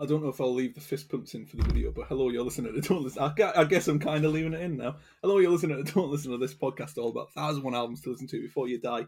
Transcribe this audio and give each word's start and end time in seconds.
I 0.00 0.06
don't 0.06 0.22
know 0.22 0.28
if 0.28 0.40
I'll 0.40 0.54
leave 0.54 0.76
the 0.76 0.80
fist 0.80 1.08
pumps 1.08 1.34
in 1.34 1.44
for 1.44 1.56
the 1.56 1.64
video, 1.64 1.90
but 1.90 2.06
hello, 2.06 2.30
you're 2.30 2.44
listening 2.44 2.72
to 2.72 2.80
Don't 2.80 3.02
Listen. 3.02 3.32
I, 3.36 3.64
guess 3.64 3.88
I'm 3.88 3.98
kind 3.98 4.24
of 4.24 4.32
leaving 4.32 4.54
it 4.54 4.60
in 4.60 4.76
now. 4.76 4.94
Hello, 5.22 5.38
you're 5.38 5.50
listening 5.50 5.84
to 5.84 5.92
Don't 5.92 6.10
Listen 6.10 6.30
to 6.30 6.38
this 6.38 6.54
podcast 6.54 6.98
all 6.98 7.10
about 7.10 7.30
1001 7.34 7.74
albums 7.74 8.02
to 8.02 8.10
listen 8.10 8.28
to 8.28 8.40
before 8.40 8.68
you 8.68 8.80
die, 8.80 9.06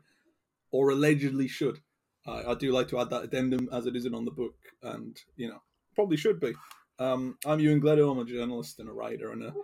or 0.72 0.90
allegedly 0.90 1.46
should. 1.46 1.78
I, 2.26 2.42
I 2.42 2.54
do 2.54 2.72
like 2.72 2.88
to 2.88 2.98
add 2.98 3.10
that 3.10 3.22
addendum 3.22 3.68
as 3.72 3.86
it 3.86 3.94
isn't 3.94 4.14
on 4.16 4.24
the 4.24 4.32
book, 4.32 4.56
and, 4.82 5.16
you 5.36 5.48
know, 5.48 5.62
probably 5.94 6.16
should 6.16 6.40
be. 6.40 6.54
Um, 6.98 7.38
I'm 7.46 7.60
Ewan 7.60 7.78
Gleadow, 7.78 8.10
I'm 8.10 8.18
a 8.18 8.24
journalist 8.24 8.80
and 8.80 8.88
a 8.88 8.92
writer 8.92 9.30
and 9.30 9.44
a 9.44 9.54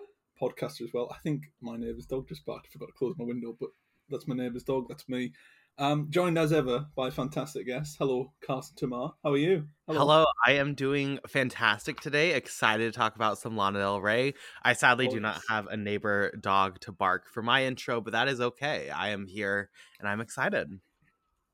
podcaster 0.41 0.83
as 0.83 0.93
well. 0.95 1.09
I 1.11 1.19
think 1.25 1.43
my 1.61 1.77
neighbour's 1.77 2.07
dog 2.07 2.29
just 2.29 2.47
barked. 2.47 2.69
I 2.69 2.73
forgot 2.73 2.87
to 2.87 2.93
close 2.93 3.17
my 3.19 3.25
window, 3.25 3.57
but 3.59 3.71
that's 4.09 4.29
my 4.29 4.37
neighbour's 4.37 4.63
dog. 4.63 4.87
That's 4.89 5.09
me. 5.09 5.33
Um, 5.79 6.07
joined 6.09 6.39
as 6.39 6.55
ever 6.55 6.87
by 6.97 7.09
a 7.09 7.11
fantastic 7.11 7.67
guest. 7.67 7.97
Hello, 7.99 8.33
Carson 8.41 8.77
Timar. 8.77 9.13
How 9.23 9.33
are 9.33 9.37
you? 9.37 9.67
Hello. 9.87 10.25
I 10.47 10.53
am 10.53 10.73
doing 10.75 11.19
fantastic 11.29 12.01
today. 12.01 12.33
Excited 12.33 12.91
to 12.91 12.99
talk 12.99 13.15
about 13.15 13.39
some 13.39 13.59
Lana 13.59 13.81
Del 13.81 14.01
Rey. 14.01 14.33
I 14.63 14.73
sadly 14.73 15.07
do 15.07 15.21
not 15.21 15.43
have 15.51 15.67
a 15.67 15.77
neighbor 15.77 16.33
dog 16.41 16.81
to 16.81 16.93
bark 16.93 17.29
for 17.29 17.43
my 17.43 17.65
intro, 17.65 18.01
but 18.01 18.15
that 18.15 18.27
is 18.27 18.41
okay. 18.41 18.89
I 18.89 19.11
am 19.11 19.27
here 19.27 19.69
and 20.01 20.09
I'm 20.09 20.23
excited. 20.23 20.69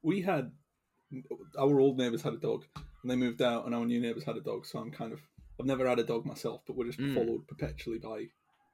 We 0.02 0.22
had 0.22 0.52
our 1.58 1.80
old 1.80 1.98
neighbours 1.98 2.22
had 2.22 2.34
a 2.34 2.38
dog, 2.38 2.64
and 3.02 3.10
they 3.10 3.16
moved 3.16 3.42
out, 3.42 3.66
and 3.66 3.74
our 3.74 3.84
new 3.84 4.00
neighbours 4.00 4.24
had 4.24 4.36
a 4.36 4.40
dog. 4.40 4.66
So 4.66 4.78
I'm 4.78 4.92
kind 4.92 5.12
of 5.12 5.20
I've 5.60 5.66
never 5.66 5.86
had 5.86 5.98
a 5.98 6.04
dog 6.04 6.24
myself, 6.26 6.62
but 6.66 6.76
we're 6.76 6.86
just 6.86 6.98
Mm. 7.00 7.14
followed 7.14 7.46
perpetually 7.48 7.98
by 7.98 8.26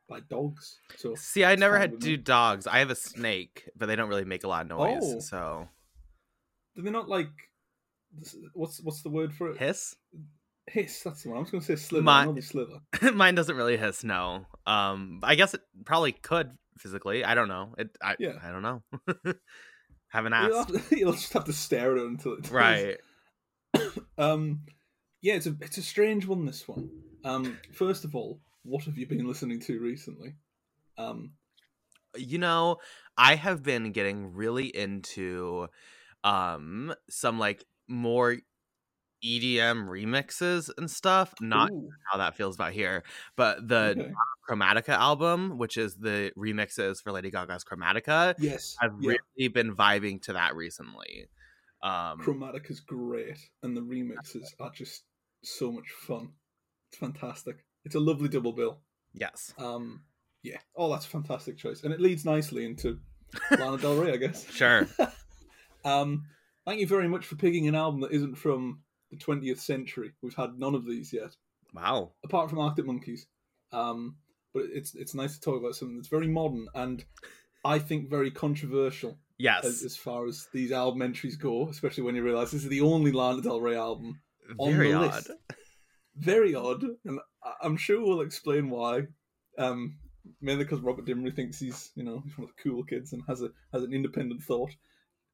by 0.08 0.20
dogs. 0.20 0.78
So 0.96 1.14
See, 1.14 1.44
I 1.44 1.54
never 1.56 1.78
had 1.78 1.92
with 1.92 2.02
two 2.02 2.16
dogs. 2.16 2.66
I 2.66 2.78
have 2.78 2.90
a 2.90 2.94
snake, 2.94 3.68
but 3.76 3.86
they 3.86 3.96
don't 3.96 4.08
really 4.08 4.24
make 4.24 4.44
a 4.44 4.48
lot 4.48 4.62
of 4.62 4.68
noise. 4.68 5.02
Oh. 5.02 5.20
So 5.20 5.68
do 6.76 6.82
they 6.82 6.90
not 6.90 7.08
like 7.08 7.28
what's 8.54 8.80
what's 8.82 9.02
the 9.02 9.10
word 9.10 9.34
for 9.34 9.50
it? 9.50 9.58
hiss? 9.58 9.94
Hiss. 10.66 11.02
That's 11.02 11.22
the 11.22 11.30
one. 11.30 11.38
I 11.38 11.40
was 11.40 11.50
going 11.50 11.60
to 11.62 11.66
say 11.66 11.76
slither. 11.76 12.04
My- 12.04 12.22
I 12.22 12.26
know 12.26 12.40
slither. 12.40 12.78
Mine 13.14 13.34
doesn't 13.34 13.56
really 13.56 13.76
hiss. 13.76 14.04
No. 14.04 14.46
Um, 14.66 15.20
I 15.22 15.34
guess 15.34 15.54
it 15.54 15.62
probably 15.84 16.12
could 16.12 16.50
physically. 16.78 17.24
I 17.24 17.34
don't 17.34 17.48
know. 17.48 17.74
It. 17.78 17.88
I. 18.02 18.16
Yeah. 18.18 18.32
I 18.42 18.50
don't 18.50 18.62
know. 18.62 18.82
Haven't 20.10 20.32
You'll, 20.32 20.56
asked. 20.58 20.70
have 20.74 20.88
to, 20.88 20.96
you'll 20.98 21.12
just 21.12 21.32
have 21.34 21.44
to 21.44 21.52
stare 21.52 21.92
at 21.96 22.02
it 22.02 22.06
until 22.06 22.32
it 22.34 22.42
does. 22.42 22.52
Right. 22.52 22.96
Um, 24.16 24.62
yeah, 25.22 25.34
it's 25.34 25.46
a 25.46 25.54
it's 25.60 25.78
a 25.78 25.82
strange 25.82 26.26
one. 26.26 26.44
This 26.44 26.66
one. 26.66 26.90
Um, 27.24 27.58
first 27.72 28.04
of 28.04 28.16
all, 28.16 28.40
what 28.68 28.84
have 28.84 28.98
you 28.98 29.06
been 29.06 29.26
listening 29.26 29.60
to 29.60 29.80
recently? 29.80 30.34
Um, 30.96 31.32
you 32.16 32.38
know 32.38 32.76
i 33.16 33.34
have 33.34 33.62
been 33.62 33.92
getting 33.92 34.32
really 34.32 34.66
into 34.66 35.68
um 36.24 36.94
some 37.08 37.38
like 37.38 37.64
more 37.88 38.36
edm 39.24 39.88
remixes 39.88 40.70
and 40.78 40.90
stuff 40.90 41.34
not 41.40 41.70
ooh, 41.70 41.88
how 42.10 42.18
that 42.18 42.36
feels 42.36 42.54
about 42.54 42.72
here 42.72 43.02
but 43.36 43.66
the 43.66 43.96
okay. 43.98 44.12
chromatica 44.48 44.90
album 44.90 45.58
which 45.58 45.76
is 45.76 45.96
the 45.96 46.30
remixes 46.36 47.02
for 47.02 47.12
lady 47.12 47.30
gaga's 47.30 47.64
chromatica 47.64 48.34
yes, 48.38 48.76
i've 48.80 48.92
yeah. 49.00 49.14
really 49.36 49.48
been 49.48 49.74
vibing 49.74 50.22
to 50.22 50.32
that 50.32 50.54
recently 50.54 51.26
um 51.82 52.18
Chromatic 52.18 52.70
is 52.70 52.80
great, 52.80 53.38
and 53.62 53.76
the 53.76 53.80
remixes 53.80 54.48
are 54.58 54.72
just 54.72 55.04
so 55.44 55.70
much 55.70 55.88
fun. 55.92 56.32
It's 56.90 56.98
fantastic. 56.98 57.64
It's 57.88 57.94
a 57.94 58.00
lovely 58.00 58.28
double 58.28 58.52
bill. 58.52 58.80
yes 59.14 59.54
Um, 59.58 60.02
yeah. 60.42 60.58
Oh, 60.76 60.90
that's 60.90 61.06
a 61.06 61.08
fantastic 61.08 61.56
choice, 61.56 61.82
and 61.84 61.92
it 61.92 62.00
leads 62.00 62.26
nicely 62.26 62.66
into 62.66 63.00
Lana 63.50 63.78
Del 63.78 63.96
Rey, 63.96 64.12
I 64.12 64.16
guess. 64.18 64.44
sure 64.50 64.86
Um, 65.86 66.26
thank 66.66 66.80
you 66.80 66.86
very 66.86 67.08
much 67.08 67.24
for 67.24 67.36
picking 67.36 67.66
an 67.66 67.74
album 67.74 68.02
that 68.02 68.12
isn't 68.12 68.34
from 68.34 68.82
the 69.10 69.16
20th 69.16 69.60
century. 69.60 70.12
We've 70.22 70.34
had 70.34 70.58
none 70.58 70.74
of 70.74 70.84
these 70.84 71.14
yet, 71.14 71.34
wow 71.72 72.12
apart 72.22 72.50
from 72.50 72.58
Arctic 72.58 72.84
Monkeys. 72.84 73.26
Um, 73.72 74.16
but 74.52 74.64
it's 74.70 74.94
it's 74.94 75.14
nice 75.14 75.34
to 75.34 75.40
talk 75.40 75.58
about 75.58 75.76
something 75.76 75.96
that's 75.96 76.08
very 76.08 76.28
modern 76.28 76.68
and 76.74 77.02
I 77.64 77.78
think 77.78 78.10
very 78.10 78.30
controversial 78.30 79.18
yes 79.38 79.64
as, 79.64 79.82
as 79.82 79.96
far 79.96 80.26
as 80.26 80.46
these 80.52 80.72
album 80.72 81.00
entries 81.00 81.36
go, 81.36 81.68
especially 81.70 82.02
when 82.02 82.16
you 82.16 82.22
realise 82.22 82.50
this 82.50 82.64
is 82.64 82.68
the 82.68 82.82
only 82.82 83.12
Lana 83.12 83.40
Del 83.40 83.62
Rey 83.62 83.76
album 83.76 84.20
on 84.58 84.74
very 84.74 84.92
the 84.92 84.98
odd 84.98 85.14
list. 85.14 85.30
Very 86.18 86.54
odd, 86.54 86.84
and 87.04 87.20
I'm 87.62 87.76
sure 87.76 88.00
we'll 88.04 88.22
explain 88.22 88.70
why. 88.70 89.02
Um, 89.58 89.98
mainly 90.40 90.64
because 90.64 90.80
Robert 90.80 91.06
Dimery 91.06 91.34
thinks 91.34 91.58
he's, 91.58 91.90
you 91.94 92.04
know, 92.04 92.22
he's 92.24 92.36
one 92.36 92.48
of 92.48 92.54
the 92.56 92.62
cool 92.62 92.84
kids 92.84 93.12
and 93.12 93.22
has 93.28 93.42
a 93.42 93.50
has 93.72 93.82
an 93.82 93.92
independent 93.92 94.42
thought. 94.42 94.74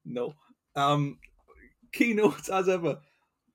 No. 0.05 0.35
Um, 0.77 1.19
keynotes 1.93 2.49
as 2.49 2.69
ever. 2.69 2.99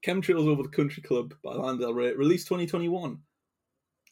Chemtrails 0.06 0.47
Over 0.47 0.63
the 0.63 0.69
Country 0.69 1.03
Club 1.03 1.34
by 1.44 1.51
Lana 1.51 1.78
Del 1.78 1.94
Rey, 1.94 2.13
released 2.13 2.47
2021. 2.47 3.19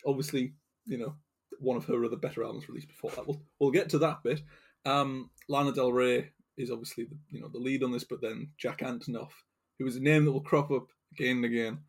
Obviously, 0.06 0.54
you 0.86 0.98
know, 0.98 1.16
one 1.60 1.78
of 1.78 1.86
her 1.86 2.04
other 2.04 2.18
better 2.18 2.44
albums 2.44 2.68
released 2.68 2.90
before 2.90 3.12
that. 3.12 3.26
We'll, 3.26 3.42
we'll 3.60 3.72
get 3.72 3.90
to 3.92 4.00
that 4.00 4.22
bit. 4.24 4.42
Um, 4.86 5.30
Lana 5.48 5.72
Del 5.72 5.94
Rey 5.94 6.32
is 6.58 6.72
obviously 6.72 7.06
the 7.06 7.18
you 7.30 7.42
know 7.42 7.48
the 7.48 7.60
lead 7.60 7.84
on 7.84 7.92
this, 7.92 8.04
but 8.04 8.22
then 8.22 8.50
Jack 8.58 8.80
Antonoff, 8.80 9.32
who 9.80 9.88
is 9.88 9.96
a 9.96 10.02
name 10.02 10.26
that 10.26 10.32
will 10.32 10.42
crop 10.42 10.72
up 10.72 10.88
again 11.14 11.38
and 11.38 11.46
again, 11.46 11.80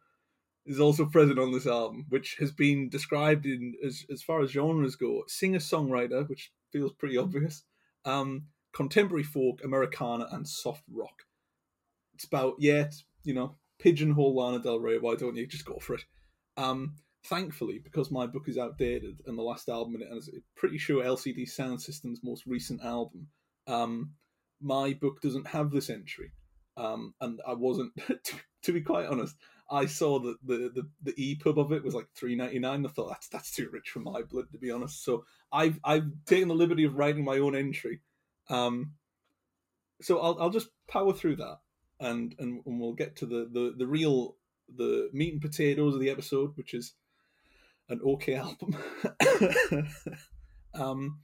is 0.69 0.79
also 0.79 1.07
present 1.07 1.39
on 1.39 1.51
this 1.51 1.67
album, 1.67 2.05
which 2.11 2.37
has 2.39 2.53
been 2.53 2.91
described 2.91 3.47
in 3.47 3.75
as 3.85 4.05
as 4.13 4.23
far 4.23 4.43
as 4.43 4.51
genres 4.51 4.97
go, 4.97 5.25
singer 5.27 5.59
songwriter, 5.59 6.29
which 6.29 6.53
feels 6.71 6.93
pretty 6.93 7.17
obvious, 7.17 7.65
um, 8.05 8.45
contemporary 8.73 9.25
folk, 9.25 9.61
Americana, 9.65 10.29
and 10.31 10.47
soft 10.47 10.85
rock. 10.93 11.23
It's 12.15 12.25
about 12.25 12.57
yeah, 12.59 12.91
you 13.25 13.35
know, 13.35 13.57
pigeonhole 13.79 14.37
Lana 14.37 14.61
Del 14.61 14.79
Rey. 14.79 14.99
Why 14.99 15.15
don't 15.17 15.37
you 15.37 15.47
just 15.47 15.65
go 15.65 15.79
for 15.79 15.95
it? 15.95 16.05
Um, 16.59 16.97
thankfully, 17.25 17.81
because 17.83 18.11
my 18.11 18.27
book 18.27 18.49
is 18.49 18.59
outdated 18.59 19.21
and 19.27 19.39
the 19.39 19.43
last 19.43 19.69
album 19.69 19.97
in 19.97 20.03
it 20.03 20.09
and 20.11 20.23
pretty 20.55 20.77
sure 20.77 21.03
LCD 21.03 21.49
Soundsystem's 21.49 22.21
most 22.23 22.45
recent 22.47 22.85
album, 22.85 23.29
um, 23.67 24.13
my 24.61 24.93
book 24.93 25.21
doesn't 25.23 25.47
have 25.47 25.71
this 25.71 25.89
entry. 25.89 26.33
Um, 26.77 27.15
and 27.21 27.41
I 27.47 27.55
wasn't, 27.55 27.93
to, 28.07 28.35
to 28.65 28.73
be 28.73 28.81
quite 28.81 29.07
honest, 29.07 29.37
I 29.71 29.87
saw 29.87 30.19
that 30.21 30.37
the, 30.45 30.71
the, 30.75 30.89
the 31.03 31.37
EPUB 31.37 31.59
of 31.59 31.73
it 31.73 31.85
was 31.85 31.95
like 31.95 32.09
three 32.15 32.35
ninety 32.35 32.59
nine. 32.59 32.87
I 32.87 32.89
thought 32.89 33.09
that's 33.09 33.29
that's 33.29 33.51
too 33.51 33.69
rich 33.73 33.91
for 33.91 34.01
my 34.01 34.23
blood, 34.23 34.51
to 34.53 34.59
be 34.59 34.71
honest. 34.71 35.05
So 35.05 35.25
I've 35.53 35.79
I've 35.85 36.11
taken 36.27 36.49
the 36.49 36.55
liberty 36.55 36.85
of 36.85 36.97
writing 36.97 37.25
my 37.25 37.39
own 37.39 37.55
entry. 37.55 38.01
Um, 38.49 38.93
so 40.01 40.21
I'll 40.21 40.39
I'll 40.41 40.51
just 40.51 40.69
power 40.89 41.13
through 41.13 41.37
that, 41.37 41.59
and 42.01 42.35
and, 42.39 42.63
and 42.65 42.81
we'll 42.81 42.95
get 42.95 43.17
to 43.17 43.27
the, 43.27 43.49
the 43.51 43.75
the 43.77 43.87
real 43.87 44.37
the 44.75 45.11
meat 45.13 45.33
and 45.33 45.43
potatoes 45.43 45.95
of 45.95 46.01
the 46.01 46.11
episode, 46.11 46.57
which 46.57 46.75
is 46.75 46.95
an 47.89 48.01
okay 48.05 48.35
album. 48.35 48.77
um, 50.75 51.21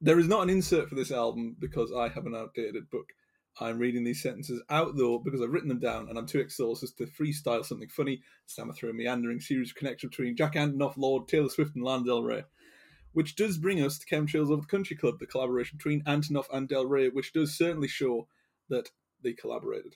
there 0.00 0.18
is 0.18 0.28
not 0.28 0.42
an 0.42 0.50
insert 0.50 0.88
for 0.88 0.94
this 0.94 1.10
album 1.10 1.56
because 1.58 1.92
I 1.92 2.08
have 2.08 2.26
an 2.26 2.34
outdated 2.34 2.90
book. 2.90 3.12
I'm 3.60 3.78
reading 3.78 4.02
these 4.02 4.22
sentences 4.22 4.62
out 4.68 4.96
though 4.96 5.18
because 5.18 5.40
I've 5.40 5.50
written 5.50 5.68
them 5.68 5.78
down 5.78 6.08
and 6.08 6.18
I'm 6.18 6.26
too 6.26 6.40
exhausted 6.40 6.90
to 6.96 7.06
freestyle 7.06 7.64
something 7.64 7.88
funny, 7.88 8.22
stammer 8.46 8.72
through 8.72 8.90
a 8.90 8.94
meandering 8.94 9.40
series 9.40 9.70
of 9.70 9.76
connections 9.76 10.10
between 10.10 10.36
Jack 10.36 10.54
Antonoff, 10.54 10.96
Lorde, 10.96 11.28
Taylor 11.28 11.48
Swift, 11.48 11.76
and 11.76 11.84
Lana 11.84 12.04
Del 12.04 12.22
Rey. 12.22 12.44
Which 13.12 13.36
does 13.36 13.58
bring 13.58 13.80
us 13.80 13.98
to 13.98 14.06
Chemtrails 14.06 14.52
of 14.52 14.62
the 14.62 14.66
Country 14.66 14.96
Club, 14.96 15.20
the 15.20 15.26
collaboration 15.26 15.76
between 15.78 16.02
Antonoff 16.02 16.46
and 16.52 16.68
Del 16.68 16.86
Rey, 16.86 17.10
which 17.10 17.32
does 17.32 17.56
certainly 17.56 17.86
show 17.86 18.26
that 18.70 18.90
they 19.22 19.32
collaborated. 19.32 19.94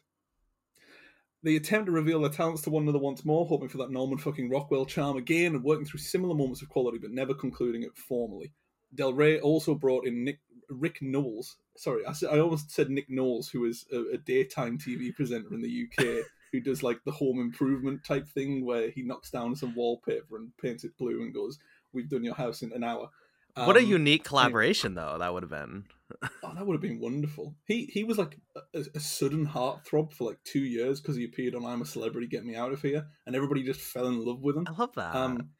They 1.42 1.56
attempt 1.56 1.86
to 1.86 1.92
reveal 1.92 2.20
their 2.20 2.30
talents 2.30 2.62
to 2.62 2.70
one 2.70 2.84
another 2.84 2.98
once 2.98 3.24
more, 3.24 3.46
hoping 3.46 3.68
for 3.68 3.78
that 3.78 3.90
Norman 3.90 4.18
fucking 4.18 4.50
Rockwell 4.50 4.86
charm 4.86 5.16
again 5.16 5.54
and 5.54 5.64
working 5.64 5.84
through 5.84 6.00
similar 6.00 6.34
moments 6.34 6.62
of 6.62 6.68
quality, 6.68 6.98
but 6.98 7.10
never 7.10 7.34
concluding 7.34 7.82
it 7.82 7.96
formally. 7.96 8.52
Del 8.94 9.12
Rey 9.12 9.40
also 9.40 9.74
brought 9.74 10.06
in 10.06 10.24
Nick 10.24 10.40
Rick 10.68 10.98
Nowels. 11.00 11.56
Sorry, 11.78 12.02
I, 12.04 12.12
I 12.30 12.40
almost 12.40 12.70
said 12.70 12.90
Nick 12.90 13.08
Knowles, 13.08 13.48
who 13.48 13.64
is 13.64 13.86
a, 13.92 14.14
a 14.14 14.18
daytime 14.18 14.78
TV 14.78 15.14
presenter 15.14 15.54
in 15.54 15.62
the 15.62 15.86
UK, 15.86 16.24
who 16.52 16.60
does 16.60 16.82
like 16.82 16.98
the 17.04 17.12
home 17.12 17.40
improvement 17.40 18.04
type 18.04 18.26
thing 18.28 18.64
where 18.64 18.90
he 18.90 19.02
knocks 19.02 19.30
down 19.30 19.54
some 19.56 19.74
wallpaper 19.74 20.36
and 20.36 20.50
paints 20.60 20.84
it 20.84 20.96
blue 20.98 21.22
and 21.22 21.32
goes, 21.32 21.58
"We've 21.92 22.08
done 22.08 22.24
your 22.24 22.34
house 22.34 22.62
in 22.62 22.72
an 22.72 22.84
hour." 22.84 23.10
what 23.54 23.76
a 23.76 23.80
Um, 23.80 23.86
unique 23.86 24.22
collaboration 24.22 24.94
though 24.94 25.16
that 25.18 25.32
would 25.32 25.42
have 25.42 25.50
been 25.50 25.84
Oh, 26.44 26.54
that 26.54 26.64
would 26.64 26.74
have 26.74 26.80
been 26.80 27.00
wonderful. 27.00 27.56
He 27.66 27.86
he 27.86 28.04
was 28.04 28.16
like 28.18 28.38
a, 28.74 28.84
a 28.94 29.00
sudden 29.00 29.46
heartthrob 29.48 30.12
for 30.12 30.28
like 30.28 30.38
two 30.44 30.60
years 30.60 31.00
because 31.00 31.16
he 31.16 31.24
appeared 31.24 31.54
on 31.56 31.64
I'm 31.66 31.82
a 31.82 31.84
Celebrity, 31.84 32.28
Get 32.28 32.44
Me 32.44 32.54
Out 32.54 32.72
of 32.72 32.82
Here, 32.82 33.06
and 33.26 33.34
everybody 33.34 33.62
just 33.64 33.80
fell 33.80 34.06
in 34.06 34.24
love 34.24 34.40
with 34.42 34.56
him. 34.56 34.66
i 34.68 34.72
love 34.80 34.94
that 34.94 35.14
Um, 35.14 35.50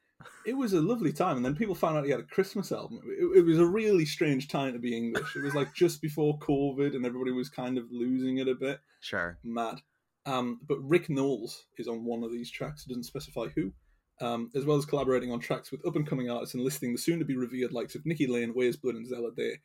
it 0.45 0.57
was 0.57 0.73
a 0.73 0.81
lovely 0.81 1.13
time, 1.13 1.37
and 1.37 1.45
then 1.45 1.55
people 1.55 1.75
found 1.75 1.97
out 1.97 2.05
he 2.05 2.11
had 2.11 2.21
a 2.21 2.25
Christmas 2.25 2.73
album. 2.73 3.01
It, 3.05 3.39
it 3.39 3.45
was 3.45 3.59
a 3.59 3.67
really 3.67 4.05
strange 4.05 4.49
time 4.49 4.73
to 4.73 4.79
be 4.79 4.97
English. 4.97 5.37
It 5.37 5.43
was 5.43 5.55
like 5.55 5.75
just 5.75 6.01
before 6.03 6.39
COVID, 6.39 6.95
and 6.97 7.05
everybody 7.05 7.33
was 7.33 7.49
kind 7.49 7.79
of 7.79 7.85
losing 7.91 8.39
it 8.39 8.49
a 8.49 8.55
bit. 8.55 8.81
sure 9.01 9.39
Mad. 9.45 9.81
Um, 10.27 10.61
but 10.67 10.79
Rick 10.81 11.09
Nowels 11.09 11.67
is 11.79 11.89
on 11.89 12.05
one 12.05 12.23
of 12.23 12.33
these 12.33 12.51
tracks. 12.51 12.85
It 12.85 12.89
doesn't 12.91 13.05
specify 13.05 13.47
who. 13.55 13.73
Um, 14.21 14.51
as 14.57 14.65
well 14.65 14.77
as 14.77 14.85
collaborating 14.85 15.31
on 15.31 15.39
tracks 15.39 15.71
with 15.71 15.87
up 15.87 15.95
and 15.95 16.05
coming 16.05 16.29
artists 16.29 16.55
and 16.55 16.65
listing 16.65 16.91
the 16.91 16.99
soon 16.99 17.21
to 17.21 17.25
be 17.25 17.37
revered 17.37 17.73
likes 17.73 17.95
of 17.95 18.05
Nikki 18.05 18.27
Lane, 18.27 18.53
Weyes 18.53 18.77
Blood, 18.77 18.97
and 18.97 19.07
Zella 19.07 19.31
Day. 19.37 19.61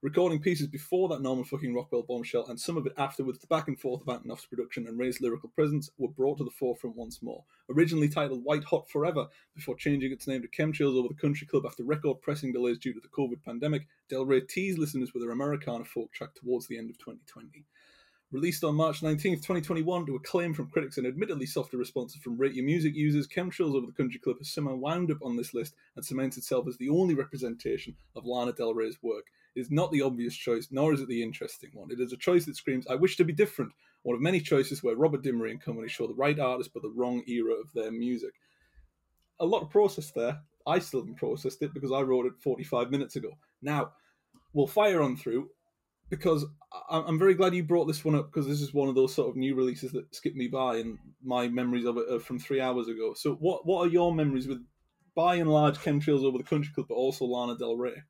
Recording 0.00 0.40
pieces 0.40 0.68
before 0.68 1.08
that 1.08 1.22
Norman 1.22 1.44
fucking 1.44 1.74
Rockwell 1.74 2.04
bombshell 2.04 2.46
and 2.46 2.60
some 2.60 2.76
of 2.76 2.86
it 2.86 2.92
afterwards, 2.96 3.40
the 3.40 3.48
back 3.48 3.66
and 3.66 3.76
forth 3.76 4.00
of 4.00 4.06
Antonoff's 4.06 4.46
production 4.46 4.86
and 4.86 4.96
Rey's 4.96 5.20
lyrical 5.20 5.48
presence 5.48 5.90
were 5.98 6.06
brought 6.06 6.38
to 6.38 6.44
the 6.44 6.52
forefront 6.52 6.94
once 6.94 7.20
more. 7.20 7.42
Originally 7.68 8.08
titled 8.08 8.44
White 8.44 8.62
Hot 8.62 8.88
Forever, 8.88 9.26
before 9.56 9.74
changing 9.74 10.12
its 10.12 10.28
name 10.28 10.40
to 10.42 10.46
Chemtrails 10.46 10.96
over 10.96 11.08
the 11.08 11.20
Country 11.20 11.48
Club 11.48 11.66
after 11.66 11.82
record 11.82 12.22
pressing 12.22 12.52
delays 12.52 12.78
due 12.78 12.92
to 12.94 13.00
the 13.00 13.08
COVID 13.08 13.42
pandemic, 13.44 13.88
Del 14.08 14.24
Rey 14.24 14.42
teased 14.42 14.78
listeners 14.78 15.12
with 15.12 15.24
her 15.24 15.32
Americana 15.32 15.84
folk 15.84 16.12
track 16.12 16.32
towards 16.36 16.68
the 16.68 16.78
end 16.78 16.90
of 16.90 16.98
2020. 16.98 17.64
Released 18.30 18.62
on 18.62 18.76
March 18.76 19.00
19th, 19.00 19.38
2021, 19.38 20.06
to 20.06 20.14
acclaim 20.14 20.54
from 20.54 20.70
critics 20.70 20.98
and 20.98 21.08
admittedly 21.08 21.46
softer 21.46 21.76
responses 21.76 22.22
from 22.22 22.36
Rate 22.36 22.54
Your 22.54 22.66
Music 22.66 22.94
users, 22.94 23.26
Chemtrails 23.26 23.74
Over 23.74 23.86
the 23.86 23.92
Country 23.92 24.20
Club 24.20 24.38
has 24.38 24.52
somehow 24.52 24.76
wound 24.76 25.10
up 25.10 25.18
on 25.22 25.34
this 25.34 25.54
list 25.54 25.74
and 25.96 26.04
cements 26.04 26.36
itself 26.36 26.68
as 26.68 26.76
the 26.76 26.90
only 26.90 27.14
representation 27.14 27.96
of 28.14 28.26
Lana 28.26 28.52
Del 28.52 28.74
Rey's 28.74 29.02
work. 29.02 29.24
Is 29.58 29.70
not 29.70 29.90
the 29.92 30.02
obvious 30.02 30.34
choice, 30.34 30.68
nor 30.70 30.92
is 30.92 31.00
it 31.00 31.08
the 31.08 31.22
interesting 31.22 31.70
one. 31.72 31.90
It 31.90 32.00
is 32.00 32.12
a 32.12 32.16
choice 32.16 32.46
that 32.46 32.56
screams, 32.56 32.86
I 32.88 32.94
wish 32.94 33.16
to 33.16 33.24
be 33.24 33.32
different, 33.32 33.72
one 34.02 34.14
of 34.14 34.22
many 34.22 34.40
choices 34.40 34.82
where 34.82 34.96
Robert 34.96 35.22
Dimery 35.22 35.50
and 35.50 35.60
company 35.60 35.88
show 35.88 36.06
the 36.06 36.14
right 36.14 36.38
artist 36.38 36.70
but 36.72 36.82
the 36.82 36.92
wrong 36.94 37.22
era 37.26 37.54
of 37.54 37.72
their 37.74 37.90
music. 37.90 38.32
A 39.40 39.46
lot 39.46 39.62
of 39.62 39.70
process 39.70 40.10
there. 40.10 40.40
I 40.66 40.78
still 40.78 41.00
haven't 41.00 41.16
processed 41.16 41.62
it 41.62 41.74
because 41.74 41.92
I 41.92 42.00
wrote 42.00 42.26
it 42.26 42.34
45 42.40 42.90
minutes 42.90 43.16
ago. 43.16 43.30
Now, 43.62 43.92
we'll 44.52 44.66
fire 44.66 45.02
on 45.02 45.16
through 45.16 45.48
because 46.10 46.44
I'm 46.90 47.18
very 47.18 47.34
glad 47.34 47.54
you 47.54 47.62
brought 47.62 47.86
this 47.86 48.04
one 48.04 48.14
up 48.14 48.30
because 48.30 48.46
this 48.46 48.60
is 48.60 48.74
one 48.74 48.88
of 48.88 48.94
those 48.94 49.14
sort 49.14 49.28
of 49.28 49.36
new 49.36 49.54
releases 49.54 49.92
that 49.92 50.14
skipped 50.14 50.36
me 50.36 50.48
by, 50.48 50.76
and 50.76 50.98
my 51.22 51.48
memories 51.48 51.84
of 51.84 51.96
it 51.98 52.10
are 52.10 52.20
from 52.20 52.38
three 52.38 52.60
hours 52.60 52.88
ago. 52.88 53.14
So, 53.14 53.34
what 53.34 53.66
what 53.66 53.86
are 53.86 53.90
your 53.90 54.14
memories 54.14 54.48
with, 54.48 54.64
by 55.14 55.36
and 55.36 55.50
large, 55.50 55.78
chemtrails 55.78 56.24
over 56.24 56.38
the 56.38 56.44
country 56.44 56.72
club, 56.74 56.86
but 56.88 56.94
also 56.94 57.24
Lana 57.24 57.56
Del 57.56 57.76
Rey? 57.76 58.02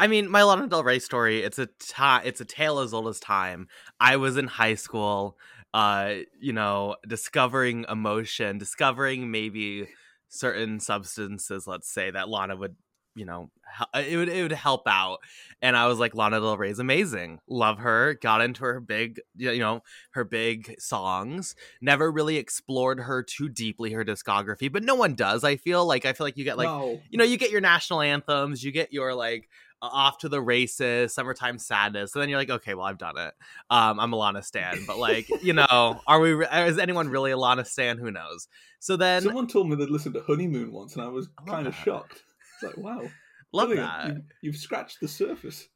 I 0.00 0.06
mean, 0.06 0.30
my 0.30 0.42
Lana 0.42 0.68
Del 0.68 0.84
Rey 0.84 0.98
story, 0.98 1.42
it's 1.42 1.58
a 1.58 1.66
ta- 1.66 2.22
it's 2.24 2.40
a 2.40 2.44
tale 2.44 2.78
as 2.78 2.94
old 2.94 3.08
as 3.08 3.18
time. 3.18 3.68
I 3.98 4.16
was 4.16 4.36
in 4.36 4.46
high 4.46 4.76
school, 4.76 5.36
uh, 5.74 6.14
you 6.40 6.52
know, 6.52 6.96
discovering 7.06 7.84
emotion, 7.88 8.58
discovering 8.58 9.30
maybe 9.30 9.88
certain 10.28 10.78
substances, 10.78 11.66
let's 11.66 11.90
say, 11.90 12.10
that 12.10 12.28
Lana 12.28 12.56
would 12.56 12.76
you 13.18 13.24
know 13.24 13.50
it 13.94 14.16
would 14.16 14.28
it 14.28 14.42
would 14.42 14.52
help 14.52 14.86
out. 14.86 15.18
And 15.60 15.76
i 15.76 15.86
was 15.88 15.98
like 15.98 16.14
lana 16.14 16.40
del 16.40 16.56
Rey's 16.56 16.78
amazing. 16.78 17.40
Love 17.48 17.78
her. 17.80 18.14
Got 18.14 18.40
into 18.40 18.62
her 18.64 18.80
big 18.80 19.20
you 19.36 19.58
know 19.58 19.82
her 20.12 20.24
big 20.24 20.76
songs. 20.78 21.54
Never 21.82 22.10
really 22.10 22.36
explored 22.36 23.00
her 23.00 23.22
too 23.22 23.48
deeply 23.48 23.92
her 23.92 24.04
discography 24.04 24.72
but 24.72 24.84
no 24.84 24.94
one 24.94 25.14
does 25.14 25.44
i 25.44 25.56
feel. 25.56 25.84
Like 25.84 26.06
i 26.06 26.12
feel 26.12 26.26
like 26.26 26.36
you 26.36 26.44
get 26.44 26.56
like 26.56 26.66
no. 26.66 27.00
you 27.10 27.18
know 27.18 27.24
you 27.24 27.36
get 27.36 27.50
your 27.50 27.60
national 27.60 28.00
anthems 28.00 28.62
you 28.62 28.70
get 28.70 28.92
your 28.92 29.14
like 29.14 29.48
off 29.80 30.18
to 30.18 30.28
the 30.28 30.40
races, 30.40 31.14
summertime 31.14 31.58
sadness. 31.58 32.14
And 32.14 32.22
then 32.22 32.28
you're 32.28 32.38
like, 32.38 32.50
okay, 32.50 32.74
well, 32.74 32.86
I've 32.86 32.98
done 32.98 33.18
it. 33.18 33.34
Um, 33.70 34.00
I'm 34.00 34.12
a 34.12 34.16
Lana 34.16 34.42
Stan, 34.42 34.84
but 34.86 34.98
like, 34.98 35.28
you 35.42 35.52
know, 35.54 36.00
are 36.06 36.20
we? 36.20 36.44
Is 36.44 36.78
anyone 36.78 37.08
really 37.08 37.30
a 37.30 37.36
Lana 37.36 37.64
Stan? 37.64 37.98
Who 37.98 38.10
knows? 38.10 38.48
So 38.80 38.96
then, 38.96 39.22
someone 39.22 39.46
told 39.46 39.68
me 39.68 39.76
they'd 39.76 39.90
listened 39.90 40.14
to 40.14 40.22
Honeymoon 40.22 40.72
once, 40.72 40.94
and 40.94 41.04
I 41.04 41.08
was 41.08 41.28
kind 41.46 41.66
of 41.66 41.74
shocked. 41.74 42.22
It's 42.54 42.76
like, 42.76 42.84
wow. 42.84 43.02
Love 43.52 43.68
Brilliant. 43.68 43.90
that. 43.90 44.06
You've, 44.14 44.24
you've 44.42 44.56
scratched 44.56 45.00
the 45.00 45.08
surface. 45.08 45.68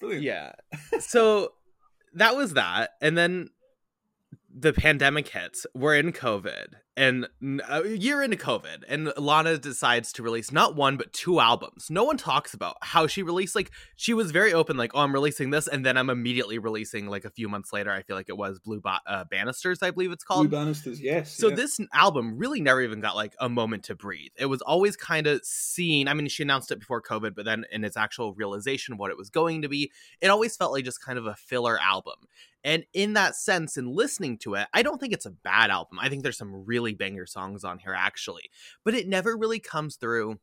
Brilliant. 0.00 0.24
Yeah. 0.24 0.52
So 1.00 1.52
that 2.14 2.36
was 2.36 2.54
that. 2.54 2.90
And 3.02 3.16
then 3.18 3.50
the 4.60 4.72
pandemic 4.72 5.28
hits. 5.28 5.66
We're 5.74 5.94
in 5.94 6.12
COVID, 6.12 6.74
and 6.96 7.28
a 7.68 7.86
year 7.86 8.22
into 8.22 8.36
COVID, 8.36 8.82
and 8.88 9.12
Lana 9.16 9.56
decides 9.56 10.12
to 10.14 10.22
release 10.22 10.50
not 10.50 10.74
one 10.74 10.96
but 10.96 11.12
two 11.12 11.38
albums. 11.38 11.86
No 11.90 12.02
one 12.02 12.16
talks 12.16 12.54
about 12.54 12.76
how 12.82 13.06
she 13.06 13.22
released. 13.22 13.54
Like 13.54 13.70
she 13.94 14.14
was 14.14 14.32
very 14.32 14.52
open, 14.52 14.76
like, 14.76 14.90
"Oh, 14.94 15.00
I'm 15.00 15.12
releasing 15.12 15.50
this," 15.50 15.68
and 15.68 15.86
then 15.86 15.96
I'm 15.96 16.10
immediately 16.10 16.58
releasing 16.58 17.06
like 17.06 17.24
a 17.24 17.30
few 17.30 17.48
months 17.48 17.72
later. 17.72 17.92
I 17.92 18.02
feel 18.02 18.16
like 18.16 18.28
it 18.28 18.36
was 18.36 18.58
Blue 18.58 18.80
ba- 18.80 19.00
uh, 19.06 19.24
Banisters, 19.30 19.82
I 19.82 19.92
believe 19.92 20.10
it's 20.10 20.24
called. 20.24 20.50
Blue 20.50 20.58
Banisters, 20.58 21.00
yes. 21.00 21.30
So 21.30 21.48
yes. 21.48 21.56
this 21.56 21.80
album 21.94 22.36
really 22.36 22.60
never 22.60 22.82
even 22.82 23.00
got 23.00 23.14
like 23.14 23.34
a 23.38 23.48
moment 23.48 23.84
to 23.84 23.94
breathe. 23.94 24.32
It 24.36 24.46
was 24.46 24.60
always 24.62 24.96
kind 24.96 25.28
of 25.28 25.44
seen. 25.44 26.08
I 26.08 26.14
mean, 26.14 26.28
she 26.28 26.42
announced 26.42 26.72
it 26.72 26.80
before 26.80 27.00
COVID, 27.00 27.36
but 27.36 27.44
then 27.44 27.64
in 27.70 27.84
its 27.84 27.96
actual 27.96 28.34
realization 28.34 28.94
of 28.94 28.98
what 28.98 29.12
it 29.12 29.16
was 29.16 29.30
going 29.30 29.62
to 29.62 29.68
be, 29.68 29.92
it 30.20 30.28
always 30.28 30.56
felt 30.56 30.72
like 30.72 30.84
just 30.84 31.04
kind 31.04 31.18
of 31.18 31.26
a 31.26 31.36
filler 31.36 31.78
album. 31.80 32.16
And 32.64 32.84
in 32.92 33.12
that 33.14 33.36
sense, 33.36 33.76
in 33.76 33.86
listening 33.86 34.38
to 34.38 34.54
it, 34.54 34.68
I 34.72 34.82
don't 34.82 34.98
think 35.00 35.12
it's 35.12 35.26
a 35.26 35.30
bad 35.30 35.70
album. 35.70 35.98
I 36.00 36.08
think 36.08 36.22
there's 36.22 36.38
some 36.38 36.64
really 36.66 36.94
banger 36.94 37.26
songs 37.26 37.64
on 37.64 37.78
here, 37.78 37.94
actually. 37.96 38.50
But 38.84 38.94
it 38.94 39.08
never 39.08 39.36
really 39.36 39.60
comes 39.60 39.96
through 39.96 40.38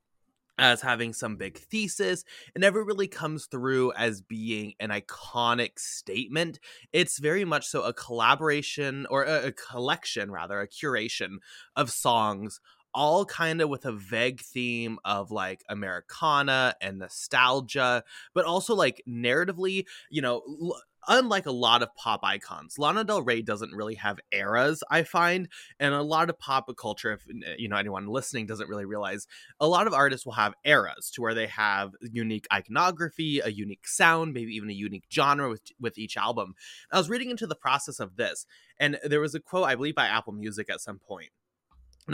as 0.58 0.82
having 0.82 1.14
some 1.14 1.36
big 1.36 1.58
thesis. 1.58 2.24
It 2.56 2.60
never 2.60 2.84
really 2.84 3.08
comes 3.08 3.46
through 3.46 3.92
as 3.94 4.22
being 4.22 4.74
an 4.80 4.90
iconic 4.90 5.78
statement. 5.78 6.60
It's 6.94 7.20
very 7.20 7.44
much 7.44 7.68
so 7.68 7.82
a 7.84 7.94
collaboration 7.94 9.06
or 9.10 9.24
a, 9.24 9.48
a 9.48 9.52
collection, 9.52 10.32
rather, 10.32 10.62
a 10.62 10.68
curation 10.68 11.38
of 11.76 11.92
songs 11.92 12.60
all 12.98 13.26
kind 13.26 13.60
of 13.60 13.68
with 13.68 13.86
a 13.86 13.92
vague 13.92 14.40
theme 14.40 14.98
of 15.04 15.30
like 15.30 15.66
Americana 15.68 16.74
and 16.80 16.98
nostalgia, 16.98 18.02
but 18.34 18.46
also 18.46 18.74
like 18.74 19.04
narratively, 19.06 19.86
you 20.10 20.22
know, 20.22 20.42
l- 20.48 20.82
unlike 21.08 21.46
a 21.46 21.52
lot 21.52 21.82
of 21.82 21.94
pop 21.96 22.22
icons, 22.24 22.78
Lana 22.78 23.04
Del 23.04 23.22
Rey 23.22 23.42
doesn't 23.42 23.74
really 23.74 23.96
have 23.96 24.20
eras, 24.32 24.84
I 24.90 25.04
find. 25.04 25.48
And 25.80 25.94
a 25.94 26.02
lot 26.02 26.30
of 26.30 26.40
pop 26.40 26.70
culture, 26.78 27.14
if 27.14 27.22
you 27.58 27.70
know 27.70 27.78
anyone 27.78 28.08
listening 28.08 28.46
doesn't 28.46 28.70
really 28.70 28.86
realize, 28.86 29.28
a 29.60 29.68
lot 29.68 29.88
of 29.88 29.94
artists 29.94 30.26
will 30.26 30.34
have 30.34 30.54
eras 30.64 31.12
to 31.12 31.22
where 31.22 31.34
they 31.34 31.48
have 31.48 31.92
unique 32.02 32.48
iconography, 32.52 33.40
a 33.40 33.50
unique 33.50 33.88
sound, 33.88 34.34
maybe 34.34 34.54
even 34.54 34.70
a 34.70 34.74
unique 34.74 35.06
genre 35.12 35.50
with 35.50 35.62
with 35.80 35.98
each 35.98 36.18
album. 36.18 36.56
I 36.92 36.98
was 36.98 37.10
reading 37.10 37.30
into 37.30 37.48
the 37.48 37.56
process 37.56 38.00
of 38.00 38.16
this, 38.16 38.46
and 38.80 39.00
there 39.04 39.22
was 39.22 39.36
a 39.36 39.40
quote, 39.40 39.66
I 39.66 39.76
believe, 39.76 39.96
by 39.96 40.08
Apple 40.08 40.34
Music 40.34 40.70
at 40.70 40.82
some 40.82 41.00
point 41.00 41.30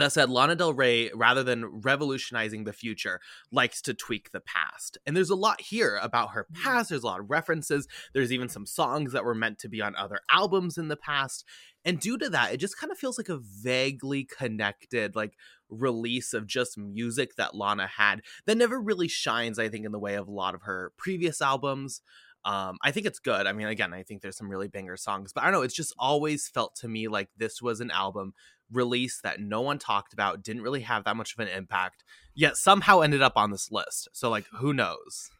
that 0.00 0.12
said 0.12 0.30
Lana 0.30 0.56
Del 0.56 0.72
Rey, 0.72 1.10
rather 1.14 1.42
than 1.42 1.66
revolutionizing 1.66 2.64
the 2.64 2.72
future, 2.72 3.20
likes 3.50 3.82
to 3.82 3.94
tweak 3.94 4.30
the 4.30 4.40
past. 4.40 4.96
And 5.06 5.14
there's 5.14 5.30
a 5.30 5.36
lot 5.36 5.60
here 5.60 5.98
about 6.02 6.30
her 6.30 6.46
past. 6.54 6.88
There's 6.88 7.02
a 7.02 7.06
lot 7.06 7.20
of 7.20 7.30
references. 7.30 7.86
There's 8.14 8.32
even 8.32 8.48
some 8.48 8.64
songs 8.64 9.12
that 9.12 9.24
were 9.24 9.34
meant 9.34 9.58
to 9.60 9.68
be 9.68 9.82
on 9.82 9.94
other 9.96 10.20
albums 10.30 10.78
in 10.78 10.88
the 10.88 10.96
past. 10.96 11.44
And 11.84 12.00
due 12.00 12.16
to 12.18 12.30
that, 12.30 12.54
it 12.54 12.58
just 12.58 12.78
kind 12.78 12.90
of 12.90 12.98
feels 12.98 13.18
like 13.18 13.28
a 13.28 13.38
vaguely 13.38 14.24
connected, 14.24 15.14
like 15.14 15.34
release 15.68 16.32
of 16.32 16.46
just 16.46 16.78
music 16.78 17.36
that 17.36 17.54
Lana 17.54 17.86
had 17.86 18.22
that 18.46 18.56
never 18.56 18.80
really 18.80 19.08
shines, 19.08 19.58
I 19.58 19.68
think, 19.68 19.84
in 19.84 19.92
the 19.92 19.98
way 19.98 20.14
of 20.14 20.28
a 20.28 20.32
lot 20.32 20.54
of 20.54 20.62
her 20.62 20.92
previous 20.96 21.42
albums. 21.42 22.00
Um, 22.44 22.78
I 22.82 22.90
think 22.90 23.06
it's 23.06 23.20
good. 23.20 23.46
I 23.46 23.52
mean, 23.52 23.68
again, 23.68 23.92
I 23.92 24.02
think 24.02 24.20
there's 24.20 24.36
some 24.36 24.48
really 24.48 24.68
banger 24.68 24.96
songs, 24.96 25.32
but 25.32 25.42
I 25.42 25.46
don't 25.46 25.54
know. 25.54 25.62
It's 25.62 25.74
just 25.74 25.94
always 25.98 26.48
felt 26.48 26.74
to 26.76 26.88
me 26.88 27.08
like 27.08 27.28
this 27.36 27.62
was 27.62 27.80
an 27.80 27.90
album 27.90 28.32
release 28.72 29.20
that 29.22 29.40
no 29.40 29.60
one 29.60 29.78
talked 29.78 30.12
about, 30.12 30.42
didn't 30.42 30.62
really 30.62 30.80
have 30.80 31.04
that 31.04 31.16
much 31.16 31.34
of 31.34 31.40
an 31.40 31.48
impact, 31.48 32.04
yet 32.34 32.56
somehow 32.56 33.00
ended 33.00 33.22
up 33.22 33.36
on 33.36 33.50
this 33.50 33.70
list. 33.70 34.08
So, 34.12 34.30
like, 34.30 34.46
who 34.58 34.72
knows? 34.72 35.30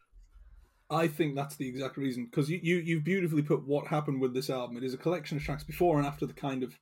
I 0.90 1.08
think 1.08 1.34
that's 1.34 1.56
the 1.56 1.68
exact 1.68 1.96
reason 1.96 2.26
because 2.26 2.50
you, 2.50 2.60
you 2.62 2.76
you've 2.76 3.04
beautifully 3.04 3.42
put 3.42 3.66
what 3.66 3.86
happened 3.86 4.20
with 4.20 4.34
this 4.34 4.50
album. 4.50 4.76
It 4.76 4.84
is 4.84 4.92
a 4.92 4.98
collection 4.98 5.38
of 5.38 5.42
tracks 5.42 5.64
before 5.64 5.98
and 5.98 6.06
after 6.06 6.26
the 6.26 6.34
kind 6.34 6.62
of, 6.62 6.78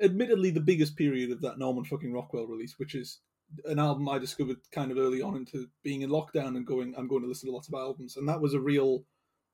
admittedly, 0.00 0.50
the 0.50 0.60
biggest 0.60 0.96
period 0.96 1.30
of 1.30 1.42
that 1.42 1.58
Norman 1.58 1.84
fucking 1.84 2.12
Rockwell 2.12 2.46
release, 2.46 2.78
which 2.78 2.94
is 2.94 3.20
an 3.66 3.78
album 3.78 4.08
I 4.08 4.18
discovered 4.18 4.56
kind 4.72 4.90
of 4.90 4.96
early 4.96 5.20
on 5.20 5.36
into 5.36 5.66
being 5.82 6.00
in 6.00 6.10
lockdown 6.10 6.56
and 6.56 6.66
going. 6.66 6.94
I'm 6.96 7.06
going 7.06 7.22
to 7.22 7.28
listen 7.28 7.48
to 7.48 7.54
lots 7.54 7.68
of 7.68 7.74
albums, 7.74 8.16
and 8.16 8.28
that 8.28 8.40
was 8.40 8.54
a 8.54 8.60
real 8.60 9.04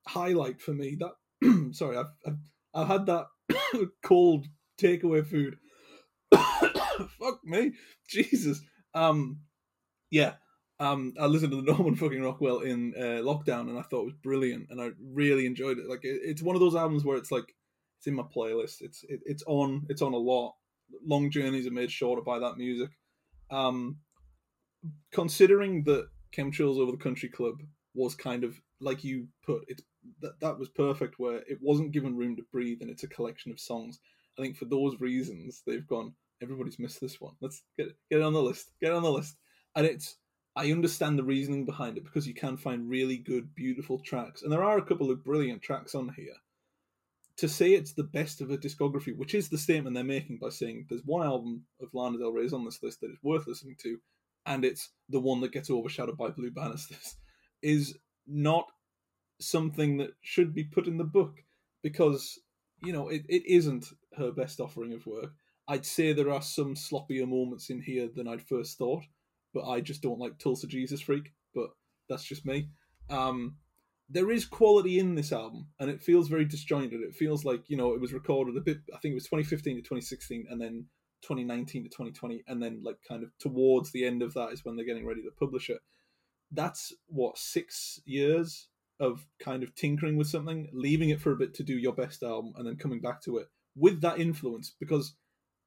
highlight 0.06 0.60
for 0.60 0.72
me. 0.72 0.96
That 0.98 1.72
sorry, 1.74 1.96
I've 1.96 2.12
I've, 2.24 2.38
I've 2.74 2.88
had 2.88 3.06
that 3.06 3.26
cold 4.04 4.46
takeaway 4.80 5.26
food. 5.26 5.56
Fuck 7.18 7.44
me, 7.44 7.72
Jesus. 8.08 8.60
Um, 8.94 9.40
yeah. 10.10 10.34
Um, 10.78 11.12
I 11.20 11.26
listened 11.26 11.52
to 11.52 11.60
the 11.60 11.72
Norman 11.72 11.96
fucking 11.96 12.22
Rockwell 12.22 12.60
in 12.60 12.94
uh, 12.96 13.22
lockdown, 13.22 13.68
and 13.68 13.78
I 13.78 13.82
thought 13.82 14.02
it 14.02 14.06
was 14.06 14.22
brilliant, 14.22 14.68
and 14.70 14.80
I 14.80 14.90
really 15.12 15.46
enjoyed 15.46 15.78
it. 15.78 15.88
Like, 15.88 16.04
it, 16.04 16.20
it's 16.24 16.42
one 16.42 16.56
of 16.56 16.60
those 16.60 16.74
albums 16.74 17.04
where 17.04 17.18
it's 17.18 17.30
like 17.30 17.54
it's 17.98 18.06
in 18.06 18.14
my 18.14 18.22
playlist. 18.22 18.80
It's 18.80 19.04
it, 19.08 19.20
it's 19.26 19.44
on 19.46 19.86
it's 19.90 20.02
on 20.02 20.14
a 20.14 20.18
lot. 20.18 20.54
Long 21.06 21.30
journeys 21.30 21.66
are 21.66 21.72
made 21.72 21.90
shorter 21.90 22.22
by 22.22 22.38
that 22.38 22.56
music. 22.56 22.90
Um, 23.50 23.98
considering 25.12 25.84
that 25.84 26.08
Chemtrails 26.34 26.78
Over 26.78 26.92
the 26.92 26.98
Country 26.98 27.28
Club 27.28 27.56
was 27.94 28.14
kind 28.14 28.44
of 28.44 28.58
like 28.80 29.04
you 29.04 29.26
put 29.44 29.64
it 29.68 29.82
that 30.22 30.40
that 30.40 30.58
was 30.58 30.68
perfect 30.70 31.16
where 31.18 31.42
it 31.48 31.58
wasn't 31.60 31.92
given 31.92 32.16
room 32.16 32.36
to 32.36 32.42
breathe 32.52 32.78
and 32.80 32.90
it's 32.90 33.02
a 33.02 33.08
collection 33.08 33.52
of 33.52 33.60
songs 33.60 33.98
i 34.40 34.42
think 34.42 34.56
for 34.56 34.64
those 34.64 35.00
reasons 35.00 35.62
they've 35.66 35.86
gone 35.86 36.14
everybody's 36.42 36.78
missed 36.78 37.00
this 37.00 37.20
one. 37.20 37.34
Let's 37.40 37.62
get 37.76 37.88
it, 37.88 37.96
get 38.10 38.20
it 38.20 38.24
on 38.24 38.32
the 38.32 38.42
list. 38.42 38.70
Get 38.80 38.90
it 38.90 38.96
on 38.96 39.02
the 39.02 39.10
list. 39.10 39.36
And 39.74 39.86
it's 39.86 40.16
i 40.56 40.72
understand 40.72 41.16
the 41.16 41.22
reasoning 41.22 41.64
behind 41.64 41.96
it 41.96 42.02
because 42.02 42.26
you 42.26 42.34
can 42.34 42.56
find 42.56 42.90
really 42.90 43.16
good 43.16 43.54
beautiful 43.54 44.00
tracks. 44.00 44.42
And 44.42 44.52
there 44.52 44.64
are 44.64 44.78
a 44.78 44.84
couple 44.84 45.10
of 45.10 45.24
brilliant 45.24 45.62
tracks 45.62 45.94
on 45.94 46.12
here. 46.16 46.34
To 47.36 47.48
say 47.48 47.70
it's 47.70 47.92
the 47.92 48.04
best 48.04 48.40
of 48.40 48.50
a 48.50 48.58
discography 48.58 49.16
which 49.16 49.34
is 49.34 49.48
the 49.48 49.58
statement 49.58 49.94
they're 49.94 50.04
making 50.04 50.38
by 50.38 50.50
saying 50.50 50.86
there's 50.88 51.04
one 51.04 51.24
album 51.24 51.64
of 51.80 51.88
lana 51.94 52.18
del 52.18 52.32
rey's 52.32 52.52
on 52.52 52.64
this 52.64 52.82
list 52.82 53.00
that 53.00 53.10
is 53.10 53.18
worth 53.22 53.46
listening 53.46 53.76
to 53.82 53.98
and 54.44 54.64
it's 54.64 54.90
the 55.08 55.20
one 55.20 55.40
that 55.40 55.52
gets 55.52 55.70
overshadowed 55.70 56.18
by 56.18 56.28
blue 56.28 56.50
banisters 56.50 57.16
is 57.62 57.96
not 58.26 58.66
something 59.38 59.98
that 59.98 60.10
should 60.20 60.52
be 60.52 60.64
put 60.64 60.86
in 60.86 60.98
the 60.98 61.04
book 61.04 61.36
because 61.82 62.38
you 62.82 62.92
know 62.92 63.08
it, 63.08 63.24
it 63.28 63.46
isn't 63.46 63.86
her 64.16 64.32
best 64.32 64.60
offering 64.60 64.92
of 64.92 65.06
work. 65.06 65.32
I'd 65.68 65.86
say 65.86 66.12
there 66.12 66.32
are 66.32 66.42
some 66.42 66.74
sloppier 66.74 67.28
moments 67.28 67.70
in 67.70 67.80
here 67.80 68.08
than 68.12 68.26
I'd 68.26 68.42
first 68.42 68.76
thought, 68.76 69.04
but 69.54 69.64
I 69.68 69.80
just 69.80 70.02
don't 70.02 70.18
like 70.18 70.38
Tulsa 70.38 70.66
Jesus 70.66 71.00
Freak. 71.00 71.32
But 71.54 71.70
that's 72.08 72.24
just 72.24 72.44
me. 72.44 72.70
Um, 73.08 73.56
there 74.08 74.30
is 74.30 74.44
quality 74.44 74.98
in 74.98 75.14
this 75.14 75.32
album, 75.32 75.68
and 75.78 75.88
it 75.88 76.02
feels 76.02 76.28
very 76.28 76.44
disjointed. 76.44 77.00
It 77.00 77.14
feels 77.14 77.44
like 77.44 77.62
you 77.68 77.76
know 77.76 77.94
it 77.94 78.00
was 78.00 78.12
recorded 78.12 78.56
a 78.56 78.60
bit. 78.60 78.78
I 78.92 78.98
think 78.98 79.12
it 79.12 79.14
was 79.14 79.24
2015 79.24 79.76
to 79.76 79.82
2016, 79.82 80.46
and 80.50 80.60
then 80.60 80.86
2019 81.22 81.84
to 81.84 81.88
2020, 81.88 82.42
and 82.48 82.62
then 82.62 82.80
like 82.82 82.96
kind 83.06 83.22
of 83.22 83.30
towards 83.38 83.92
the 83.92 84.04
end 84.04 84.22
of 84.22 84.34
that 84.34 84.52
is 84.52 84.64
when 84.64 84.74
they're 84.74 84.84
getting 84.84 85.06
ready 85.06 85.22
to 85.22 85.30
publish 85.38 85.70
it. 85.70 85.78
That's 86.50 86.92
what 87.06 87.38
six 87.38 88.00
years 88.04 88.68
of 88.98 89.24
kind 89.38 89.62
of 89.62 89.74
tinkering 89.76 90.16
with 90.16 90.26
something, 90.26 90.68
leaving 90.72 91.10
it 91.10 91.20
for 91.20 91.30
a 91.30 91.36
bit 91.36 91.54
to 91.54 91.62
do 91.62 91.78
your 91.78 91.94
best 91.94 92.24
album, 92.24 92.52
and 92.56 92.66
then 92.66 92.76
coming 92.76 93.00
back 93.00 93.22
to 93.22 93.38
it 93.38 93.46
with 93.76 94.00
that 94.02 94.18
influence. 94.18 94.72
Because 94.78 95.14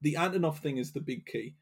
the 0.01 0.15
Antonoff 0.15 0.59
thing 0.59 0.77
is 0.77 0.91
the 0.91 0.99
big 0.99 1.25
key, 1.25 1.55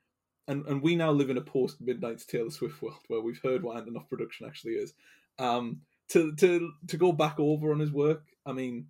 and 0.47 0.65
and 0.65 0.81
we 0.81 0.95
now 0.95 1.11
live 1.11 1.29
in 1.29 1.37
a 1.37 1.41
post 1.41 1.77
Midnight's 1.79 2.25
Taylor 2.25 2.51
Swift 2.51 2.81
world 2.81 2.99
where 3.07 3.21
we've 3.21 3.41
heard 3.43 3.63
what 3.63 3.77
Antonoff 3.77 4.09
production 4.09 4.47
actually 4.47 4.73
is. 4.73 4.93
Um, 5.39 5.81
to 6.09 6.35
to 6.35 6.71
to 6.87 6.97
go 6.97 7.11
back 7.11 7.39
over 7.39 7.71
on 7.71 7.79
his 7.79 7.91
work, 7.91 8.23
I 8.45 8.51
mean, 8.51 8.87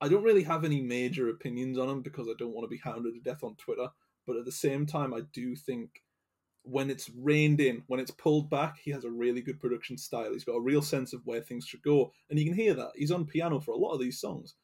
I 0.00 0.08
don't 0.08 0.24
really 0.24 0.42
have 0.42 0.64
any 0.64 0.80
major 0.80 1.28
opinions 1.28 1.78
on 1.78 1.88
him 1.88 2.02
because 2.02 2.28
I 2.28 2.34
don't 2.38 2.54
want 2.54 2.64
to 2.64 2.74
be 2.74 2.80
hounded 2.82 3.14
to 3.14 3.20
death 3.20 3.44
on 3.44 3.56
Twitter. 3.56 3.88
But 4.26 4.36
at 4.36 4.44
the 4.44 4.52
same 4.52 4.86
time, 4.86 5.12
I 5.12 5.20
do 5.32 5.54
think 5.54 6.02
when 6.62 6.90
it's 6.90 7.10
reined 7.10 7.60
in, 7.60 7.82
when 7.88 8.00
it's 8.00 8.10
pulled 8.10 8.48
back, 8.48 8.78
he 8.82 8.90
has 8.90 9.04
a 9.04 9.10
really 9.10 9.42
good 9.42 9.60
production 9.60 9.98
style. 9.98 10.32
He's 10.32 10.44
got 10.44 10.56
a 10.56 10.62
real 10.62 10.82
sense 10.82 11.12
of 11.12 11.20
where 11.24 11.42
things 11.42 11.66
should 11.66 11.82
go, 11.82 12.12
and 12.30 12.38
you 12.38 12.46
can 12.46 12.54
hear 12.54 12.74
that. 12.74 12.92
He's 12.96 13.10
on 13.10 13.26
piano 13.26 13.60
for 13.60 13.72
a 13.72 13.78
lot 13.78 13.92
of 13.92 14.00
these 14.00 14.20
songs. 14.20 14.54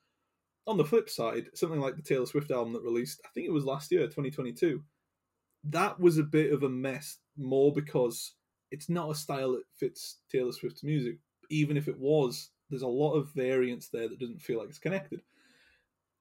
On 0.67 0.77
the 0.77 0.85
flip 0.85 1.09
side, 1.09 1.49
something 1.55 1.81
like 1.81 1.97
the 1.97 2.03
Taylor 2.03 2.27
Swift 2.27 2.51
album 2.51 2.73
that 2.75 2.83
released, 2.83 3.21
I 3.25 3.29
think 3.35 3.47
it 3.47 3.53
was 3.53 3.65
last 3.65 3.91
year, 3.91 4.03
2022, 4.03 4.83
that 5.65 5.99
was 5.99 6.19
a 6.19 6.23
bit 6.23 6.53
of 6.53 6.63
a 6.63 6.69
mess, 6.69 7.19
more 7.37 7.73
because 7.73 8.35
it's 8.71 8.89
not 8.89 9.11
a 9.11 9.15
style 9.15 9.53
that 9.53 9.65
fits 9.75 10.19
Taylor 10.31 10.53
Swift's 10.53 10.85
music. 10.85 11.19
Even 11.51 11.77
if 11.77 11.89
it 11.89 11.99
was, 11.99 12.51
there's 12.69 12.83
a 12.83 12.89
lot 12.89 13.15
of 13.15 13.33
variance 13.35 13.89
there 13.89 14.09
that 14.09 14.21
doesn't 14.21 14.43
feel 14.43 14.59
like 14.59 14.69
it's 14.69 14.79
connected. 14.79 15.23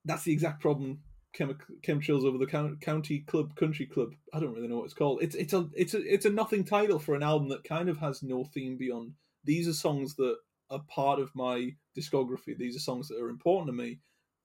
That's 0.06 0.24
the 0.24 0.34
exact 0.34 0.62
problem 0.62 1.02
Chem- 1.32 1.58
chemtrails 1.82 2.26
over 2.26 2.40
the 2.40 2.78
county 2.82 3.20
club 3.20 3.56
country 3.56 3.86
club 3.86 4.16
i 4.34 4.40
don't 4.40 4.56
really 4.56 4.68
know 4.68 4.78
what 4.78 4.86
it's 4.86 4.96
called 4.96 5.22
it's 5.22 5.36
it's 5.36 5.54
a 5.54 5.70
it's 5.76 5.94
a 5.94 6.02
it's 6.12 6.26
a 6.26 6.30
nothing 6.32 6.64
title 6.64 6.98
for 6.98 7.14
an 7.14 7.22
album 7.22 7.50
that 7.50 7.64
kind 7.64 7.88
of 7.88 8.00
has 8.00 8.24
no 8.24 8.44
theme 8.46 8.78
beyond 8.78 9.14
these 9.44 9.68
are 9.68 9.74
songs 9.74 10.16
that 10.16 10.38
are 10.72 10.82
part 10.88 11.20
of 11.20 11.30
my 11.36 11.70
discography 11.96 12.58
these 12.58 12.76
are 12.76 12.80
songs 12.80 13.08
that 13.08 13.22
are 13.22 13.30
important 13.30 13.68
to 13.68 13.74
me 13.74 14.00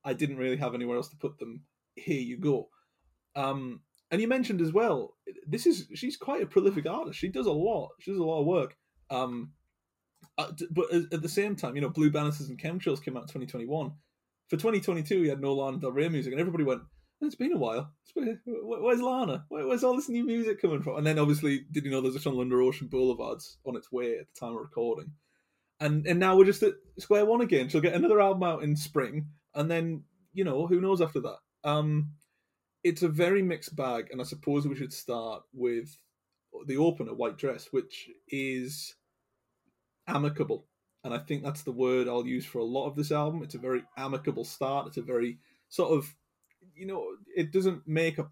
i 0.04 0.12
didn't 0.12 0.36
really 0.36 0.56
have 0.56 0.74
anywhere 0.74 0.96
else 0.96 1.08
to 1.08 1.16
put 1.16 1.38
them 1.38 1.62
here 1.94 2.20
you 2.20 2.38
go 2.38 2.68
um 3.36 3.80
and 4.10 4.20
you 4.20 4.28
mentioned 4.28 4.60
as 4.60 4.72
well 4.72 5.16
this 5.46 5.66
is 5.66 5.86
she's 5.94 6.16
quite 6.16 6.42
a 6.42 6.46
prolific 6.46 6.86
artist 6.86 7.18
she 7.18 7.28
does 7.28 7.46
a 7.46 7.52
lot 7.52 7.90
she 8.00 8.10
does 8.10 8.20
a 8.20 8.24
lot 8.24 8.40
of 8.40 8.46
work 8.46 8.76
um 9.10 9.52
uh, 10.36 10.50
but 10.70 10.86
at 10.92 11.22
the 11.22 11.28
same 11.28 11.54
time 11.54 11.76
you 11.76 11.82
know 11.82 11.88
blue 11.88 12.10
Banisters 12.10 12.48
and 12.48 12.60
chemtrails 12.60 13.02
came 13.02 13.16
out 13.16 13.22
in 13.22 13.28
2021 13.28 13.92
for 14.48 14.56
2022, 14.56 15.20
we 15.20 15.28
had 15.28 15.40
no 15.40 15.54
Lana 15.54 15.78
Del 15.78 15.92
Rey 15.92 16.08
music, 16.08 16.32
and 16.32 16.40
everybody 16.40 16.64
went, 16.64 16.82
"It's 17.20 17.34
been 17.34 17.52
a 17.52 17.58
while. 17.58 17.92
Where's 18.14 19.00
Lana? 19.00 19.46
Where's 19.48 19.84
all 19.84 19.96
this 19.96 20.08
new 20.08 20.24
music 20.24 20.60
coming 20.60 20.82
from?" 20.82 20.96
And 20.96 21.06
then, 21.06 21.18
obviously, 21.18 21.64
did 21.70 21.84
you 21.84 21.90
know 21.90 22.00
there's 22.00 22.16
a 22.16 22.20
song 22.20 22.38
Under 22.38 22.60
Ocean 22.60 22.88
Boulevards 22.88 23.58
on 23.64 23.76
its 23.76 23.90
way 23.90 24.18
at 24.18 24.26
the 24.26 24.40
time 24.40 24.54
of 24.54 24.60
recording? 24.60 25.12
And 25.80 26.06
and 26.06 26.20
now 26.20 26.36
we're 26.36 26.44
just 26.44 26.62
at 26.62 26.74
square 26.98 27.24
one 27.24 27.40
again. 27.40 27.68
She'll 27.68 27.80
get 27.80 27.94
another 27.94 28.20
album 28.20 28.42
out 28.42 28.62
in 28.62 28.76
spring, 28.76 29.30
and 29.54 29.70
then 29.70 30.04
you 30.32 30.44
know 30.44 30.66
who 30.66 30.80
knows 30.80 31.00
after 31.00 31.20
that. 31.20 31.38
Um, 31.64 32.12
it's 32.82 33.02
a 33.02 33.08
very 33.08 33.42
mixed 33.42 33.74
bag, 33.74 34.08
and 34.10 34.20
I 34.20 34.24
suppose 34.24 34.66
we 34.66 34.76
should 34.76 34.92
start 34.92 35.42
with 35.52 35.96
the 36.66 36.76
opener, 36.76 37.14
White 37.14 37.38
Dress, 37.38 37.68
which 37.70 38.08
is 38.28 38.94
amicable 40.06 40.66
and 41.04 41.12
I 41.12 41.18
think 41.18 41.42
that's 41.42 41.62
the 41.62 41.72
word 41.72 42.08
I'll 42.08 42.26
use 42.26 42.46
for 42.46 42.58
a 42.58 42.64
lot 42.64 42.88
of 42.88 42.96
this 42.96 43.12
album. 43.12 43.42
It's 43.42 43.54
a 43.54 43.58
very 43.58 43.84
amicable 43.96 44.44
start. 44.44 44.86
It's 44.86 44.96
a 44.96 45.02
very 45.02 45.38
sort 45.68 45.92
of, 45.92 46.12
you 46.74 46.86
know, 46.86 47.04
it 47.36 47.52
doesn't 47.52 47.86
make 47.86 48.18
a. 48.18 48.28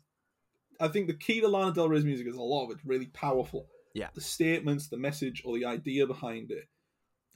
I 0.80 0.88
think 0.88 1.06
the 1.06 1.14
key 1.14 1.42
to 1.42 1.48
Lana 1.48 1.74
Del 1.74 1.90
Rey's 1.90 2.04
music 2.04 2.26
is 2.26 2.34
a 2.34 2.42
lot 2.42 2.64
of 2.64 2.70
it's 2.70 2.84
really 2.84 3.06
powerful. 3.06 3.68
Yeah. 3.94 4.08
The 4.14 4.22
statements, 4.22 4.88
the 4.88 4.96
message, 4.96 5.42
or 5.44 5.54
the 5.56 5.66
idea 5.66 6.06
behind 6.06 6.50
it. 6.50 6.64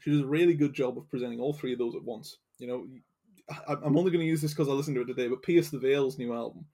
She 0.01 0.11
does 0.11 0.23
a 0.23 0.27
really 0.27 0.55
good 0.55 0.73
job 0.73 0.97
of 0.97 1.09
presenting 1.11 1.39
all 1.39 1.53
three 1.53 1.75
of 1.75 1.79
those 1.79 1.95
at 1.95 2.03
once. 2.03 2.39
You 2.59 2.67
know, 2.67 2.87
I'm 3.69 3.97
only 3.97 4.11
going 4.11 4.25
to 4.25 4.27
use 4.27 4.43
this 4.43 4.53
because 4.53 4.69
I 4.69 4.73
listened 4.73 4.97
to 4.97 5.03
it 5.03 5.07
today, 5.07 5.29
but 5.29 5.43
Pierce 5.43 5.71
the 5.71 5.79
Veil's 5.79 6.19
new 6.19 6.35
album, 6.35 6.67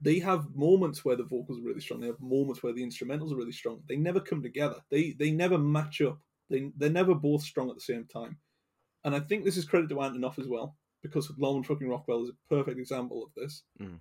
they 0.00 0.18
have 0.20 0.54
moments 0.54 1.04
where 1.04 1.16
the 1.16 1.24
vocals 1.24 1.58
are 1.58 1.66
really 1.66 1.80
strong. 1.80 2.00
They 2.00 2.06
have 2.06 2.20
moments 2.20 2.62
where 2.62 2.72
the 2.72 2.82
instrumentals 2.82 3.32
are 3.32 3.36
really 3.36 3.52
strong. 3.52 3.82
They 3.88 3.96
never 3.96 4.20
come 4.20 4.42
together. 4.42 4.76
They 4.90 5.14
they 5.18 5.30
never 5.30 5.58
match 5.58 6.00
up 6.00 6.18
they 6.50 6.70
they're 6.76 6.90
never 6.90 7.14
both 7.14 7.42
strong 7.42 7.68
at 7.70 7.74
the 7.74 7.80
same 7.80 8.06
time, 8.06 8.38
and 9.04 9.14
I 9.14 9.20
think 9.20 9.44
this 9.44 9.56
is 9.56 9.64
credit 9.64 9.88
to 9.88 9.96
Antonoff 9.96 10.38
as 10.38 10.48
well 10.48 10.76
because 11.02 11.30
Norman 11.36 11.64
fucking 11.64 11.88
Rockwell 11.88 12.22
is 12.22 12.30
a 12.30 12.54
perfect 12.54 12.78
example 12.78 13.22
of 13.22 13.30
this. 13.34 13.62
Mm. 13.80 14.00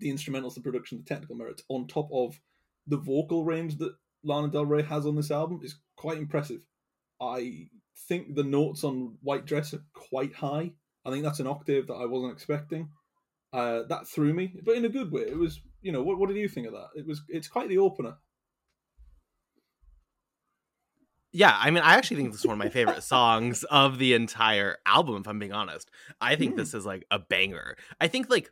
The 0.00 0.12
instrumentals, 0.12 0.54
the 0.54 0.60
production, 0.60 0.98
the 0.98 1.04
technical 1.04 1.36
merits, 1.36 1.62
on 1.68 1.86
top 1.86 2.08
of 2.12 2.38
the 2.86 2.98
vocal 2.98 3.44
range 3.44 3.78
that 3.78 3.94
Lana 4.24 4.48
Del 4.48 4.66
Rey 4.66 4.82
has 4.82 5.06
on 5.06 5.16
this 5.16 5.30
album, 5.30 5.60
is 5.62 5.78
quite 5.96 6.18
impressive. 6.18 6.66
I 7.20 7.68
think 8.08 8.34
the 8.34 8.44
notes 8.44 8.84
on 8.84 9.16
White 9.22 9.46
Dress 9.46 9.72
are 9.74 9.84
quite 9.94 10.34
high. 10.34 10.72
I 11.04 11.10
think 11.10 11.24
that's 11.24 11.40
an 11.40 11.46
octave 11.46 11.86
that 11.88 11.94
I 11.94 12.06
wasn't 12.06 12.32
expecting. 12.32 12.88
Uh, 13.52 13.82
that 13.88 14.08
threw 14.08 14.32
me, 14.32 14.54
but 14.64 14.76
in 14.76 14.84
a 14.84 14.88
good 14.88 15.12
way. 15.12 15.22
It 15.22 15.36
was, 15.36 15.60
you 15.82 15.92
know, 15.92 16.02
what, 16.02 16.18
what 16.18 16.28
did 16.28 16.38
you 16.38 16.48
think 16.48 16.66
of 16.66 16.72
that? 16.72 16.88
It 16.94 17.06
was, 17.06 17.22
it's 17.28 17.48
quite 17.48 17.68
the 17.68 17.78
opener. 17.78 18.14
Yeah, 21.32 21.56
I 21.58 21.70
mean, 21.70 21.82
I 21.82 21.94
actually 21.94 22.18
think 22.18 22.32
this 22.32 22.40
is 22.40 22.46
one 22.46 22.54
of 22.54 22.58
my 22.58 22.68
favorite 22.68 23.02
songs 23.02 23.64
of 23.64 23.98
the 23.98 24.14
entire 24.14 24.78
album, 24.86 25.16
if 25.20 25.26
I'm 25.26 25.38
being 25.38 25.52
honest. 25.52 25.90
I 26.20 26.36
think 26.36 26.54
mm. 26.54 26.56
this 26.58 26.74
is 26.74 26.86
like 26.86 27.04
a 27.10 27.18
banger. 27.18 27.76
I 28.00 28.08
think, 28.08 28.30
like, 28.30 28.50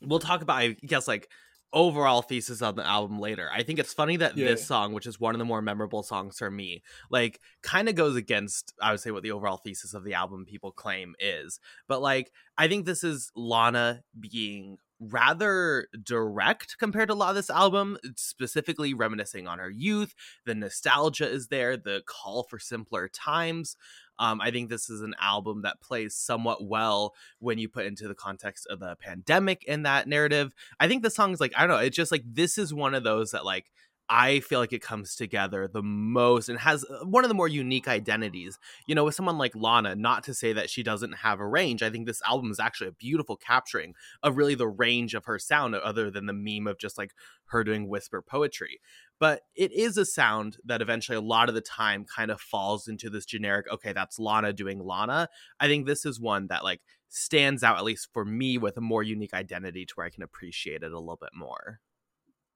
we'll 0.00 0.18
talk 0.18 0.42
about, 0.42 0.58
I 0.58 0.76
guess, 0.84 1.06
like, 1.06 1.28
overall 1.76 2.22
thesis 2.22 2.62
on 2.62 2.74
the 2.74 2.86
album 2.86 3.20
later. 3.20 3.50
I 3.52 3.62
think 3.62 3.78
it's 3.78 3.92
funny 3.92 4.16
that 4.16 4.34
yeah. 4.34 4.48
this 4.48 4.66
song, 4.66 4.94
which 4.94 5.06
is 5.06 5.20
one 5.20 5.34
of 5.34 5.38
the 5.38 5.44
more 5.44 5.60
memorable 5.60 6.02
songs 6.02 6.38
for 6.38 6.50
me, 6.50 6.82
like 7.10 7.38
kind 7.62 7.88
of 7.90 7.94
goes 7.94 8.16
against 8.16 8.72
I 8.80 8.92
would 8.92 9.00
say 9.00 9.10
what 9.10 9.22
the 9.22 9.32
overall 9.32 9.58
thesis 9.58 9.92
of 9.92 10.02
the 10.02 10.14
album 10.14 10.46
people 10.46 10.72
claim 10.72 11.14
is. 11.20 11.60
But 11.86 12.00
like 12.00 12.32
I 12.56 12.66
think 12.66 12.86
this 12.86 13.04
is 13.04 13.30
Lana 13.36 14.02
being 14.18 14.78
rather 14.98 15.88
direct 16.02 16.78
compared 16.78 17.08
to 17.08 17.14
a 17.14 17.16
lot 17.16 17.28
of 17.28 17.36
this 17.36 17.50
album, 17.50 17.98
specifically 18.16 18.94
reminiscing 18.94 19.46
on 19.46 19.58
her 19.58 19.68
youth. 19.68 20.14
The 20.46 20.54
nostalgia 20.54 21.30
is 21.30 21.48
there, 21.48 21.76
the 21.76 22.02
call 22.06 22.44
for 22.44 22.58
simpler 22.58 23.06
times. 23.08 23.76
Um, 24.18 24.40
I 24.40 24.50
think 24.50 24.70
this 24.70 24.88
is 24.88 25.00
an 25.00 25.14
album 25.20 25.62
that 25.62 25.80
plays 25.80 26.14
somewhat 26.14 26.64
well 26.64 27.14
when 27.38 27.58
you 27.58 27.68
put 27.68 27.86
into 27.86 28.08
the 28.08 28.14
context 28.14 28.66
of 28.68 28.80
the 28.80 28.96
pandemic 28.96 29.64
in 29.64 29.82
that 29.82 30.08
narrative. 30.08 30.54
I 30.80 30.88
think 30.88 31.02
the 31.02 31.10
song 31.10 31.32
is 31.32 31.40
like, 31.40 31.52
I 31.56 31.66
don't 31.66 31.76
know, 31.76 31.82
it's 31.82 31.96
just 31.96 32.12
like 32.12 32.24
this 32.24 32.58
is 32.58 32.72
one 32.72 32.94
of 32.94 33.04
those 33.04 33.32
that 33.32 33.44
like 33.44 33.70
I 34.08 34.40
feel 34.40 34.60
like 34.60 34.72
it 34.72 34.82
comes 34.82 35.16
together 35.16 35.66
the 35.66 35.82
most 35.82 36.48
and 36.48 36.58
has 36.60 36.84
uh, 36.84 37.04
one 37.04 37.24
of 37.24 37.28
the 37.28 37.34
more 37.34 37.48
unique 37.48 37.88
identities. 37.88 38.58
You 38.86 38.94
know, 38.94 39.04
with 39.04 39.14
someone 39.14 39.38
like 39.38 39.56
Lana, 39.56 39.96
not 39.96 40.22
to 40.24 40.34
say 40.34 40.52
that 40.52 40.70
she 40.70 40.82
doesn't 40.82 41.12
have 41.12 41.40
a 41.40 41.46
range. 41.46 41.82
I 41.82 41.90
think 41.90 42.06
this 42.06 42.22
album 42.22 42.50
is 42.50 42.60
actually 42.60 42.88
a 42.88 42.92
beautiful 42.92 43.36
capturing 43.36 43.94
of 44.22 44.36
really 44.36 44.54
the 44.54 44.68
range 44.68 45.14
of 45.14 45.24
her 45.24 45.38
sound, 45.38 45.74
other 45.74 46.10
than 46.10 46.26
the 46.26 46.32
meme 46.32 46.66
of 46.66 46.78
just 46.78 46.98
like 46.98 47.12
her 47.46 47.64
doing 47.64 47.88
whisper 47.88 48.22
poetry. 48.22 48.80
But 49.18 49.42
it 49.54 49.72
is 49.72 49.96
a 49.96 50.04
sound 50.04 50.58
that 50.64 50.82
eventually 50.82 51.16
a 51.16 51.20
lot 51.22 51.48
of 51.48 51.54
the 51.54 51.60
time 51.60 52.04
kind 52.04 52.30
of 52.30 52.40
falls 52.40 52.86
into 52.86 53.10
this 53.10 53.24
generic, 53.24 53.66
okay, 53.72 53.92
that's 53.92 54.18
Lana 54.18 54.52
doing 54.52 54.78
Lana. 54.78 55.28
I 55.58 55.66
think 55.66 55.86
this 55.86 56.04
is 56.04 56.20
one 56.20 56.48
that 56.48 56.62
like 56.62 56.80
stands 57.08 57.62
out, 57.62 57.78
at 57.78 57.84
least 57.84 58.08
for 58.12 58.24
me, 58.24 58.58
with 58.58 58.76
a 58.76 58.82
more 58.82 59.02
unique 59.02 59.34
identity 59.34 59.86
to 59.86 59.94
where 59.94 60.06
I 60.06 60.10
can 60.10 60.22
appreciate 60.22 60.82
it 60.82 60.92
a 60.92 60.98
little 60.98 61.18
bit 61.20 61.30
more. 61.34 61.80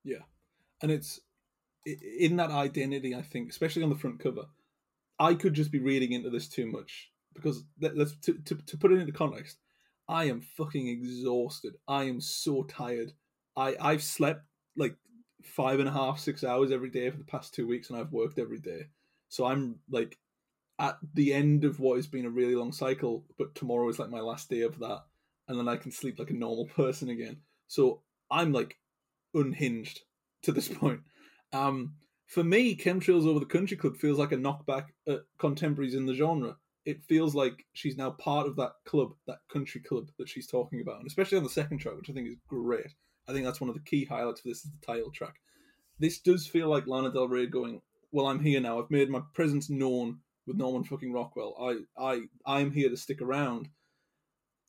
Yeah. 0.05 0.23
And 0.83 0.91
it's 0.91 1.21
in 1.87 2.37
that 2.37 2.51
identity, 2.51 3.15
I 3.15 3.23
think, 3.23 3.51
especially 3.51 3.83
on 3.83 3.91
the 3.91 3.97
front 3.97 4.21
cover, 4.21 4.47
I 5.19 5.35
could 5.35 5.55
just 5.55 5.73
be 5.73 5.81
reading 5.81 6.13
into 6.13 6.31
this 6.31 6.49
too 6.49 6.67
much 6.67 7.11
because 7.35 7.65
let's 7.81 8.17
to, 8.23 8.35
to, 8.35 8.55
to 8.55 8.77
put 8.77 8.93
it 8.93 8.99
into 8.99 9.13
context. 9.13 9.59
I 10.09 10.25
am 10.25 10.41
fucking 10.41 10.89
exhausted. 10.89 11.75
I 11.87 12.05
am 12.05 12.21
so 12.21 12.65
tired. 12.65 13.13
I 13.57 13.77
I've 13.81 14.03
slept 14.03 14.45
like 14.77 14.97
five 15.43 15.79
and 15.79 15.89
a 15.89 15.93
half, 15.93 16.19
six 16.19 16.43
hours 16.45 16.73
every 16.73 16.91
day 16.91 17.11
for 17.11 17.19
the 17.19 17.25
past 17.25 17.55
two 17.55 17.67
weeks, 17.67 17.91
and 17.91 17.99
I've 17.99 18.13
worked 18.13 18.39
every 18.39 18.59
day. 18.59 18.89
So 19.29 19.47
I'm 19.47 19.77
like 19.89 20.19
at 20.79 20.97
the 21.15 21.33
end 21.33 21.65
of 21.65 21.79
what 21.79 21.97
has 21.97 22.07
been 22.07 22.25
a 22.25 22.31
really 22.31 22.57
long 22.57 22.73
cycle, 22.73 23.25
but 23.39 23.55
tomorrow 23.55 23.89
is 23.89 23.99
like 23.99 24.11
my 24.11 24.21
last 24.21 24.49
day 24.49 24.63
of 24.63 24.79
that, 24.81 25.05
and 25.49 25.59
then 25.59 25.69
I 25.69 25.77
can 25.77 25.93
sleep 25.93 26.19
like 26.19 26.31
a 26.31 26.35
normal 26.35 26.67
person 26.67 27.11
again. 27.11 27.39
So 27.69 28.03
I'm 28.31 28.53
like 28.53 28.77
unhinged 29.35 30.01
to 30.43 30.53
this 30.53 30.69
point. 30.81 31.01
Um, 31.53 31.95
for 32.27 32.45
me, 32.45 32.77
Chemtrails 32.77 33.27
Over 33.27 33.41
the 33.41 33.47
Country 33.47 33.77
Club 33.77 33.97
feels 33.97 34.19
like 34.19 34.33
a 34.33 34.37
knockback 34.37 34.87
at 35.09 35.21
contemporaries 35.39 35.95
in 35.95 36.07
the 36.07 36.15
genre. 36.15 36.57
it 36.87 37.03
feels 37.05 37.35
like 37.35 37.67
she's 37.73 37.97
now 37.97 38.11
part 38.11 38.47
of 38.47 38.57
that 38.57 38.73
club, 38.87 39.11
that 39.27 39.39
country 39.53 39.81
club 39.81 40.09
that 40.19 40.29
she's 40.29 40.47
talking 40.47 40.81
about, 40.81 40.99
and 40.99 41.07
especially 41.07 41.37
on 41.39 41.45
the 41.45 41.51
second 41.51 41.79
track, 41.79 41.97
which 41.97 42.09
I 42.11 42.13
think 42.13 42.29
is 42.29 42.37
great. 42.49 42.95
I 43.29 43.33
think 43.33 43.45
that's 43.45 43.61
one 43.61 43.69
of 43.69 43.75
the 43.75 43.83
key 43.83 44.05
highlights 44.05 44.41
for 44.41 44.49
this 44.49 44.65
is 44.65 44.71
the 44.71 44.87
title 44.87 45.11
track. 45.11 45.35
This 45.99 46.19
does 46.21 46.47
feel 46.47 46.69
like 46.69 46.87
Lana 46.87 47.13
Del 47.13 47.29
Rey 47.29 47.47
going, 47.47 47.83
"Well, 48.13 48.27
I'm 48.27 48.41
here 48.41 48.61
now. 48.61 48.81
I've 48.81 48.91
made 48.91 49.11
my 49.11 49.23
presence 49.35 49.69
known 49.69 50.21
with 50.47 50.57
Norman 50.57 50.85
fucking 50.85 51.13
Rockwell. 51.13 51.55
I, 51.61 52.03
I, 52.03 52.23
I'm 52.47 52.73
here 52.73 52.89
to 52.89 52.97
stick 52.97 53.21
around." 53.21 53.69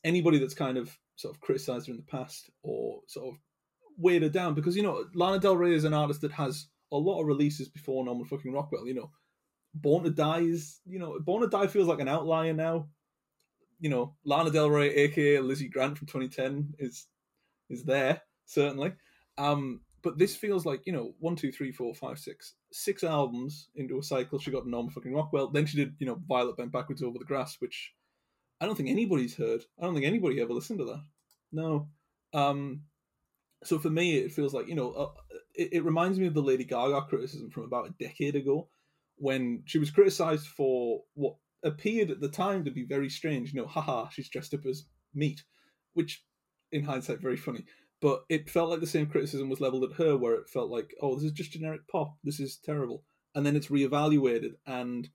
Anybody 0.03 0.39
that's 0.39 0.53
kind 0.53 0.77
of 0.77 0.97
sort 1.15 1.35
of 1.35 1.41
criticized 1.41 1.87
her 1.87 1.91
in 1.91 1.97
the 1.97 2.03
past 2.03 2.49
or 2.63 3.01
sort 3.07 3.33
of 3.33 3.39
weighed 3.97 4.21
her 4.21 4.29
down 4.29 4.53
because 4.53 4.75
you 4.75 4.83
know 4.83 5.05
Lana 5.13 5.39
Del 5.39 5.57
Rey 5.57 5.73
is 5.73 5.83
an 5.83 5.93
artist 5.93 6.21
that 6.21 6.31
has 6.31 6.67
a 6.91 6.97
lot 6.97 7.21
of 7.21 7.27
releases 7.27 7.69
before 7.69 8.03
Norman 8.03 8.25
fucking 8.25 8.51
Rockwell. 8.51 8.87
You 8.87 8.95
know, 8.95 9.11
Born 9.73 10.03
to 10.03 10.09
Die 10.09 10.39
is 10.39 10.79
you 10.85 10.99
know 10.99 11.19
Born 11.19 11.41
to 11.41 11.47
Die 11.47 11.67
feels 11.67 11.87
like 11.87 11.99
an 11.99 12.07
outlier 12.07 12.53
now. 12.53 12.87
You 13.79 13.89
know, 13.89 14.15
Lana 14.25 14.51
Del 14.51 14.69
Rey, 14.69 14.93
aka 14.93 15.39
Lizzie 15.39 15.67
Grant 15.67 15.97
from 15.97 16.07
2010, 16.07 16.75
is 16.79 17.07
is 17.69 17.83
there 17.83 18.21
certainly. 18.45 18.93
Um, 19.37 19.81
but 20.03 20.17
this 20.17 20.35
feels 20.35 20.65
like 20.65 20.85
you 20.85 20.93
know 20.93 21.13
one, 21.19 21.35
two, 21.35 21.51
three, 21.51 21.71
four, 21.71 21.93
five, 21.93 22.19
six, 22.19 22.55
six 22.71 23.03
albums 23.03 23.69
into 23.75 23.99
a 23.99 24.03
cycle. 24.03 24.39
She 24.39 24.51
got 24.51 24.67
Norman 24.67 24.91
fucking 24.91 25.13
Rockwell. 25.13 25.49
Then 25.49 25.65
she 25.65 25.77
did 25.77 25.95
you 25.99 26.07
know 26.07 26.19
Violet 26.27 26.57
bent 26.57 26.71
backwards 26.71 27.03
over 27.03 27.17
the 27.17 27.25
grass, 27.25 27.57
which 27.59 27.93
I 28.59 28.65
don't 28.65 28.75
think 28.75 28.89
anybody's 28.89 29.35
heard. 29.35 29.63
I 29.79 29.85
don't 29.85 29.93
think 29.93 30.05
anybody 30.05 30.41
ever 30.41 30.53
listened 30.53 30.79
to 30.79 30.85
that. 30.85 31.03
No. 31.51 31.89
Um, 32.33 32.83
so 33.63 33.79
for 33.79 33.89
me, 33.89 34.17
it 34.17 34.31
feels 34.31 34.53
like 34.53 34.67
you 34.67 34.75
know, 34.75 34.91
uh, 34.91 35.11
it, 35.55 35.73
it, 35.73 35.85
reminds 35.85 36.19
me 36.19 36.27
of 36.27 36.33
the 36.33 36.41
Lady 36.41 36.63
Gaga 36.63 37.03
criticism 37.03 37.49
from 37.49 37.63
about 37.63 37.87
a 37.87 38.03
decade 38.03 38.35
ago, 38.35 38.67
when 39.17 39.63
she 39.65 39.77
was 39.77 39.91
criticized 39.91 40.47
for 40.47 41.01
what 41.13 41.35
appeared 41.63 42.09
at 42.09 42.19
the 42.19 42.29
time 42.29 42.65
to 42.65 42.71
be 42.71 42.83
very 42.83 43.09
strange. 43.09 43.53
You 43.53 43.61
know, 43.61 43.67
haha, 43.67 44.09
she's 44.09 44.29
dressed 44.29 44.53
up 44.53 44.65
as 44.65 44.85
meat, 45.13 45.43
which, 45.93 46.23
in 46.71 46.83
hindsight, 46.83 47.21
very 47.21 47.37
funny. 47.37 47.65
But 48.01 48.23
it 48.29 48.49
felt 48.49 48.71
like 48.71 48.79
the 48.79 48.87
same 48.87 49.05
criticism 49.05 49.47
was 49.47 49.61
leveled 49.61 49.83
at 49.83 49.97
her, 49.97 50.17
where 50.17 50.33
it 50.33 50.49
felt 50.49 50.71
like, 50.71 50.91
oh, 51.01 51.15
this 51.15 51.25
is 51.25 51.31
just 51.33 51.51
generic 51.51 51.81
pop. 51.91 52.15
This 52.23 52.39
is 52.39 52.57
terrible. 52.57 53.03
And 53.35 53.45
then 53.45 53.55
it's 53.55 53.67
reevaluated, 53.67 54.53
and 54.65 55.07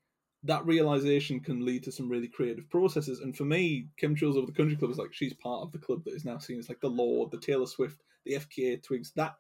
that 0.45 0.65
realization 0.65 1.41
can 1.41 1.65
lead 1.65 1.83
to 1.83 1.93
some 1.93 2.09
really 2.09 2.29
creative 2.29 2.71
processes. 2.71 3.19
And 3.19 3.37
for 3.37 3.45
me, 3.45 3.89
Chemtrails 4.01 4.37
Over 4.37 4.47
the 4.47 4.53
Country 4.53 4.77
Club 4.77 4.93
is 4.93 4.99
like 4.99 5.13
she's 5.13 5.35
part 5.35 5.63
of 5.63 5.73
the 5.73 5.79
club 5.79 6.05
that 6.05 6.15
is 6.15 6.25
now 6.25 6.39
seen 6.39 6.59
as 6.59 6.69
like 6.69 6.81
the 6.81 6.89
Lorde, 6.89 7.33
the 7.33 7.41
Taylor 7.41 7.67
Swift, 7.67 8.01
the 8.27 8.35
FKA 8.35 8.83
Twigs, 8.83 9.13
that 9.17 9.37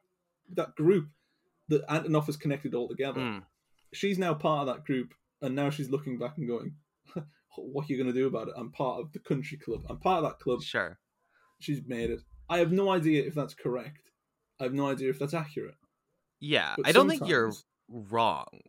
that 0.54 0.74
group 0.76 1.08
that 1.68 1.86
Antonoff 1.88 2.26
has 2.26 2.36
connected 2.36 2.74
all 2.74 2.88
together. 2.88 3.20
Mm. 3.20 3.42
She's 3.92 4.18
now 4.18 4.34
part 4.34 4.68
of 4.68 4.74
that 4.74 4.84
group, 4.84 5.12
and 5.42 5.54
now 5.54 5.70
she's 5.70 5.90
looking 5.90 6.18
back 6.18 6.38
and 6.38 6.48
going, 6.48 6.74
"What 7.56 7.84
are 7.84 7.92
you 7.92 8.02
going 8.02 8.12
to 8.12 8.18
do 8.18 8.26
about 8.26 8.48
it? 8.48 8.54
I'm 8.56 8.72
part 8.72 9.00
of 9.00 9.12
the 9.12 9.18
country 9.18 9.58
club. 9.58 9.84
I'm 9.90 9.98
part 9.98 10.24
of 10.24 10.30
that 10.30 10.38
club." 10.38 10.62
Sure. 10.62 10.98
She's 11.58 11.80
made 11.86 12.10
it. 12.10 12.20
I 12.48 12.58
have 12.58 12.72
no 12.72 12.90
idea 12.90 13.24
if 13.24 13.34
that's 13.34 13.54
correct. 13.54 14.10
I 14.60 14.64
have 14.64 14.74
no 14.74 14.88
idea 14.88 15.10
if 15.10 15.18
that's 15.18 15.34
accurate. 15.34 15.74
Yeah, 16.40 16.74
but 16.76 16.86
I 16.86 16.92
don't 16.92 17.08
think 17.08 17.26
you're 17.26 17.52
wrong. 17.88 18.60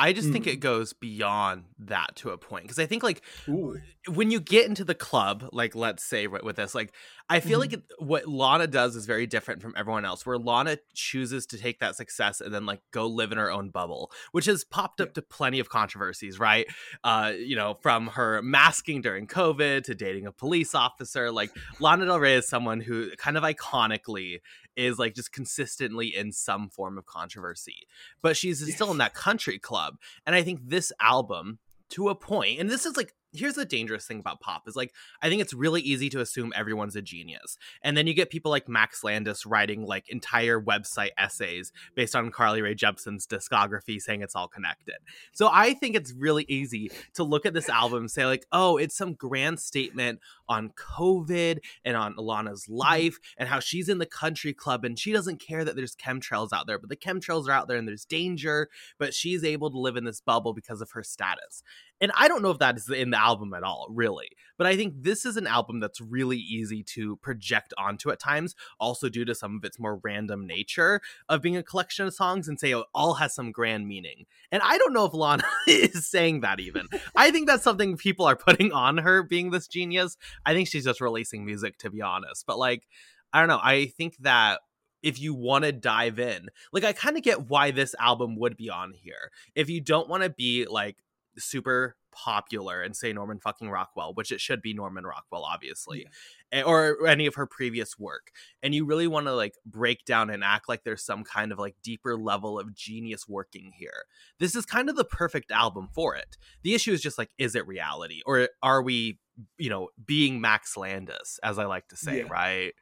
I 0.00 0.14
just 0.14 0.28
mm. 0.28 0.32
think 0.32 0.46
it 0.46 0.60
goes 0.60 0.94
beyond 0.94 1.64
that 1.80 2.16
to 2.16 2.30
a 2.30 2.38
point 2.38 2.64
because 2.64 2.78
I 2.78 2.86
think 2.86 3.02
like 3.02 3.20
Ooh. 3.46 3.78
when 4.08 4.30
you 4.30 4.40
get 4.40 4.66
into 4.66 4.82
the 4.82 4.94
club, 4.94 5.50
like 5.52 5.74
let's 5.74 6.02
say 6.02 6.26
with 6.26 6.56
this, 6.56 6.74
like 6.74 6.94
I 7.28 7.40
feel 7.40 7.58
mm. 7.58 7.60
like 7.60 7.72
it, 7.74 7.82
what 7.98 8.26
Lana 8.26 8.66
does 8.66 8.96
is 8.96 9.04
very 9.04 9.26
different 9.26 9.60
from 9.60 9.74
everyone 9.76 10.06
else. 10.06 10.24
Where 10.24 10.38
Lana 10.38 10.78
chooses 10.94 11.44
to 11.46 11.58
take 11.58 11.80
that 11.80 11.96
success 11.96 12.40
and 12.40 12.52
then 12.52 12.64
like 12.64 12.80
go 12.92 13.06
live 13.06 13.30
in 13.30 13.36
her 13.36 13.50
own 13.50 13.68
bubble, 13.68 14.10
which 14.32 14.46
has 14.46 14.64
popped 14.64 15.02
up 15.02 15.12
to 15.14 15.22
plenty 15.22 15.60
of 15.60 15.68
controversies, 15.68 16.40
right? 16.40 16.66
Uh, 17.04 17.34
you 17.36 17.54
know, 17.54 17.76
from 17.82 18.06
her 18.06 18.40
masking 18.40 19.02
during 19.02 19.26
COVID 19.26 19.84
to 19.84 19.94
dating 19.94 20.26
a 20.26 20.32
police 20.32 20.74
officer. 20.74 21.30
Like 21.30 21.50
Lana 21.78 22.06
Del 22.06 22.18
Rey 22.18 22.36
is 22.36 22.48
someone 22.48 22.80
who 22.80 23.10
kind 23.16 23.36
of 23.36 23.42
iconically 23.42 24.40
is 24.80 24.98
like 24.98 25.14
just 25.14 25.32
consistently 25.32 26.14
in 26.14 26.32
some 26.32 26.68
form 26.68 26.98
of 26.98 27.06
controversy. 27.06 27.86
But 28.22 28.36
she's 28.36 28.62
yes. 28.62 28.74
still 28.74 28.90
in 28.90 28.98
that 28.98 29.14
country 29.14 29.58
club. 29.58 29.96
And 30.26 30.34
I 30.34 30.42
think 30.42 30.60
this 30.64 30.92
album, 31.00 31.58
to 31.90 32.08
a 32.08 32.14
point, 32.14 32.60
and 32.60 32.70
this 32.70 32.86
is 32.86 32.96
like 32.96 33.14
here's 33.32 33.54
the 33.54 33.64
dangerous 33.64 34.06
thing 34.06 34.18
about 34.18 34.40
pop 34.40 34.66
is 34.66 34.76
like 34.76 34.92
I 35.22 35.28
think 35.28 35.40
it's 35.40 35.54
really 35.54 35.80
easy 35.82 36.08
to 36.10 36.20
assume 36.20 36.52
everyone's 36.54 36.96
a 36.96 37.02
genius. 37.02 37.56
And 37.82 37.96
then 37.96 38.06
you 38.06 38.14
get 38.14 38.30
people 38.30 38.50
like 38.50 38.68
Max 38.68 39.04
Landis 39.04 39.46
writing 39.46 39.84
like 39.84 40.08
entire 40.08 40.60
website 40.60 41.10
essays 41.16 41.72
based 41.94 42.16
on 42.16 42.30
Carly 42.30 42.62
Rae 42.62 42.74
Jepsen's 42.74 43.26
discography 43.26 44.00
saying 44.00 44.22
it's 44.22 44.34
all 44.34 44.48
connected. 44.48 44.96
So 45.32 45.48
I 45.52 45.74
think 45.74 45.94
it's 45.94 46.12
really 46.12 46.44
easy 46.48 46.90
to 47.14 47.24
look 47.24 47.46
at 47.46 47.54
this 47.54 47.68
album 47.68 48.00
and 48.00 48.10
say 48.10 48.26
like, 48.26 48.46
"Oh, 48.52 48.76
it's 48.76 48.96
some 48.96 49.14
grand 49.14 49.60
statement 49.60 50.20
on 50.50 50.70
COVID 50.70 51.60
and 51.84 51.96
on 51.96 52.14
Alana's 52.16 52.64
mm-hmm. 52.64 52.74
life 52.74 53.18
and 53.38 53.48
how 53.48 53.60
she's 53.60 53.88
in 53.88 53.98
the 53.98 54.06
country 54.06 54.52
club 54.52 54.84
and 54.84 54.98
she 54.98 55.12
doesn't 55.12 55.40
care 55.40 55.64
that 55.64 55.76
there's 55.76 55.96
chemtrails 55.96 56.52
out 56.52 56.66
there, 56.66 56.78
but 56.78 56.90
the 56.90 56.96
chemtrails 56.96 57.48
are 57.48 57.52
out 57.52 57.68
there 57.68 57.78
and 57.78 57.88
there's 57.88 58.04
danger, 58.04 58.68
but 58.98 59.14
she's 59.14 59.44
able 59.44 59.70
to 59.70 59.78
live 59.78 59.96
in 59.96 60.04
this 60.04 60.20
bubble 60.20 60.52
because 60.52 60.82
of 60.82 60.90
her 60.90 61.02
status." 61.02 61.62
And 62.00 62.10
I 62.14 62.28
don't 62.28 62.42
know 62.42 62.50
if 62.50 62.58
that 62.58 62.76
is 62.78 62.88
in 62.88 63.10
the 63.10 63.20
album 63.20 63.52
at 63.52 63.62
all, 63.62 63.86
really. 63.90 64.30
But 64.56 64.66
I 64.66 64.74
think 64.74 64.94
this 65.02 65.26
is 65.26 65.36
an 65.36 65.46
album 65.46 65.80
that's 65.80 66.00
really 66.00 66.38
easy 66.38 66.82
to 66.94 67.16
project 67.16 67.74
onto 67.76 68.10
at 68.10 68.18
times, 68.18 68.54
also 68.78 69.10
due 69.10 69.26
to 69.26 69.34
some 69.34 69.56
of 69.56 69.64
its 69.64 69.78
more 69.78 70.00
random 70.02 70.46
nature 70.46 71.02
of 71.28 71.42
being 71.42 71.58
a 71.58 71.62
collection 71.62 72.06
of 72.06 72.14
songs 72.14 72.48
and 72.48 72.58
say 72.58 72.72
oh, 72.72 72.80
it 72.80 72.86
all 72.94 73.14
has 73.14 73.34
some 73.34 73.52
grand 73.52 73.86
meaning. 73.86 74.24
And 74.50 74.62
I 74.64 74.78
don't 74.78 74.94
know 74.94 75.04
if 75.04 75.12
Lana 75.12 75.44
is 75.66 76.06
saying 76.06 76.40
that 76.40 76.58
even. 76.58 76.86
I 77.14 77.30
think 77.30 77.46
that's 77.46 77.64
something 77.64 77.96
people 77.98 78.24
are 78.24 78.36
putting 78.36 78.72
on 78.72 78.98
her 78.98 79.22
being 79.22 79.50
this 79.50 79.68
genius. 79.68 80.16
I 80.44 80.54
think 80.54 80.68
she's 80.68 80.84
just 80.84 81.00
releasing 81.00 81.44
music, 81.44 81.78
to 81.78 81.90
be 81.90 82.02
honest. 82.02 82.46
But 82.46 82.58
like, 82.58 82.86
I 83.32 83.40
don't 83.40 83.48
know. 83.48 83.60
I 83.62 83.86
think 83.86 84.16
that 84.20 84.60
if 85.02 85.20
you 85.20 85.34
want 85.34 85.64
to 85.64 85.72
dive 85.72 86.18
in. 86.18 86.48
Like 86.72 86.84
I 86.84 86.92
kind 86.92 87.16
of 87.16 87.22
get 87.22 87.48
why 87.48 87.70
this 87.70 87.94
album 87.98 88.36
would 88.36 88.56
be 88.56 88.70
on 88.70 88.92
here. 88.92 89.30
If 89.54 89.70
you 89.70 89.80
don't 89.80 90.08
want 90.08 90.22
to 90.22 90.30
be 90.30 90.66
like 90.66 90.96
super 91.38 91.96
popular 92.12 92.82
and 92.82 92.96
say 92.96 93.12
Norman 93.12 93.38
fucking 93.38 93.70
Rockwell, 93.70 94.14
which 94.14 94.32
it 94.32 94.40
should 94.40 94.60
be 94.60 94.74
Norman 94.74 95.04
Rockwell, 95.04 95.44
obviously, 95.44 96.06
yeah. 96.52 96.60
Eh, 96.60 96.62
or 96.62 97.06
any 97.06 97.26
of 97.26 97.36
her 97.36 97.46
previous 97.46 97.98
work. 97.98 98.32
And 98.62 98.74
you 98.74 98.84
really 98.84 99.06
want 99.06 99.26
to 99.26 99.34
like 99.34 99.54
break 99.64 100.04
down 100.04 100.30
and 100.30 100.42
act 100.42 100.68
like 100.68 100.82
there's 100.82 101.04
some 101.04 101.22
kind 101.22 101.52
of 101.52 101.58
like 101.58 101.76
deeper 101.82 102.16
level 102.16 102.58
of 102.58 102.74
genius 102.74 103.28
working 103.28 103.72
here. 103.78 104.04
This 104.38 104.56
is 104.56 104.66
kind 104.66 104.90
of 104.90 104.96
the 104.96 105.04
perfect 105.04 105.52
album 105.52 105.88
for 105.94 106.16
it. 106.16 106.36
The 106.62 106.74
issue 106.74 106.92
is 106.92 107.00
just 107.00 107.18
like, 107.18 107.30
is 107.38 107.54
it 107.54 107.66
reality 107.66 108.22
or 108.26 108.48
are 108.62 108.82
we, 108.82 109.18
you 109.58 109.70
know, 109.70 109.88
being 110.04 110.40
Max 110.40 110.76
Landis, 110.76 111.38
as 111.42 111.58
I 111.58 111.64
like 111.64 111.88
to 111.88 111.96
say, 111.96 112.18
yeah. 112.18 112.28
right? 112.30 112.72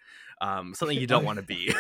Um, 0.41 0.75
something 0.75 0.99
you 0.99 1.07
don't 1.07 1.25
want 1.27 1.39
to 1.39 1.45
be. 1.45 1.75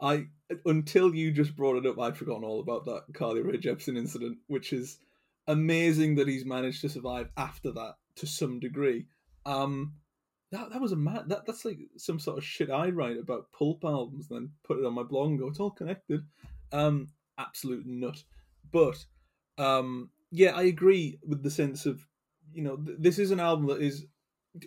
I 0.00 0.26
until 0.64 1.14
you 1.14 1.30
just 1.30 1.54
brought 1.54 1.76
it 1.76 1.86
up, 1.86 1.98
I'd 1.98 2.16
forgotten 2.16 2.44
all 2.44 2.60
about 2.60 2.86
that 2.86 3.04
Carly 3.14 3.42
Rae 3.42 3.58
Jepsen 3.58 3.98
incident, 3.98 4.38
which 4.46 4.72
is 4.72 4.98
amazing 5.46 6.14
that 6.16 6.28
he's 6.28 6.44
managed 6.44 6.80
to 6.82 6.88
survive 6.88 7.28
after 7.36 7.72
that 7.72 7.94
to 8.16 8.26
some 8.26 8.60
degree. 8.60 9.06
Um, 9.44 9.94
that 10.52 10.70
that 10.70 10.80
was 10.80 10.92
a 10.92 10.96
mad. 10.96 11.28
That 11.28 11.46
that's 11.46 11.64
like 11.64 11.78
some 11.96 12.18
sort 12.18 12.38
of 12.38 12.44
shit 12.44 12.70
I 12.70 12.88
write 12.90 13.18
about 13.18 13.52
pulp 13.52 13.84
albums, 13.84 14.28
and 14.30 14.40
then 14.40 14.50
put 14.64 14.78
it 14.78 14.86
on 14.86 14.94
my 14.94 15.02
blog 15.02 15.30
and 15.30 15.38
go, 15.38 15.48
it's 15.48 15.60
all 15.60 15.70
connected. 15.70 16.22
Um, 16.72 17.08
absolute 17.38 17.86
nut. 17.86 18.22
But 18.72 19.04
um, 19.58 20.10
yeah, 20.30 20.50
I 20.50 20.62
agree 20.62 21.18
with 21.26 21.42
the 21.42 21.50
sense 21.50 21.86
of 21.86 22.06
you 22.52 22.62
know 22.62 22.76
th- 22.76 22.98
this 23.00 23.18
is 23.18 23.30
an 23.30 23.40
album 23.40 23.66
that 23.66 23.80
is 23.80 24.06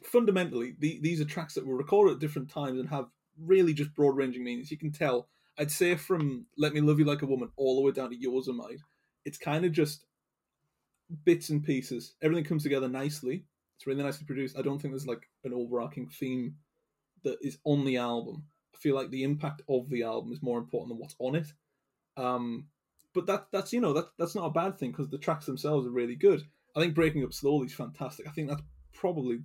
fundamentally 0.04 0.76
the, 0.80 1.00
these 1.02 1.20
are 1.20 1.26
tracks 1.26 1.54
that 1.56 1.66
were 1.66 1.76
recorded 1.76 2.14
at 2.14 2.20
different 2.20 2.50
times 2.50 2.80
and 2.80 2.90
have 2.90 3.08
really 3.40 3.74
just 3.74 3.94
broad 3.96 4.16
ranging 4.16 4.44
meanings. 4.44 4.72
You 4.72 4.78
can 4.78 4.92
tell. 4.92 5.28
I'd 5.58 5.72
say 5.72 5.96
from 5.96 6.46
"Let 6.58 6.74
Me 6.74 6.82
Love 6.82 7.00
You 7.00 7.06
Like 7.06 7.22
a 7.22 7.28
Woman" 7.28 7.50
all 7.58 7.76
the 7.76 7.82
way 7.82 7.92
down 7.92 8.10
to 8.10 8.20
"Yosemite," 8.20 8.80
it's 9.26 9.38
kind 9.38 9.66
of 9.66 9.72
just 9.72 10.06
bits 11.26 11.50
and 11.50 11.64
pieces. 11.64 12.16
Everything 12.22 12.46
comes 12.46 12.64
together 12.64 12.88
nicely. 12.88 13.46
It's 13.76 13.86
really 13.86 14.04
nicely 14.04 14.26
produced. 14.26 14.58
I 14.58 14.62
don't 14.62 14.82
think 14.82 14.94
there's 14.94 15.08
like 15.08 15.30
an 15.44 15.54
overarching 15.54 16.08
theme 16.08 16.56
that 17.24 17.38
is 17.42 17.58
on 17.64 17.86
the 17.86 17.98
album. 17.98 18.46
I 18.74 18.78
feel 18.78 18.96
like 18.96 19.10
the 19.10 19.24
impact 19.24 19.62
of 19.70 19.90
the 19.90 20.04
album 20.04 20.32
is 20.32 20.42
more 20.42 20.58
important 20.58 20.90
than 20.90 21.00
what's 21.00 21.16
on 21.20 21.36
it. 21.36 21.48
Um, 22.18 22.68
but 23.14 23.28
that 23.28 23.48
that's 23.52 23.74
you 23.74 23.82
know 23.82 23.94
that 23.94 24.08
that's 24.18 24.36
not 24.36 24.46
a 24.46 24.52
bad 24.52 24.78
thing 24.78 24.92
because 24.92 25.10
the 25.10 25.18
tracks 25.18 25.46
themselves 25.46 25.86
are 25.88 25.92
really 25.92 26.16
good. 26.16 26.44
I 26.76 26.80
think 26.80 26.96
Breaking 26.96 27.24
Up 27.24 27.34
Slowly 27.34 27.68
is 27.68 27.74
fantastic. 27.74 28.28
I 28.28 28.32
think 28.32 28.50
that's 28.50 28.62
probably 28.94 29.40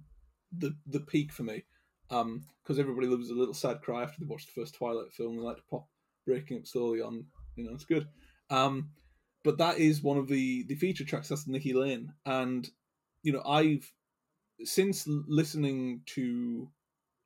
the 0.57 0.75
the 0.87 1.01
peak 1.01 1.33
for 1.33 1.43
me. 1.43 1.65
Um, 2.11 2.43
because 2.63 2.79
everybody 2.79 3.07
loves 3.07 3.29
a 3.29 3.35
little 3.35 3.53
sad 3.53 3.83
cry 3.83 4.03
after 4.03 4.21
they 4.21 4.27
watch 4.27 4.47
the 4.47 4.59
first 4.59 4.75
Twilight 4.75 5.13
film. 5.13 5.37
They 5.37 5.43
like 5.43 5.57
to 5.57 5.63
pop 5.71 5.87
Breaking 6.27 6.59
Up 6.59 6.67
Slowly 6.67 7.01
on. 7.01 7.27
You 7.57 7.65
know, 7.65 7.75
it's 7.75 7.85
good. 7.85 8.09
Um, 8.51 8.91
but 9.45 9.59
that 9.59 9.79
is 9.79 10.03
one 10.03 10.17
of 10.19 10.29
the 10.29 10.65
the 10.65 10.75
feature 10.75 11.05
tracks. 11.05 11.29
That's 11.29 11.47
Nikki 11.47 11.73
Lane, 11.75 12.13
and 12.25 12.69
you 13.23 13.33
know 13.33 13.43
I've 13.45 13.91
since 14.65 15.05
listening 15.07 16.03
to, 16.07 16.69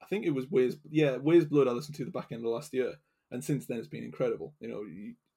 I 0.03 0.07
think 0.07 0.27
it 0.27 0.35
was 0.35 0.51
Weyes, 0.51 0.77
yeah, 0.91 1.17
Weyes 1.17 1.47
Blood. 1.47 1.69
I 1.69 1.73
listened 1.73 1.97
to 1.97 2.05
the 2.05 2.11
back 2.11 2.29
end 2.31 2.45
of 2.45 2.53
last 2.53 2.75
year, 2.75 2.95
and 3.31 3.43
since 3.43 3.67
then 3.67 3.79
it's 3.79 3.89
been 3.89 4.05
incredible. 4.05 4.55
You 4.61 4.69
know, 4.69 4.85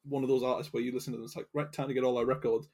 one 0.04 0.24
of 0.24 0.30
those 0.30 0.44
artists 0.44 0.74
where 0.74 0.84
you 0.84 0.92
listen 0.92 1.14
to 1.14 1.18
them, 1.18 1.26
it's 1.26 1.36
like 1.36 1.48
right 1.54 1.72
time 1.72 1.88
to 1.88 1.94
get 1.94 2.04
all 2.04 2.18
our 2.18 2.26
records. 2.26 2.68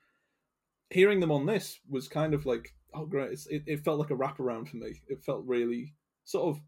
Hearing 0.92 1.20
them 1.20 1.32
on 1.32 1.46
this 1.46 1.80
was 1.90 2.08
kind 2.08 2.34
of 2.34 2.46
like 2.46 2.76
oh 2.94 3.06
great, 3.06 3.32
it 3.50 3.64
it 3.66 3.84
felt 3.84 4.00
like 4.00 4.12
a 4.12 4.16
wraparound 4.16 4.70
for 4.70 4.78
me. 4.78 5.02
It 5.08 5.24
felt 5.24 5.46
really 5.46 5.94
sort 6.26 6.56
of 6.56 6.62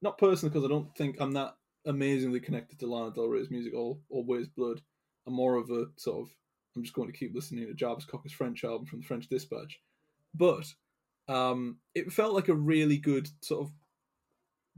not 0.00 0.18
personal 0.18 0.52
because 0.52 0.64
I 0.64 0.68
don't 0.68 0.94
think 0.96 1.16
I'm 1.20 1.32
that 1.32 1.56
amazingly 1.86 2.40
connected 2.40 2.78
to 2.78 2.86
Lana 2.86 3.12
Del 3.12 3.28
Rey's 3.28 3.50
music 3.50 3.74
or 3.74 3.98
or 4.08 4.24
Weyes 4.24 4.48
Blood. 4.48 4.80
I'm 5.26 5.34
more 5.34 5.56
of 5.56 5.70
a 5.70 5.86
sort 5.96 6.22
of 6.22 6.34
I'm 6.76 6.82
just 6.82 6.94
going 6.94 7.10
to 7.10 7.16
keep 7.16 7.34
listening 7.34 7.66
to 7.66 7.74
Jarvis 7.74 8.04
Cocker's 8.04 8.32
French 8.32 8.64
album 8.64 8.86
from 8.86 9.00
the 9.00 9.06
French 9.06 9.28
Dispatch, 9.28 9.80
but 10.34 10.66
um, 11.28 11.78
it 11.94 12.12
felt 12.12 12.34
like 12.34 12.48
a 12.48 12.54
really 12.54 12.96
good 12.96 13.28
sort 13.40 13.66
of 13.66 13.72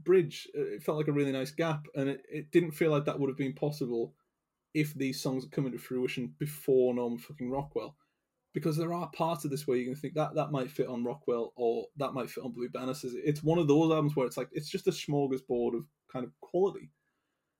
bridge. 0.03 0.47
It 0.53 0.83
felt 0.83 0.97
like 0.97 1.07
a 1.07 1.13
really 1.13 1.31
nice 1.31 1.51
gap, 1.51 1.87
and 1.95 2.09
it, 2.09 2.21
it 2.29 2.51
didn't 2.51 2.71
feel 2.71 2.91
like 2.91 3.05
that 3.05 3.19
would 3.19 3.29
have 3.29 3.37
been 3.37 3.53
possible 3.53 4.13
if 4.73 4.93
these 4.93 5.21
songs 5.21 5.45
had 5.45 5.51
come 5.51 5.65
into 5.65 5.77
fruition 5.77 6.33
before 6.37 6.93
Norman 6.93 7.17
fucking 7.17 7.49
Rockwell. 7.49 7.95
Because 8.55 8.75
there 8.75 8.93
are 8.93 9.11
parts 9.11 9.45
of 9.45 9.51
this 9.51 9.67
where 9.67 9.77
you 9.77 9.85
can 9.85 9.95
think 9.95 10.15
that 10.15 10.33
that 10.33 10.51
might 10.51 10.71
fit 10.71 10.87
on 10.87 11.03
Rockwell 11.03 11.53
or 11.55 11.85
that 11.97 12.13
might 12.13 12.31
fit 12.31 12.43
on 12.43 12.53
Blue 12.53 12.69
Banisters. 12.69 13.13
It's 13.13 13.43
one 13.43 13.59
of 13.59 13.67
those 13.67 13.91
albums 13.91 14.15
where 14.15 14.25
it's 14.25 14.37
like 14.37 14.49
it's 14.51 14.69
just 14.69 14.87
a 14.87 14.91
smorgasbord 14.91 15.75
of 15.75 15.85
kind 16.11 16.25
of 16.25 16.31
quality. 16.39 16.89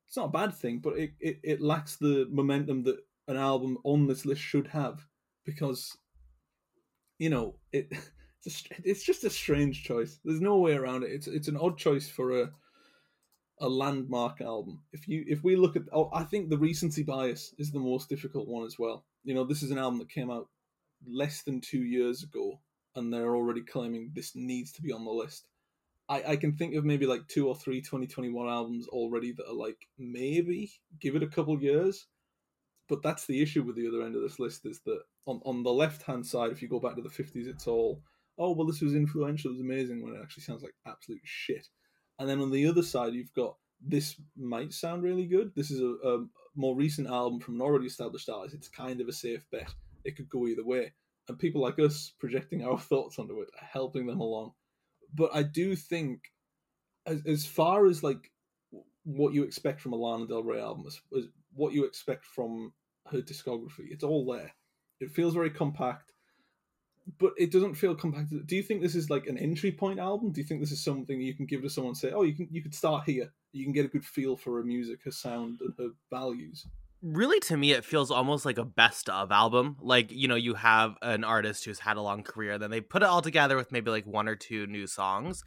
It's 0.07 0.17
not 0.17 0.29
a 0.29 0.39
bad 0.39 0.55
thing, 0.55 0.79
but 0.79 0.97
it, 0.97 1.11
it, 1.19 1.39
it 1.43 1.61
lacks 1.61 1.97
the 1.97 2.27
momentum 2.31 2.83
that 2.83 2.97
an 3.27 3.37
album 3.37 3.77
on 3.83 4.07
this 4.07 4.25
list 4.25 4.41
should 4.41 4.67
have 4.67 5.05
because 5.45 5.97
you 7.17 7.29
know 7.29 7.55
it 7.71 7.87
it's, 8.45 8.63
a, 8.71 8.75
it's 8.83 9.03
just 9.03 9.23
a 9.23 9.29
strange 9.29 9.83
choice 9.83 10.19
there's 10.23 10.41
no 10.41 10.57
way 10.57 10.73
around 10.73 11.03
it 11.03 11.11
it's 11.11 11.27
it's 11.27 11.47
an 11.47 11.57
odd 11.57 11.77
choice 11.77 12.09
for 12.09 12.41
a 12.41 12.51
a 13.61 13.69
landmark 13.69 14.41
album 14.41 14.81
if 14.91 15.07
you 15.07 15.23
if 15.27 15.43
we 15.43 15.55
look 15.55 15.77
at 15.77 15.83
oh 15.93 16.09
i 16.13 16.23
think 16.23 16.49
the 16.49 16.57
recency 16.57 17.03
bias 17.03 17.53
is 17.57 17.71
the 17.71 17.79
most 17.79 18.09
difficult 18.09 18.47
one 18.47 18.65
as 18.65 18.77
well 18.77 19.05
you 19.23 19.33
know 19.33 19.45
this 19.45 19.63
is 19.63 19.71
an 19.71 19.77
album 19.77 19.97
that 19.97 20.09
came 20.09 20.29
out 20.29 20.49
less 21.07 21.43
than 21.43 21.61
two 21.61 21.83
years 21.83 22.23
ago 22.23 22.59
and 22.95 23.11
they're 23.11 23.35
already 23.35 23.61
claiming 23.61 24.11
this 24.13 24.35
needs 24.35 24.71
to 24.71 24.81
be 24.81 24.91
on 24.91 25.05
the 25.05 25.11
list 25.11 25.47
I, 26.07 26.23
I 26.29 26.35
can 26.35 26.55
think 26.55 26.75
of 26.75 26.85
maybe 26.85 27.05
like 27.05 27.27
two 27.27 27.47
or 27.47 27.55
three 27.55 27.81
2021 27.81 28.47
albums 28.47 28.87
already 28.87 29.31
that 29.33 29.47
are 29.47 29.55
like 29.55 29.87
maybe 29.97 30.71
give 30.99 31.15
it 31.15 31.23
a 31.23 31.27
couple 31.27 31.59
years 31.61 32.07
but 32.87 33.01
that's 33.01 33.25
the 33.25 33.41
issue 33.41 33.63
with 33.63 33.75
the 33.75 33.87
other 33.87 34.03
end 34.03 34.15
of 34.15 34.21
this 34.21 34.39
list 34.39 34.65
is 34.65 34.79
that 34.85 35.01
on, 35.25 35.41
on 35.45 35.63
the 35.63 35.73
left 35.73 36.03
hand 36.03 36.25
side, 36.25 36.51
if 36.51 36.61
you 36.61 36.67
go 36.67 36.79
back 36.79 36.95
to 36.95 37.01
the 37.01 37.09
50s, 37.09 37.47
it's 37.47 37.67
all, 37.67 38.01
oh, 38.37 38.51
well, 38.51 38.67
this 38.67 38.81
was 38.81 38.95
influential, 38.95 39.49
it 39.49 39.53
was 39.53 39.61
amazing, 39.61 40.03
when 40.03 40.13
it 40.13 40.21
actually 40.21 40.43
sounds 40.43 40.63
like 40.63 40.75
absolute 40.85 41.21
shit. 41.23 41.67
And 42.19 42.29
then 42.29 42.39
on 42.39 42.51
the 42.51 42.67
other 42.67 42.83
side, 42.83 43.13
you've 43.13 43.33
got 43.33 43.55
this 43.81 44.15
might 44.37 44.71
sound 44.71 45.03
really 45.03 45.25
good. 45.25 45.51
This 45.53 45.69
is 45.69 45.81
a, 45.81 45.95
a 46.07 46.25
more 46.55 46.75
recent 46.75 47.07
album 47.07 47.39
from 47.39 47.55
an 47.55 47.61
already 47.61 47.87
established 47.87 48.29
artist. 48.29 48.55
It's 48.55 48.69
kind 48.69 49.01
of 49.01 49.07
a 49.07 49.13
safe 49.13 49.45
bet. 49.51 49.73
It 50.05 50.15
could 50.15 50.29
go 50.29 50.47
either 50.47 50.63
way. 50.63 50.93
And 51.27 51.39
people 51.39 51.61
like 51.61 51.79
us 51.79 52.13
projecting 52.19 52.63
our 52.63 52.79
thoughts 52.89 53.19
onto 53.19 53.41
it 53.41 53.49
helping 53.59 54.05
them 54.05 54.19
along. 54.19 54.53
But 55.13 55.31
I 55.33 55.43
do 55.43 55.75
think, 55.75 56.31
as, 57.05 57.21
as 57.25 57.45
far 57.45 57.87
as 57.87 58.03
like 58.03 58.31
what 59.03 59.33
you 59.33 59.43
expect 59.43 59.81
from 59.81 59.93
a 59.93 59.97
Lana 59.97 60.27
Del 60.27 60.43
Rey 60.43 60.59
album, 60.59 60.85
as 60.87 60.99
what 61.53 61.73
you 61.73 61.85
expect 61.85 62.25
from 62.25 62.73
her 63.07 63.21
discography. 63.21 63.91
It's 63.91 64.03
all 64.03 64.25
there. 64.25 64.51
It 64.99 65.11
feels 65.11 65.33
very 65.33 65.49
compact, 65.49 66.13
but 67.19 67.33
it 67.37 67.51
doesn't 67.51 67.75
feel 67.75 67.95
compact. 67.95 68.33
Do 68.45 68.55
you 68.55 68.63
think 68.63 68.81
this 68.81 68.95
is 68.95 69.09
like 69.09 69.27
an 69.27 69.37
entry 69.37 69.71
point 69.71 69.99
album? 69.99 70.31
Do 70.31 70.41
you 70.41 70.47
think 70.47 70.59
this 70.59 70.71
is 70.71 70.83
something 70.83 71.21
you 71.21 71.35
can 71.35 71.45
give 71.45 71.61
to 71.61 71.69
someone 71.69 71.91
and 71.91 71.97
say, 71.97 72.11
"Oh, 72.11 72.23
you 72.23 72.33
can 72.33 72.47
you 72.49 72.61
could 72.61 72.73
start 72.73 73.05
here. 73.05 73.31
You 73.51 73.63
can 73.63 73.73
get 73.73 73.85
a 73.85 73.89
good 73.89 74.05
feel 74.05 74.35
for 74.35 74.57
her 74.57 74.63
music, 74.63 75.03
her 75.03 75.11
sound, 75.11 75.59
and 75.61 75.73
her 75.77 75.89
values." 76.09 76.65
Really 77.05 77.39
to 77.39 77.55
me 77.55 77.71
it 77.71 77.85
feels 77.85 78.09
almost 78.09 78.45
like 78.45 78.57
a 78.57 78.65
best 78.65 79.09
of 79.09 79.31
album 79.31 79.77
like 79.79 80.11
you 80.11 80.27
know 80.27 80.33
you 80.33 80.55
have 80.55 80.95
an 81.03 81.23
artist 81.23 81.63
who's 81.63 81.77
had 81.77 81.97
a 81.97 82.01
long 82.01 82.23
career 82.23 82.57
then 82.57 82.71
they 82.71 82.81
put 82.81 83.03
it 83.03 83.05
all 83.05 83.21
together 83.21 83.55
with 83.55 83.71
maybe 83.71 83.91
like 83.91 84.07
one 84.07 84.27
or 84.27 84.35
two 84.35 84.65
new 84.65 84.87
songs. 84.87 85.43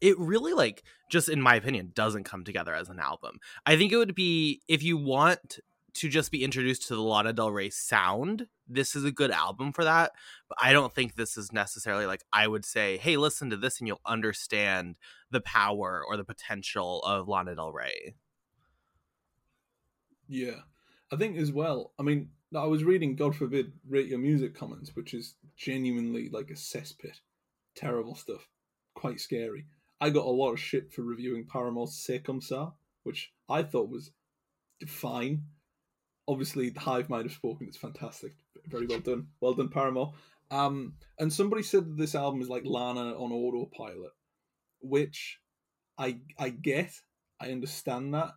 It 0.00 0.18
really 0.18 0.54
like 0.54 0.82
just 1.10 1.28
in 1.28 1.42
my 1.42 1.54
opinion 1.54 1.92
doesn't 1.94 2.24
come 2.24 2.44
together 2.44 2.74
as 2.74 2.88
an 2.88 2.98
album. 2.98 3.38
I 3.66 3.76
think 3.76 3.92
it 3.92 3.98
would 3.98 4.14
be 4.14 4.62
if 4.68 4.82
you 4.82 4.96
want 4.96 5.60
to 5.94 6.08
just 6.08 6.30
be 6.30 6.42
introduced 6.42 6.88
to 6.88 6.94
the 6.94 7.02
lana 7.02 7.34
del 7.34 7.52
rey 7.52 7.68
sound 7.68 8.46
this 8.66 8.96
is 8.96 9.04
a 9.04 9.12
good 9.12 9.30
album 9.30 9.74
for 9.74 9.84
that 9.84 10.12
but 10.48 10.56
i 10.58 10.72
don't 10.72 10.94
think 10.94 11.14
this 11.14 11.36
is 11.36 11.52
necessarily 11.52 12.06
like 12.06 12.24
i 12.32 12.48
would 12.48 12.64
say 12.64 12.96
hey 12.96 13.18
listen 13.18 13.50
to 13.50 13.58
this 13.58 13.78
and 13.78 13.86
you'll 13.86 14.00
understand 14.06 14.96
the 15.30 15.42
power 15.42 16.02
or 16.08 16.16
the 16.16 16.24
potential 16.24 17.00
of 17.02 17.28
lana 17.28 17.54
del 17.54 17.72
rey. 17.72 18.14
Yeah 20.26 20.62
I 21.12 21.16
think 21.16 21.36
as 21.36 21.52
well. 21.52 21.92
I 21.98 22.02
mean, 22.02 22.30
I 22.56 22.64
was 22.64 22.84
reading 22.84 23.16
God 23.16 23.36
forbid 23.36 23.72
rate 23.88 24.08
your 24.08 24.18
music 24.18 24.54
comments, 24.54 24.96
which 24.96 25.12
is 25.12 25.34
genuinely 25.56 26.30
like 26.30 26.50
a 26.50 26.54
cesspit, 26.54 27.20
terrible 27.76 28.14
stuff, 28.14 28.48
quite 28.94 29.20
scary. 29.20 29.66
I 30.00 30.10
got 30.10 30.24
a 30.24 30.30
lot 30.30 30.52
of 30.52 30.60
shit 30.60 30.92
for 30.92 31.02
reviewing 31.02 31.46
Paramore's 31.46 32.10
Comme 32.24 32.40
which 33.02 33.32
I 33.48 33.62
thought 33.62 33.90
was 33.90 34.10
fine. 34.86 35.44
Obviously, 36.26 36.70
the 36.70 36.80
Hive 36.80 37.10
might 37.10 37.24
have 37.24 37.32
spoken. 37.32 37.66
It's 37.68 37.76
fantastic. 37.76 38.32
Very 38.66 38.86
well 38.86 39.00
done. 39.00 39.28
Well 39.40 39.54
done, 39.54 39.68
Paramore. 39.68 40.14
Um, 40.50 40.94
and 41.18 41.32
somebody 41.32 41.62
said 41.62 41.84
that 41.84 41.96
this 41.96 42.14
album 42.14 42.42
is 42.42 42.48
like 42.48 42.64
Lana 42.64 43.12
on 43.14 43.32
autopilot, 43.32 44.12
which 44.80 45.38
I 45.98 46.18
I 46.38 46.50
get. 46.50 46.92
I 47.40 47.50
understand 47.50 48.14
that, 48.14 48.32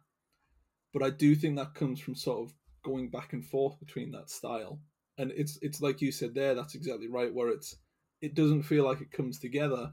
but 0.94 1.04
I 1.04 1.10
do 1.10 1.36
think 1.36 1.58
that 1.58 1.76
comes 1.76 2.00
from 2.00 2.16
sort 2.16 2.48
of 2.50 2.54
going 2.86 3.10
back 3.10 3.34
and 3.34 3.44
forth 3.44 3.80
between 3.80 4.12
that 4.12 4.30
style. 4.30 4.80
And 5.18 5.32
it's 5.36 5.58
it's 5.62 5.82
like 5.82 6.02
you 6.02 6.12
said 6.12 6.36
there, 6.36 6.56
that's 6.56 6.76
exactly 6.76 7.08
right, 7.08 7.34
where 7.34 7.50
it's 7.50 7.76
it 8.22 8.36
doesn't 8.36 8.64
feel 8.64 8.86
like 8.86 9.02
it 9.02 9.12
comes 9.12 9.40
together, 9.40 9.92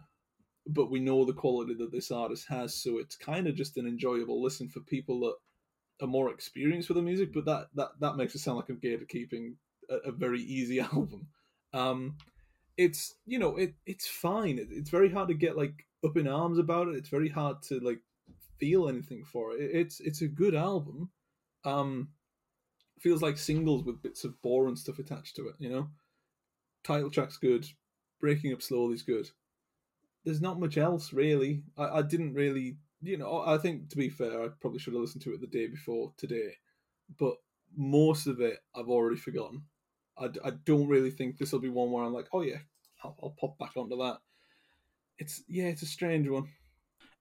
but 0.67 0.91
we 0.91 1.01
know 1.01 1.25
the 1.25 1.33
quality 1.33 1.75
that 1.75 1.91
this 1.93 2.11
artist 2.11 2.47
has, 2.49 2.75
so 2.75 2.99
it's 2.99 3.17
kind 3.17 3.47
of 3.47 3.55
just 3.57 3.77
an 3.77 3.87
enjoyable 3.87 4.43
listen 4.43 4.69
for 4.69 4.81
people 4.81 5.21
that 5.21 5.35
are 6.05 6.09
more 6.09 6.31
experienced 6.31 6.89
with 6.89 6.97
the 6.97 7.03
music, 7.03 7.33
but 7.33 7.45
that 7.47 7.69
that 7.75 7.91
that 8.01 8.17
makes 8.17 8.35
it 8.35 8.41
sound 8.41 8.59
like 8.59 8.69
I'm 8.69 8.81
gatekeeping 8.81 9.55
a, 9.91 10.09
a 10.09 10.13
very 10.13 10.41
easy 10.43 10.81
album. 10.93 11.29
Um 11.73 12.17
it's 12.77 13.15
you 13.27 13.39
know, 13.39 13.57
it 13.57 13.75
it's 13.87 14.09
fine. 14.09 14.59
It, 14.59 14.69
it's 14.71 14.91
very 14.91 15.11
hard 15.11 15.29
to 15.29 15.35
get 15.35 15.57
like 15.57 15.87
up 16.05 16.17
in 16.17 16.27
arms 16.27 16.59
about 16.59 16.89
it. 16.89 16.97
It's 16.97 17.09
very 17.09 17.29
hard 17.29 17.63
to 17.69 17.79
like 17.81 18.01
feel 18.59 18.89
anything 18.89 19.25
for 19.25 19.53
it. 19.53 19.61
it 19.61 19.71
it's 19.73 20.01
it's 20.01 20.23
a 20.23 20.29
good 20.29 20.55
album. 20.55 21.11
Um 21.65 22.09
feels 23.03 23.23
like 23.23 23.37
singles 23.37 23.85
with 23.85 24.03
bits 24.03 24.25
of 24.25 24.41
bore 24.43 24.69
and 24.69 24.79
stuff 24.79 24.99
attached 24.99 25.37
to 25.37 25.49
it. 25.49 25.55
You 25.59 25.71
know, 25.71 25.89
title 26.85 27.11
track's 27.11 27.37
good, 27.37 27.67
breaking 28.21 28.53
up 28.53 28.63
slowly's 28.63 29.03
good. 29.03 29.29
There's 30.25 30.41
not 30.41 30.61
much 30.61 30.79
else 30.79 31.13
really. 31.13 31.65
I, 31.77 31.99
I 31.99 32.03
didn't 32.03 32.35
really, 32.35 32.77
you 33.03 33.19
know. 33.19 33.43
I 33.45 33.59
think 33.59 33.91
to 33.91 33.97
be 33.97 34.09
fair, 34.09 34.43
I 34.43 34.49
probably 34.61 34.79
should 34.79 34.95
have 34.95 35.03
listened 35.03 35.23
to 35.25 35.35
it 35.35 35.41
the 35.41 35.47
day 35.47 35.67
before 35.67 36.13
today, 36.17 36.55
but 37.19 37.35
most 37.77 38.27
of 38.27 38.41
it 38.41 38.59
I've 38.75 38.89
already 38.89 39.17
forgotten. 39.17 39.65
I, 40.17 40.27
I 40.45 40.51
don't 40.65 40.89
really 40.89 41.11
think 41.11 41.39
this 41.39 41.53
will 41.53 41.61
be 41.61 41.71
one 41.71 41.91
where 41.91 42.05
I'm 42.05 42.13
like, 42.13 42.29
oh 42.33 42.43
yeah, 42.43 42.59
I'll, 43.03 43.17
I'll 43.23 43.37
pop 43.41 43.59
back 43.59 43.77
onto 43.77 43.97
that. 43.97 44.19
It's 45.19 45.43
yeah, 45.49 45.65
it's 45.65 45.83
a 45.83 45.87
strange 45.87 46.29
one 46.29 46.49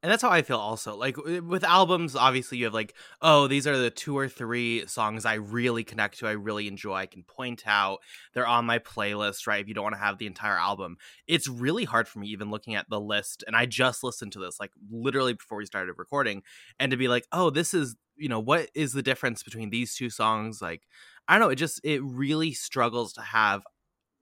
and 0.03 0.11
that's 0.11 0.23
how 0.23 0.29
I 0.29 0.41
feel 0.41 0.57
also. 0.57 0.95
Like 0.95 1.15
with 1.17 1.63
albums, 1.63 2.15
obviously 2.15 2.57
you 2.57 2.65
have 2.65 2.73
like, 2.73 2.95
oh, 3.21 3.47
these 3.47 3.67
are 3.67 3.77
the 3.77 3.91
two 3.91 4.17
or 4.17 4.27
three 4.27 4.85
songs 4.87 5.25
I 5.25 5.35
really 5.35 5.83
connect 5.83 6.19
to, 6.19 6.27
I 6.27 6.31
really 6.31 6.67
enjoy, 6.67 6.95
I 6.95 7.05
can 7.05 7.23
point 7.23 7.63
out. 7.67 7.99
They're 8.33 8.47
on 8.47 8.65
my 8.65 8.79
playlist, 8.79 9.45
right? 9.45 9.61
If 9.61 9.67
you 9.67 9.75
don't 9.75 9.83
want 9.83 9.95
to 9.95 10.01
have 10.01 10.17
the 10.17 10.25
entire 10.25 10.57
album. 10.57 10.97
It's 11.27 11.47
really 11.47 11.85
hard 11.85 12.07
for 12.07 12.19
me 12.19 12.29
even 12.29 12.49
looking 12.49 12.75
at 12.75 12.89
the 12.89 12.99
list 12.99 13.43
and 13.45 13.55
I 13.55 13.67
just 13.67 14.03
listened 14.03 14.31
to 14.33 14.39
this 14.39 14.59
like 14.59 14.71
literally 14.89 15.33
before 15.33 15.57
we 15.59 15.65
started 15.65 15.93
recording 15.97 16.41
and 16.79 16.89
to 16.91 16.97
be 16.97 17.07
like, 17.07 17.25
"Oh, 17.31 17.49
this 17.51 17.73
is, 17.73 17.95
you 18.17 18.29
know, 18.29 18.39
what 18.39 18.69
is 18.73 18.93
the 18.93 19.03
difference 19.03 19.43
between 19.43 19.69
these 19.69 19.95
two 19.95 20.09
songs?" 20.09 20.61
Like 20.61 20.83
I 21.27 21.33
don't 21.33 21.41
know, 21.47 21.51
it 21.51 21.55
just 21.57 21.79
it 21.83 22.01
really 22.03 22.53
struggles 22.53 23.13
to 23.13 23.21
have 23.21 23.63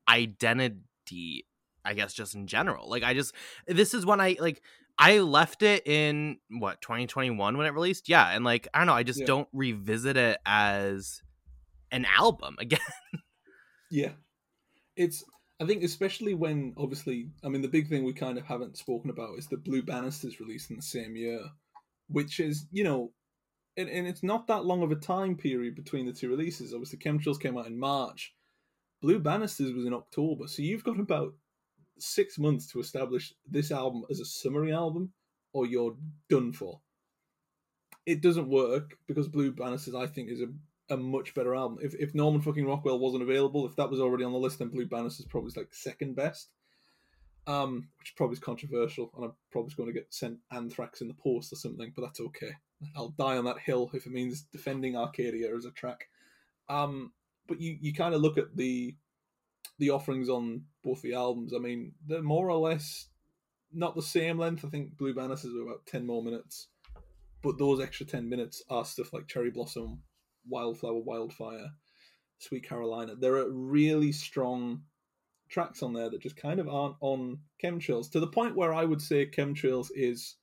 identity 0.10 1.46
I 1.86 1.94
guess 1.94 2.14
just 2.14 2.36
in 2.36 2.48
general. 2.48 2.90
Like 2.90 3.04
I 3.04 3.14
just 3.14 3.34
this 3.68 3.94
is 3.94 4.06
when 4.06 4.20
I 4.20 4.36
like 4.40 4.62
I 5.00 5.20
left 5.20 5.64
it 5.64 5.88
in 5.88 6.40
what 6.50 6.82
2021 6.82 7.58
when 7.58 7.66
it 7.66 7.74
released. 7.74 8.10
Yeah, 8.10 8.30
and 8.30 8.44
like 8.44 8.68
I 8.74 8.80
don't 8.80 8.88
know, 8.88 8.94
I 8.94 9.04
just 9.04 9.22
yeah. 9.22 9.26
don't 9.26 9.48
revisit 9.54 10.18
it 10.18 10.38
as 10.46 11.22
an 11.90 12.06
album 12.18 12.58
again. 12.60 12.80
yeah. 13.90 14.12
It's 14.98 15.24
I 15.62 15.66
think 15.66 15.84
especially 15.84 16.34
when 16.34 16.74
obviously 16.78 17.30
I 17.44 17.48
mean 17.48 17.62
the 17.62 17.70
big 17.70 17.88
thing 17.88 18.04
we 18.04 18.14
kind 18.14 18.38
of 18.38 18.44
haven't 18.44 18.78
spoken 18.78 19.10
about 19.10 19.38
is 19.38 19.48
the 19.48 19.58
Blue 19.58 19.82
Banisters 19.82 20.42
released 20.42 20.70
in 20.70 20.76
the 20.76 20.82
same 20.82 21.16
year, 21.16 21.40
which 22.10 22.42
is, 22.42 22.68
you 22.70 22.84
know, 22.84 23.14
and, 23.78 23.90
and 23.90 24.06
it's 24.06 24.24
not 24.24 24.48
that 24.48 24.66
long 24.66 24.84
of 24.84 24.92
a 24.92 24.96
time 24.96 25.38
period 25.38 25.76
between 25.76 26.06
the 26.06 26.14
two 26.14 26.28
releases. 26.28 26.74
Obviously 26.74 27.00
Chemtrails 27.00 27.40
came 27.40 27.58
out 27.58 27.68
in 27.68 27.80
March. 27.80 28.34
Blue 29.02 29.20
Banisters 29.20 29.72
was 29.72 29.86
in 29.86 29.94
October. 29.94 30.48
So 30.48 30.62
you've 30.62 30.84
got 30.84 31.00
about 31.00 31.34
six 32.02 32.38
months 32.40 32.68
to 32.72 32.80
establish 32.80 33.34
this 33.50 33.72
album 33.72 34.04
as 34.10 34.20
a 34.20 34.26
summary 34.26 34.74
album, 34.74 35.14
or 35.54 35.66
you're 35.66 35.96
done 36.30 36.54
for. 36.54 36.82
It 38.06 38.22
doesn't 38.22 38.50
work 38.50 38.98
because 39.08 39.28
Blue 39.28 39.52
Banisters, 39.52 39.96
I 39.96 40.08
think, 40.08 40.30
is 40.30 40.42
a, 40.42 40.48
a 40.94 40.98
much 40.98 41.34
better 41.34 41.56
album. 41.56 41.80
If 41.82 41.94
if 41.96 42.16
Norman 42.16 42.42
fucking 42.42 42.66
Rockwell 42.66 43.00
wasn't 43.00 43.24
available, 43.24 43.68
if 43.68 43.76
that 43.76 43.90
was 43.90 44.00
already 44.00 44.24
on 44.24 44.32
the 44.34 44.40
list, 44.40 44.60
then 44.60 44.70
Blue 44.70 44.88
Banisters 44.88 45.26
probably 45.28 45.50
is 45.50 45.58
like 45.58 45.74
second 45.74 46.16
best. 46.16 46.50
um, 47.50 47.90
which 47.98 48.16
probably 48.16 48.34
is 48.34 48.40
controversial, 48.40 49.12
and 49.16 49.26
I'm 49.26 49.34
probably 49.52 49.74
going 49.76 49.88
to 49.90 49.94
get 49.94 50.14
sent 50.14 50.38
anthrax 50.52 51.02
in 51.02 51.08
the 51.08 51.16
post 51.16 51.52
or 51.52 51.56
something, 51.56 51.92
but 51.96 52.04
that's 52.04 52.20
okay. 52.20 52.52
I'll 52.96 53.10
die 53.10 53.38
on 53.38 53.46
that 53.46 53.60
hill 53.60 53.90
if 53.94 54.06
it 54.06 54.12
means 54.12 54.44
defending 54.44 54.96
Arcadia 54.96 55.56
as 55.56 55.66
a 55.66 55.72
track. 55.72 56.10
Um, 56.70 57.12
but 57.48 57.60
you, 57.60 57.78
you 57.82 57.94
kind 57.94 58.14
of 58.14 58.22
look 58.22 58.38
at 58.38 58.56
the 58.56 58.96
the 59.80 59.90
offerings 59.90 60.30
on 60.30 60.64
both 60.84 61.02
the 61.02 61.14
albums. 61.14 61.54
I 61.56 61.60
mean, 61.60 61.94
they're 62.06 62.22
more 62.22 62.50
or 62.50 62.58
less 62.60 63.08
not 63.74 63.96
the 63.96 64.02
same 64.02 64.38
length. 64.38 64.64
I 64.66 64.70
think 64.70 64.98
Blue 64.98 65.14
Banisters 65.14 65.54
is 65.54 65.62
about 65.62 65.86
ten 65.86 66.06
more 66.06 66.24
minutes, 66.24 66.68
but 67.42 67.58
those 67.58 67.80
extra 67.80 68.06
ten 68.06 68.30
minutes 68.30 68.62
are 68.70 68.86
stuff 68.86 69.14
like 69.14 69.28
Cherry 69.28 69.52
Blossom, 69.52 70.04
Wildflower, 70.48 71.00
Wildfire, 71.00 71.72
Sweet 72.40 72.68
Carolina. 72.68 73.16
There 73.16 73.36
are 73.36 73.50
really 73.50 74.12
strong 74.12 74.84
tracks 75.50 75.82
on 75.82 75.94
there 75.94 76.10
that 76.10 76.22
just 76.22 76.36
kind 76.36 76.60
of 76.60 76.68
aren't 76.68 76.96
on 77.02 77.40
Chemtrails 77.64 78.12
to 78.12 78.20
the 78.20 78.28
point 78.28 78.56
where 78.56 78.74
I 78.74 78.86
would 78.86 79.02
say 79.02 79.26
Chemtrails 79.26 79.88
is 79.96 80.36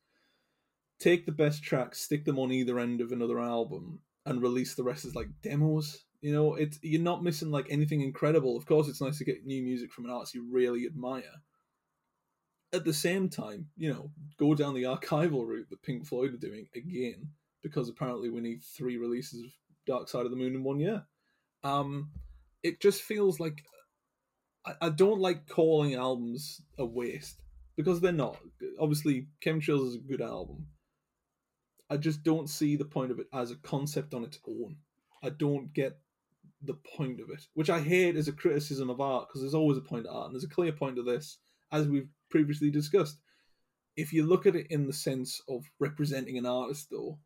take 0.98 1.26
the 1.26 1.32
best 1.32 1.62
tracks, 1.62 2.00
stick 2.00 2.24
them 2.24 2.38
on 2.38 2.50
either 2.50 2.78
end 2.78 3.00
of 3.00 3.12
another 3.12 3.38
album, 3.38 4.00
and 4.24 4.42
release 4.42 4.74
the 4.74 4.82
rest 4.82 5.04
as 5.04 5.14
like 5.14 5.28
demos. 5.42 6.05
You 6.20 6.32
know, 6.32 6.54
it's 6.54 6.78
you're 6.82 7.00
not 7.00 7.22
missing 7.22 7.50
like 7.50 7.66
anything 7.70 8.00
incredible. 8.00 8.56
Of 8.56 8.66
course, 8.66 8.88
it's 8.88 9.00
nice 9.00 9.18
to 9.18 9.24
get 9.24 9.44
new 9.44 9.62
music 9.62 9.92
from 9.92 10.06
an 10.06 10.10
artist 10.10 10.34
you 10.34 10.46
really 10.50 10.86
admire. 10.86 11.22
At 12.72 12.84
the 12.84 12.92
same 12.92 13.28
time, 13.28 13.68
you 13.76 13.92
know, 13.92 14.10
go 14.38 14.54
down 14.54 14.74
the 14.74 14.82
archival 14.84 15.46
route 15.46 15.68
that 15.70 15.82
Pink 15.82 16.06
Floyd 16.06 16.34
are 16.34 16.38
doing 16.38 16.66
again, 16.74 17.28
because 17.62 17.88
apparently 17.88 18.30
we 18.30 18.40
need 18.40 18.62
three 18.62 18.96
releases 18.96 19.44
of 19.44 19.50
Dark 19.86 20.08
Side 20.08 20.24
of 20.24 20.30
the 20.30 20.36
Moon 20.36 20.54
in 20.54 20.64
one 20.64 20.80
year. 20.80 21.04
Um, 21.62 22.10
it 22.62 22.80
just 22.80 23.02
feels 23.02 23.40
like 23.40 23.62
I, 24.66 24.72
I 24.82 24.88
don't 24.90 25.20
like 25.20 25.48
calling 25.48 25.94
albums 25.94 26.60
a 26.78 26.84
waste 26.84 27.40
because 27.76 28.00
they're 28.00 28.12
not. 28.12 28.38
Obviously, 28.80 29.28
Chemtrails 29.44 29.88
is 29.88 29.94
a 29.94 29.98
good 29.98 30.22
album. 30.22 30.66
I 31.88 31.96
just 31.96 32.24
don't 32.24 32.50
see 32.50 32.76
the 32.76 32.84
point 32.84 33.12
of 33.12 33.20
it 33.20 33.28
as 33.32 33.50
a 33.50 33.56
concept 33.56 34.12
on 34.12 34.24
its 34.24 34.38
own. 34.46 34.76
I 35.22 35.30
don't 35.30 35.72
get 35.72 35.98
the 36.62 36.74
point 36.96 37.20
of 37.20 37.30
it, 37.30 37.46
which 37.54 37.70
I 37.70 37.80
hate 37.80 38.16
as 38.16 38.28
a 38.28 38.32
criticism 38.32 38.90
of 38.90 39.00
art 39.00 39.28
because 39.28 39.42
there's 39.42 39.54
always 39.54 39.78
a 39.78 39.82
point 39.82 40.06
of 40.06 40.14
art, 40.14 40.26
and 40.26 40.34
there's 40.34 40.44
a 40.44 40.48
clear 40.48 40.72
point 40.72 40.98
of 40.98 41.04
this, 41.04 41.38
as 41.72 41.86
we've 41.86 42.08
previously 42.30 42.70
discussed. 42.70 43.18
If 43.96 44.12
you 44.12 44.26
look 44.26 44.46
at 44.46 44.56
it 44.56 44.66
in 44.70 44.86
the 44.86 44.92
sense 44.92 45.40
of 45.48 45.64
representing 45.78 46.36
an 46.38 46.46
artist, 46.46 46.88
though, 46.90 47.18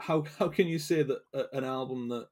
how 0.00 0.24
how 0.38 0.48
can 0.48 0.66
you 0.66 0.78
say 0.78 1.02
that 1.02 1.20
a, 1.34 1.56
an 1.56 1.64
album 1.64 2.08
that 2.08 2.28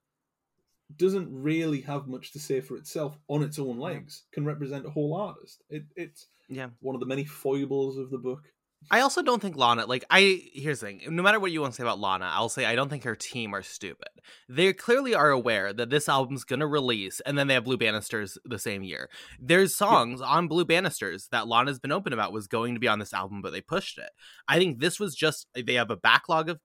doesn't 0.97 1.29
really 1.31 1.83
have 1.83 2.07
much 2.09 2.33
to 2.33 2.39
say 2.39 2.61
for 2.61 2.77
itself 2.77 3.19
on 3.29 3.43
its 3.43 3.59
own 3.59 3.79
legs 3.79 4.25
can 4.33 4.45
represent 4.45 4.87
a 4.87 4.91
whole 4.91 5.15
artist? 5.15 5.63
It, 5.69 5.85
it's 5.97 6.27
Yeah. 6.49 6.71
one 6.81 6.95
of 6.95 7.01
the 7.01 7.07
many 7.07 7.25
foibles 7.25 7.99
of 7.99 8.11
the 8.11 8.19
book. 8.19 8.45
I 8.91 9.01
also 9.01 9.23
don't 9.23 9.43
think 9.43 9.57
Lana, 9.57 9.85
like, 9.85 10.05
I, 10.09 10.43
here's 10.55 10.81
the 10.81 10.87
thing. 10.87 11.03
No 11.09 11.23
matter 11.23 11.39
what 11.39 11.51
you 11.51 11.61
want 11.61 11.75
to 11.75 11.77
say 11.77 11.83
about 11.83 12.01
Lana, 12.01 12.31
I'll 12.33 12.49
say 12.49 12.65
I 12.65 12.75
don't 12.75 12.89
think 12.89 13.05
her 13.05 13.17
team 13.17 13.55
are 13.55 13.63
stupid. 13.63 14.09
They 14.49 14.73
clearly 14.73 15.15
are 15.15 15.31
aware 15.31 15.75
that 15.75 15.91
this 15.91 16.09
album's 16.09 16.45
going 16.45 16.61
to 16.61 16.67
release, 16.67 17.21
and 17.21 17.37
then 17.37 17.49
they 17.49 17.55
have 17.55 17.65
Blue 17.65 17.77
Banisters 17.77 18.39
the 18.45 18.59
same 18.59 18.83
year. 18.83 19.11
There's 19.39 19.77
songs 19.77 20.23
on 20.23 20.49
Blue 20.49 20.65
Banisters 20.65 21.29
that 21.33 21.47
Lana's 21.47 21.79
been 21.79 21.93
open 21.93 22.15
about 22.15 22.33
was 22.33 22.47
going 22.47 22.75
to 22.75 22.81
be 22.81 22.89
on 22.89 22.99
this 22.99 23.13
album, 23.13 23.43
but 23.43 23.53
they 23.53 23.61
pushed 23.61 23.99
it. 23.99 24.11
I 24.49 24.59
think 24.59 24.79
this 24.79 24.99
was 24.99 25.15
just, 25.15 25.49
they 25.55 25.75
have 25.75 25.91
a 25.91 25.97
backlog 25.97 26.49
of 26.49 26.61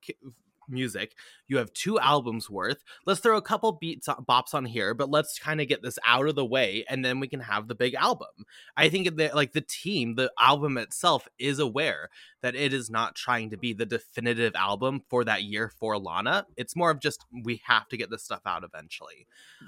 music. 0.68 1.14
You 1.48 1.58
have 1.58 1.72
two 1.72 1.98
albums 1.98 2.48
worth. 2.48 2.82
Let's 3.06 3.20
throw 3.20 3.36
a 3.36 3.42
couple 3.42 3.72
beats, 3.72 4.08
bops 4.08 4.54
on 4.54 4.64
here, 4.64 4.94
but 4.94 5.10
let's 5.10 5.38
kind 5.38 5.60
of 5.60 5.68
get 5.68 5.82
this 5.82 5.98
out 6.06 6.28
of 6.28 6.34
the 6.34 6.44
way, 6.44 6.84
and 6.88 7.04
then 7.04 7.20
we 7.20 7.28
can 7.28 7.40
have 7.40 7.68
the 7.68 7.74
big 7.74 7.94
album. 7.94 8.28
I 8.76 8.88
think 8.88 9.16
that 9.16 9.34
like 9.34 9.52
the 9.52 9.60
team, 9.60 10.14
the 10.14 10.32
album 10.40 10.78
itself 10.78 11.28
is 11.38 11.58
aware 11.58 12.08
that 12.42 12.54
it 12.54 12.72
is 12.72 12.90
not 12.90 13.14
trying 13.14 13.50
to 13.50 13.56
be 13.56 13.72
the 13.72 13.86
definitive 13.86 14.54
album 14.54 15.02
for 15.08 15.24
that 15.24 15.42
year 15.44 15.72
for 15.80 15.98
Lana. 15.98 16.46
It's 16.56 16.76
more 16.76 16.90
of 16.90 17.00
just 17.00 17.24
we 17.44 17.62
have 17.64 17.88
to 17.88 17.96
get 17.96 18.10
this 18.10 18.22
stuff 18.22 18.42
out 18.46 18.64
eventually. 18.64 19.26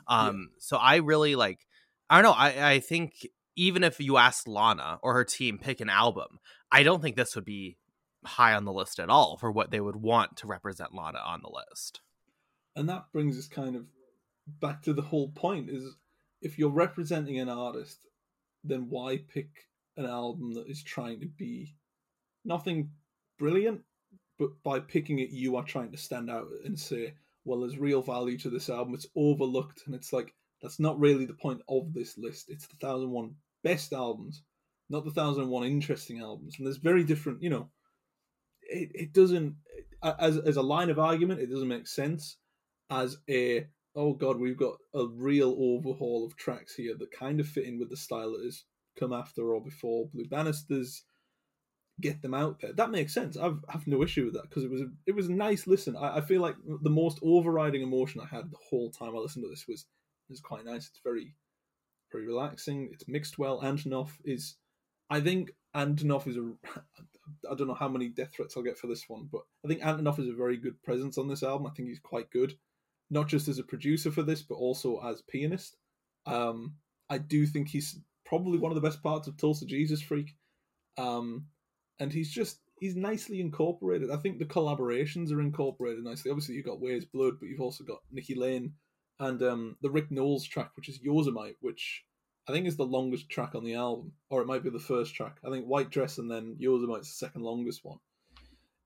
Um 0.08 0.50
so 0.58 0.76
I 0.76 0.96
really 0.96 1.36
like 1.36 1.66
I 2.10 2.20
don't 2.20 2.30
know, 2.30 2.36
I 2.36 2.72
I 2.72 2.80
think 2.80 3.26
even 3.56 3.82
if 3.82 3.98
you 3.98 4.18
asked 4.18 4.46
Lana 4.46 4.98
or 5.02 5.14
her 5.14 5.24
team 5.24 5.58
pick 5.58 5.80
an 5.80 5.88
album, 5.88 6.38
I 6.70 6.82
don't 6.82 7.00
think 7.00 7.16
this 7.16 7.34
would 7.34 7.46
be 7.46 7.78
high 8.26 8.54
on 8.54 8.64
the 8.64 8.72
list 8.72 8.98
at 8.98 9.10
all 9.10 9.36
for 9.36 9.50
what 9.50 9.70
they 9.70 9.80
would 9.80 9.96
want 9.96 10.36
to 10.36 10.46
represent 10.46 10.94
Lana 10.94 11.18
on 11.18 11.40
the 11.42 11.50
list. 11.50 12.00
and 12.74 12.88
that 12.88 13.10
brings 13.12 13.38
us 13.38 13.48
kind 13.48 13.76
of 13.76 13.86
back 14.60 14.82
to 14.82 14.92
the 14.92 15.02
whole 15.02 15.30
point 15.30 15.68
is 15.70 15.96
if 16.42 16.58
you're 16.58 16.70
representing 16.70 17.38
an 17.38 17.48
artist 17.48 17.98
then 18.64 18.86
why 18.88 19.18
pick 19.32 19.48
an 19.96 20.06
album 20.06 20.54
that 20.54 20.68
is 20.68 20.82
trying 20.82 21.20
to 21.20 21.26
be 21.26 21.74
nothing 22.44 22.90
brilliant 23.38 23.80
but 24.38 24.50
by 24.62 24.78
picking 24.78 25.18
it 25.18 25.30
you 25.30 25.56
are 25.56 25.64
trying 25.64 25.90
to 25.90 25.96
stand 25.96 26.30
out 26.30 26.46
and 26.64 26.78
say 26.78 27.14
well 27.44 27.60
there's 27.60 27.78
real 27.78 28.02
value 28.02 28.36
to 28.38 28.50
this 28.50 28.68
album. 28.68 28.94
It's 28.94 29.06
overlooked 29.16 29.82
and 29.86 29.94
it's 29.94 30.12
like 30.12 30.34
that's 30.62 30.78
not 30.80 30.98
really 30.98 31.26
the 31.26 31.34
point 31.34 31.60
of 31.68 31.92
this 31.92 32.18
list. 32.18 32.50
It's 32.50 32.66
the 32.66 32.76
1001 32.80 33.34
best 33.62 33.92
albums 33.92 34.42
not 34.88 35.04
the 35.04 35.10
1001 35.10 35.66
interesting 35.66 36.20
albums. 36.20 36.54
And 36.56 36.66
there's 36.66 36.76
very 36.76 37.02
different 37.04 37.42
you 37.42 37.50
know 37.50 37.70
it, 38.68 38.90
it 38.94 39.12
doesn't 39.12 39.56
as 40.02 40.38
as 40.38 40.56
a 40.56 40.62
line 40.62 40.90
of 40.90 40.98
argument 40.98 41.40
it 41.40 41.50
doesn't 41.50 41.68
make 41.68 41.86
sense 41.86 42.36
as 42.90 43.16
a 43.28 43.66
oh 43.94 44.12
god 44.12 44.38
we've 44.38 44.58
got 44.58 44.76
a 44.94 45.06
real 45.06 45.56
overhaul 45.58 46.24
of 46.26 46.36
tracks 46.36 46.74
here 46.74 46.94
that 46.98 47.10
kind 47.10 47.40
of 47.40 47.46
fit 47.46 47.64
in 47.64 47.78
with 47.78 47.90
the 47.90 47.96
style 47.96 48.32
that 48.32 48.44
has 48.44 48.64
come 48.96 49.12
after 49.12 49.54
or 49.54 49.62
before 49.62 50.08
blue 50.12 50.26
banisters. 50.26 51.04
Get 52.00 52.20
them 52.20 52.34
out 52.34 52.60
there. 52.60 52.72
That 52.74 52.90
makes 52.90 53.14
sense. 53.14 53.38
I've 53.38 53.64
have 53.70 53.86
no 53.86 54.02
issue 54.02 54.26
with 54.26 54.34
that 54.34 54.42
because 54.42 54.64
it 54.64 54.70
was 54.70 54.82
a, 54.82 54.88
it 55.06 55.14
was 55.14 55.28
a 55.28 55.32
nice 55.32 55.66
listen. 55.66 55.96
I, 55.96 56.18
I 56.18 56.20
feel 56.20 56.42
like 56.42 56.56
the 56.82 56.90
most 56.90 57.18
overriding 57.22 57.80
emotion 57.80 58.20
i 58.20 58.26
had 58.26 58.50
the 58.50 58.58
whole 58.68 58.90
time 58.90 59.16
i 59.16 59.18
listened 59.18 59.44
to 59.44 59.48
this 59.48 59.66
was 59.66 59.86
is 60.28 60.40
quite 60.40 60.66
nice. 60.66 60.88
It's 60.88 61.00
very 61.02 61.34
very 62.12 62.26
relaxing. 62.26 62.90
It's 62.92 63.08
mixed 63.08 63.38
well. 63.38 63.62
Antonoff 63.62 64.10
is 64.24 64.56
i 65.08 65.20
think 65.20 65.52
antonoff 65.74 66.26
is 66.26 66.36
a 66.36 66.52
I 67.50 67.54
don't 67.54 67.68
know 67.68 67.74
how 67.74 67.88
many 67.88 68.08
death 68.08 68.32
threats 68.34 68.56
I'll 68.56 68.62
get 68.62 68.78
for 68.78 68.86
this 68.86 69.08
one, 69.08 69.28
but 69.30 69.42
I 69.64 69.68
think 69.68 69.82
Antonoff 69.82 70.18
is 70.18 70.28
a 70.28 70.34
very 70.34 70.56
good 70.56 70.82
presence 70.82 71.18
on 71.18 71.28
this 71.28 71.42
album. 71.42 71.66
I 71.66 71.70
think 71.70 71.88
he's 71.88 72.00
quite 72.00 72.30
good, 72.30 72.54
not 73.10 73.28
just 73.28 73.48
as 73.48 73.58
a 73.58 73.64
producer 73.64 74.10
for 74.10 74.22
this, 74.22 74.42
but 74.42 74.56
also 74.56 75.00
as 75.00 75.22
pianist. 75.22 75.76
Um, 76.26 76.74
I 77.08 77.18
do 77.18 77.46
think 77.46 77.68
he's 77.68 78.00
probably 78.24 78.58
one 78.58 78.72
of 78.72 78.76
the 78.76 78.86
best 78.86 79.02
parts 79.02 79.28
of 79.28 79.36
Tulsa 79.36 79.66
Jesus 79.66 80.02
Freak, 80.02 80.34
um, 80.98 81.46
and 82.00 82.12
he's 82.12 82.30
just 82.30 82.60
he's 82.78 82.96
nicely 82.96 83.40
incorporated. 83.40 84.10
I 84.10 84.16
think 84.16 84.38
the 84.38 84.44
collaborations 84.44 85.32
are 85.32 85.40
incorporated 85.40 86.04
nicely. 86.04 86.30
Obviously, 86.30 86.56
you've 86.56 86.66
got 86.66 86.80
Weyes 86.80 87.04
Blood, 87.04 87.34
but 87.40 87.48
you've 87.48 87.60
also 87.60 87.84
got 87.84 88.00
Nikki 88.10 88.34
Lane 88.34 88.74
and 89.18 89.42
um, 89.42 89.76
the 89.82 89.90
Rick 89.90 90.10
Nowels 90.10 90.44
track, 90.44 90.72
which 90.76 90.88
is 90.88 91.00
Yosemite, 91.02 91.56
which 91.60 92.04
I 92.48 92.52
think 92.52 92.66
is 92.66 92.76
the 92.76 92.86
longest 92.86 93.28
track 93.28 93.54
on 93.54 93.64
the 93.64 93.74
album, 93.74 94.12
or 94.30 94.40
it 94.40 94.46
might 94.46 94.62
be 94.62 94.70
the 94.70 94.78
first 94.78 95.14
track. 95.14 95.36
I 95.44 95.50
think 95.50 95.66
White 95.66 95.90
Dress 95.90 96.18
and 96.18 96.30
then 96.30 96.56
Yosemite's 96.58 97.08
the 97.08 97.26
second 97.26 97.42
longest 97.42 97.84
one. 97.84 97.98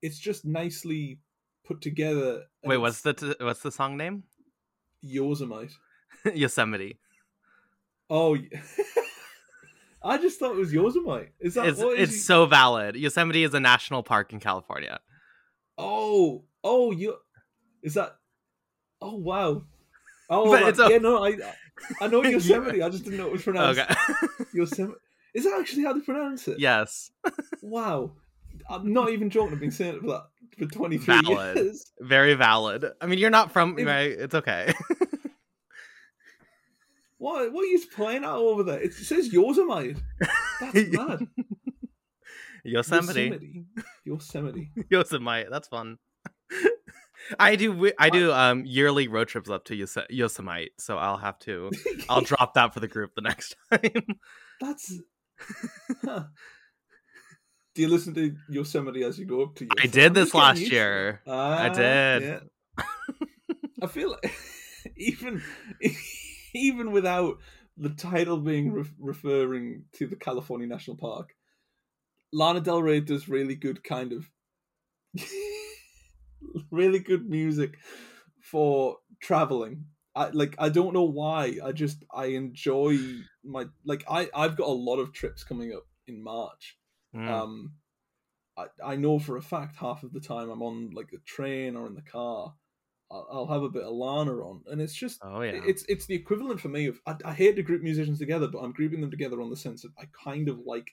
It's 0.02 0.18
just 0.18 0.44
nicely 0.46 1.18
put 1.66 1.82
together. 1.82 2.44
Wait, 2.64 2.78
what's 2.78 3.02
the 3.02 3.12
t- 3.12 3.34
what's 3.40 3.60
the 3.62 3.70
song 3.70 3.96
name? 3.96 4.22
Yosemite? 5.02 5.74
Yosemite. 6.34 6.98
Oh, 8.08 8.36
I 10.02 10.16
just 10.16 10.38
thought 10.38 10.52
it 10.52 10.58
was 10.58 10.72
Yosemite. 10.72 11.28
Is 11.40 11.54
that 11.54 11.66
It's 11.66 11.78
is 11.80 12.14
it's 12.14 12.24
so 12.24 12.46
valid. 12.46 12.96
Yosemite 12.96 13.44
is 13.44 13.52
a 13.52 13.60
national 13.60 14.02
park 14.02 14.32
in 14.32 14.40
California. 14.40 15.00
Oh, 15.76 16.44
oh, 16.64 16.92
you 16.92 17.16
is 17.82 17.94
that? 17.94 18.16
Oh 19.02 19.16
wow. 19.16 19.62
Oh, 20.30 20.50
But 20.50 20.68
it's 20.68 20.78
a- 20.78 20.88
yeah, 20.90 20.98
no, 20.98 21.24
I 21.24 21.36
I 22.00 22.06
know 22.08 22.22
Yosemite. 22.24 22.82
I 22.82 22.88
just 22.88 23.04
didn't 23.04 23.18
know 23.18 23.26
it 23.26 23.32
was 23.32 23.42
pronounced 23.42 23.80
Okay. 23.80 23.94
Yosemite. 24.54 24.98
Is 25.34 25.44
that 25.44 25.58
actually 25.60 25.84
how 25.84 25.92
they 25.92 26.00
pronounce 26.00 26.48
it? 26.48 26.58
yes. 26.58 27.10
Wow. 27.62 28.12
I'm 28.68 28.92
not 28.92 29.10
even 29.10 29.30
joking. 29.30 29.54
I've 29.54 29.60
been 29.60 29.70
saying 29.70 29.94
it 29.96 30.00
for 30.00 30.08
that 30.08 30.22
for 30.58 30.66
23 30.66 31.22
Valid. 31.22 31.56
years. 31.56 31.92
Very 32.00 32.34
valid. 32.34 32.84
I 33.00 33.06
mean, 33.06 33.18
you're 33.18 33.30
not 33.30 33.52
from 33.52 33.78
If- 33.78 33.86
right. 33.86 34.10
It's 34.10 34.34
okay. 34.34 34.72
What 37.18 37.52
what 37.52 37.62
are 37.64 37.66
you 37.66 37.80
playing 37.94 38.24
at 38.24 38.30
over 38.30 38.62
there? 38.62 38.80
It 38.80 38.94
says 38.94 39.30
Yosemite. 39.32 39.94
That's 40.60 40.74
mad. 40.90 41.26
Yosemite. 42.64 43.22
Yosemite. 43.24 43.64
Yosemite. 44.06 44.70
Yosemite. 44.88 45.48
That's 45.50 45.68
fun. 45.68 45.98
I 47.38 47.56
do. 47.56 47.90
I 47.98 48.10
do 48.10 48.32
um 48.32 48.64
yearly 48.66 49.08
road 49.08 49.28
trips 49.28 49.50
up 49.50 49.64
to 49.66 49.74
Yose- 49.74 50.06
Yosemite, 50.10 50.70
so 50.78 50.96
I'll 50.98 51.16
have 51.18 51.38
to. 51.40 51.70
I'll 52.08 52.22
drop 52.22 52.54
that 52.54 52.72
for 52.74 52.80
the 52.80 52.88
group 52.88 53.14
the 53.14 53.20
next 53.22 53.54
time. 53.70 54.04
That's. 54.60 54.94
Huh. 56.04 56.24
Do 57.74 57.82
you 57.82 57.88
listen 57.88 58.12
to 58.14 58.34
Yosemite 58.50 59.04
as 59.04 59.18
you 59.18 59.24
go 59.26 59.42
up 59.42 59.54
to 59.56 59.64
I 59.64 59.68
Yosemite? 59.84 59.88
did 59.92 60.06
I'm 60.08 60.12
this 60.12 60.34
last 60.34 60.58
used 60.58 60.70
to 60.72 60.76
it. 60.76 60.78
year. 60.78 61.20
Ah, 61.26 61.68
did. 61.68 62.22
yeah. 62.22 62.84
I 63.82 63.86
feel 63.86 64.10
like 64.10 64.32
even 64.96 65.42
even 66.54 66.90
without 66.92 67.38
the 67.78 67.88
title 67.90 68.36
being 68.38 68.72
re- 68.72 68.84
referring 68.98 69.84
to 69.94 70.06
the 70.06 70.16
California 70.16 70.66
National 70.66 70.96
Park, 70.98 71.34
Lana 72.32 72.60
Del 72.60 72.82
Rey 72.82 73.00
does 73.00 73.28
really 73.28 73.54
good 73.54 73.82
kind 73.82 74.12
of 74.12 74.28
really 76.70 76.98
good 76.98 77.28
music 77.28 77.78
for 78.40 78.96
traveling. 79.20 79.84
I 80.14 80.30
like 80.30 80.56
I 80.58 80.68
don't 80.68 80.94
know 80.94 81.04
why. 81.04 81.58
I 81.62 81.72
just 81.72 82.04
I 82.12 82.26
enjoy 82.26 82.98
my 83.44 83.66
like 83.84 84.04
I 84.08 84.28
I've 84.34 84.56
got 84.56 84.68
a 84.68 84.72
lot 84.72 84.98
of 84.98 85.12
trips 85.12 85.44
coming 85.44 85.72
up 85.72 85.86
in 86.06 86.22
March. 86.22 86.78
Mm. 87.14 87.28
Um 87.28 87.72
I 88.56 88.66
I 88.84 88.96
know 88.96 89.18
for 89.18 89.36
a 89.36 89.42
fact 89.42 89.76
half 89.76 90.02
of 90.02 90.12
the 90.12 90.20
time 90.20 90.50
I'm 90.50 90.62
on 90.62 90.90
like 90.94 91.10
a 91.14 91.24
train 91.26 91.76
or 91.76 91.86
in 91.86 91.94
the 91.94 92.02
car 92.02 92.54
I'll, 93.10 93.26
I'll 93.30 93.46
have 93.46 93.62
a 93.62 93.70
bit 93.70 93.82
of 93.82 93.92
Lana 93.92 94.32
on 94.32 94.62
and 94.66 94.80
it's 94.80 94.94
just 94.94 95.20
oh 95.22 95.42
yeah. 95.42 95.60
it's 95.64 95.84
it's 95.88 96.06
the 96.06 96.14
equivalent 96.14 96.60
for 96.60 96.68
me 96.68 96.86
of 96.86 97.00
I, 97.06 97.16
I 97.24 97.32
hate 97.32 97.56
to 97.56 97.62
group 97.62 97.82
musicians 97.82 98.18
together, 98.18 98.48
but 98.48 98.60
I'm 98.60 98.72
grouping 98.72 99.00
them 99.00 99.10
together 99.10 99.40
on 99.40 99.50
the 99.50 99.56
sense 99.56 99.82
that 99.82 99.92
I 99.98 100.04
kind 100.24 100.48
of 100.48 100.60
like 100.64 100.90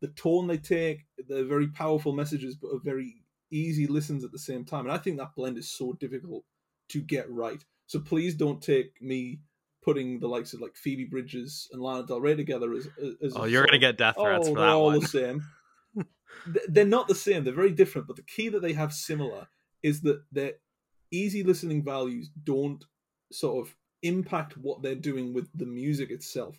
the 0.00 0.08
tone 0.08 0.46
they 0.46 0.58
take. 0.58 1.00
They're 1.28 1.44
very 1.44 1.68
powerful 1.68 2.12
messages, 2.12 2.56
but 2.56 2.68
are 2.68 2.80
very 2.82 3.16
easy 3.50 3.86
listens 3.86 4.24
at 4.24 4.32
the 4.32 4.38
same 4.38 4.64
time. 4.64 4.86
And 4.86 4.92
I 4.92 4.98
think 4.98 5.18
that 5.18 5.34
blend 5.34 5.58
is 5.58 5.70
so 5.70 5.92
difficult 5.94 6.44
to 6.90 7.00
get 7.00 7.30
right. 7.30 7.64
So 7.86 8.00
please 8.00 8.34
don't 8.34 8.62
take 8.62 9.00
me 9.00 9.40
putting 9.82 10.20
the 10.20 10.28
likes 10.28 10.52
of 10.52 10.60
like 10.60 10.76
Phoebe 10.76 11.04
Bridgers 11.04 11.68
and 11.72 11.80
Lana 11.80 12.06
Del 12.06 12.20
Rey 12.20 12.34
together 12.34 12.72
as, 12.74 12.88
as 13.22 13.32
oh, 13.34 13.44
you're 13.44 13.64
gonna 13.64 13.78
get 13.78 13.96
death 13.96 14.16
threats 14.20 14.48
oh, 14.48 14.54
for 14.54 14.60
they're 14.60 14.66
that 14.66 14.74
all 14.74 14.86
one. 14.86 15.00
the 15.00 15.06
same. 15.06 15.46
They're 16.68 16.84
not 16.84 17.08
the 17.08 17.14
same. 17.14 17.42
They're 17.42 17.54
very 17.54 17.72
different. 17.72 18.06
But 18.06 18.16
the 18.16 18.22
key 18.22 18.50
that 18.50 18.60
they 18.60 18.74
have 18.74 18.92
similar 18.92 19.48
is 19.82 20.02
that 20.02 20.22
their 20.30 20.52
easy 21.10 21.42
listening 21.42 21.82
values 21.82 22.30
don't 22.44 22.84
sort 23.32 23.66
of 23.66 23.74
impact 24.02 24.56
what 24.56 24.82
they're 24.82 24.94
doing 24.94 25.32
with 25.32 25.48
the 25.54 25.66
music 25.66 26.10
itself. 26.10 26.56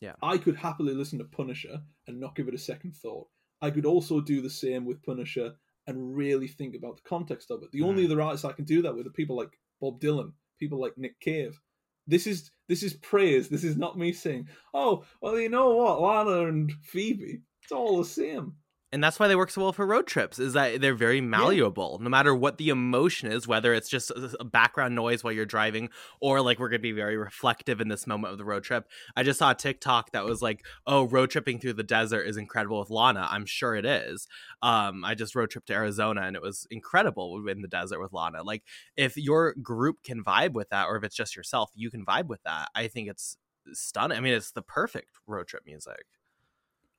Yeah. 0.00 0.14
I 0.22 0.38
could 0.38 0.56
happily 0.56 0.94
listen 0.94 1.18
to 1.18 1.24
Punisher 1.24 1.82
and 2.06 2.18
not 2.18 2.34
give 2.34 2.48
it 2.48 2.54
a 2.54 2.58
second 2.58 2.96
thought. 2.96 3.28
I 3.60 3.70
could 3.70 3.86
also 3.86 4.20
do 4.20 4.40
the 4.40 4.50
same 4.50 4.86
with 4.86 5.02
Punisher 5.02 5.54
and 5.86 6.16
really 6.16 6.48
think 6.48 6.74
about 6.74 6.96
the 6.96 7.02
context 7.02 7.50
of 7.50 7.62
it. 7.62 7.72
The 7.72 7.82
only 7.82 8.02
Mhm. 8.02 8.06
other 8.06 8.22
artists 8.22 8.44
I 8.44 8.52
can 8.52 8.64
do 8.64 8.82
that 8.82 8.94
with 8.94 9.06
are 9.06 9.10
people 9.10 9.36
like 9.36 9.58
Bob 9.80 10.00
Dylan, 10.00 10.32
people 10.58 10.78
like 10.80 10.96
Nick 10.98 11.18
Cave. 11.20 11.60
This 12.06 12.26
is 12.26 12.50
this 12.68 12.82
is 12.82 12.94
praise. 12.94 13.48
This 13.48 13.64
is 13.64 13.76
not 13.76 13.98
me 13.98 14.12
saying, 14.12 14.48
"Oh, 14.72 15.04
well, 15.20 15.38
you 15.38 15.48
know 15.48 15.74
what, 15.74 16.00
Lana 16.00 16.46
and 16.48 16.72
Phoebe, 16.84 17.42
it's 17.62 17.72
all 17.72 17.98
the 17.98 18.04
same." 18.04 18.56
And 18.92 19.04
that's 19.04 19.20
why 19.20 19.28
they 19.28 19.36
work 19.36 19.50
so 19.50 19.62
well 19.62 19.72
for 19.72 19.86
road 19.86 20.06
trips 20.06 20.38
is 20.38 20.54
that 20.54 20.80
they're 20.80 20.94
very 20.94 21.20
malleable 21.20 21.98
no 22.00 22.08
matter 22.08 22.34
what 22.34 22.58
the 22.58 22.70
emotion 22.70 23.30
is 23.30 23.46
whether 23.46 23.74
it's 23.74 23.88
just 23.88 24.10
a 24.10 24.30
a 24.40 24.44
background 24.44 24.94
noise 24.94 25.22
while 25.22 25.32
you're 25.32 25.46
driving 25.46 25.88
or 26.20 26.40
like 26.40 26.58
we're 26.58 26.68
going 26.68 26.80
to 26.80 26.82
be 26.82 26.92
very 26.92 27.16
reflective 27.16 27.80
in 27.80 27.88
this 27.88 28.06
moment 28.06 28.32
of 28.32 28.38
the 28.38 28.44
road 28.44 28.64
trip. 28.64 28.88
I 29.16 29.22
just 29.22 29.38
saw 29.38 29.50
a 29.50 29.54
tiktok 29.54 30.12
that 30.12 30.24
was 30.24 30.40
like 30.42 30.64
oh 30.86 31.04
road 31.04 31.30
tripping 31.30 31.58
through 31.58 31.74
the 31.74 31.82
desert 31.82 32.22
is 32.22 32.36
incredible 32.36 32.80
with 32.80 32.90
lana. 32.90 33.28
I'm 33.30 33.46
sure 33.46 33.74
it 33.74 33.84
is. 33.84 34.26
Um 34.62 35.04
i 35.04 35.14
just 35.14 35.34
road 35.34 35.50
trip 35.50 35.66
to 35.66 35.74
arizona 35.74 36.22
and 36.22 36.36
it 36.36 36.42
was 36.42 36.66
incredible 36.70 37.46
in 37.48 37.62
the 37.62 37.68
desert 37.68 38.00
with 38.00 38.12
lana. 38.12 38.42
Like 38.42 38.62
if 38.96 39.16
your 39.16 39.54
group 39.54 40.02
can 40.02 40.24
vibe 40.24 40.52
with 40.52 40.70
that 40.70 40.86
or 40.86 40.96
if 40.96 41.04
it's 41.04 41.16
just 41.16 41.36
yourself 41.36 41.70
you 41.74 41.90
can 41.90 42.04
vibe 42.04 42.26
with 42.26 42.42
that 42.44 42.68
i 42.74 42.88
think 42.88 43.08
it's 43.08 43.36
stunning. 43.72 44.16
I 44.16 44.20
mean 44.20 44.34
it's 44.34 44.52
the 44.52 44.62
perfect 44.62 45.10
road 45.26 45.46
trip 45.48 45.64
music. 45.66 46.06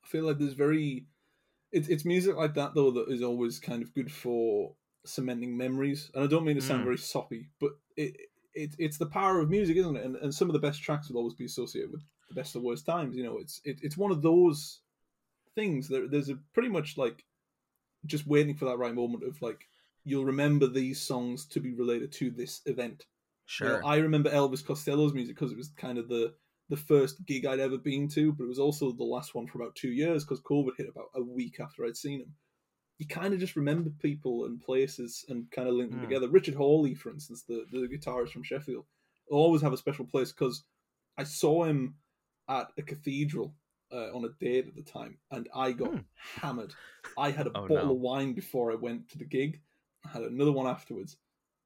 I 0.04 0.08
feel 0.08 0.24
like 0.24 0.38
there's 0.38 0.54
very 0.54 1.06
it's 1.72 1.88
it's 1.88 2.04
music 2.04 2.36
like 2.36 2.54
that 2.54 2.74
though 2.74 2.90
that 2.92 3.08
is 3.08 3.22
always 3.22 3.58
kind 3.58 3.82
of 3.82 3.94
good 3.94 4.10
for 4.12 4.74
cementing 5.04 5.56
memories. 5.56 6.10
And 6.14 6.22
I 6.22 6.26
don't 6.26 6.44
mean 6.44 6.56
to 6.56 6.62
sound 6.62 6.82
Mm. 6.82 6.84
very 6.84 6.98
soppy, 6.98 7.48
but 7.60 7.72
it, 7.96 8.16
it 8.54 8.74
it's 8.78 8.98
the 8.98 9.06
power 9.06 9.40
of 9.40 9.50
music, 9.50 9.76
isn't 9.76 9.96
it? 9.96 10.04
And 10.04 10.16
and 10.16 10.34
some 10.34 10.48
of 10.48 10.52
the 10.52 10.58
best 10.66 10.82
tracks 10.82 11.08
will 11.08 11.18
always 11.18 11.34
be 11.34 11.46
associated 11.46 11.90
with 11.90 12.02
the 12.28 12.34
best 12.34 12.54
of 12.54 12.62
worst 12.62 12.86
times. 12.86 13.16
You 13.16 13.24
know, 13.24 13.38
it's 13.38 13.60
it, 13.64 13.78
it's 13.82 13.96
one 13.96 14.10
of 14.12 14.22
those 14.22 14.80
things. 15.54 15.88
There 15.88 16.08
there's 16.08 16.28
a 16.28 16.38
pretty 16.52 16.68
much 16.68 16.96
like 16.96 17.24
just 18.06 18.26
waiting 18.26 18.54
for 18.54 18.64
that 18.66 18.78
right 18.78 18.94
moment 18.94 19.24
of 19.24 19.40
like 19.42 19.68
you'll 20.04 20.24
remember 20.24 20.66
these 20.66 21.00
songs 21.00 21.46
to 21.46 21.60
be 21.60 21.72
related 21.72 22.12
to 22.12 22.30
this 22.30 22.60
event. 22.66 23.06
You 23.60 23.68
know, 23.68 23.74
sure 23.76 23.84
I 23.84 23.96
remember 23.96 24.30
Elvis 24.30 24.64
Costello's 24.64 25.14
music 25.14 25.36
because 25.36 25.52
it 25.52 25.58
was 25.58 25.68
kind 25.76 25.98
of 25.98 26.08
the 26.08 26.34
the 26.72 26.78
first 26.78 27.26
gig 27.26 27.44
I'd 27.44 27.60
ever 27.60 27.76
been 27.76 28.08
to, 28.08 28.32
but 28.32 28.44
it 28.44 28.48
was 28.48 28.58
also 28.58 28.92
the 28.92 29.04
last 29.04 29.34
one 29.34 29.46
for 29.46 29.60
about 29.60 29.74
two 29.74 29.90
years 29.92 30.24
because 30.24 30.40
COVID 30.40 30.70
hit 30.78 30.88
about 30.88 31.08
a 31.14 31.22
week 31.22 31.60
after 31.60 31.84
I'd 31.84 31.98
seen 31.98 32.20
him. 32.20 32.32
You 32.98 33.06
kind 33.06 33.34
of 33.34 33.40
just 33.40 33.56
remember 33.56 33.90
people 34.00 34.46
and 34.46 34.58
places 34.58 35.22
and 35.28 35.50
kind 35.50 35.68
of 35.68 35.74
link 35.74 35.90
them 35.90 35.98
Hmm. 35.98 36.06
together. 36.06 36.28
Richard 36.30 36.54
Hawley, 36.54 36.94
for 36.94 37.10
instance, 37.10 37.42
the, 37.46 37.66
the 37.70 37.86
guitarist 37.88 38.30
from 38.30 38.42
Sheffield, 38.42 38.86
always 39.30 39.60
have 39.60 39.74
a 39.74 39.76
special 39.76 40.06
place 40.06 40.32
because 40.32 40.64
I 41.18 41.24
saw 41.24 41.64
him 41.64 41.96
at 42.48 42.68
a 42.78 42.82
cathedral 42.82 43.54
uh, 43.92 44.08
on 44.16 44.24
a 44.24 44.30
date 44.42 44.66
at 44.66 44.74
the 44.74 44.82
time, 44.82 45.18
and 45.30 45.50
I 45.54 45.72
got 45.72 45.90
Hmm. 45.90 45.98
hammered. 46.40 46.72
I 47.18 47.32
had 47.32 47.46
a 47.46 47.50
Oh, 47.54 47.66
bottle 47.66 47.88
no. 47.88 47.90
of 47.92 48.00
wine 48.00 48.32
before 48.32 48.72
I 48.72 48.76
went 48.76 49.10
to 49.10 49.18
the 49.18 49.26
gig. 49.26 49.60
I 50.06 50.08
had 50.08 50.22
another 50.22 50.52
one 50.52 50.66
afterwards. 50.66 51.18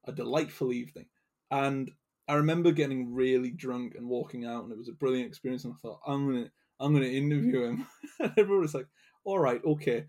A 0.05 0.11
delightful 0.11 0.73
evening, 0.73 1.05
and 1.49 1.91
I 2.27 2.35
remember 2.35 2.71
getting 2.71 3.13
really 3.13 3.51
drunk 3.51 3.95
and 3.95 4.07
walking 4.07 4.45
out, 4.45 4.63
and 4.63 4.71
it 4.71 4.77
was 4.77 4.89
a 4.89 4.93
brilliant 4.93 5.27
experience. 5.27 5.63
And 5.63 5.73
I 5.73 5.77
thought, 5.77 6.01
I'm 6.05 6.27
gonna, 6.27 6.51
I'm 6.79 6.93
gonna 6.93 7.05
interview 7.05 7.63
him. 7.63 7.87
and 8.19 8.33
everyone 8.37 8.61
was 8.61 8.73
like, 8.73 8.87
"All 9.23 9.39
right, 9.39 9.61
okay." 9.65 10.05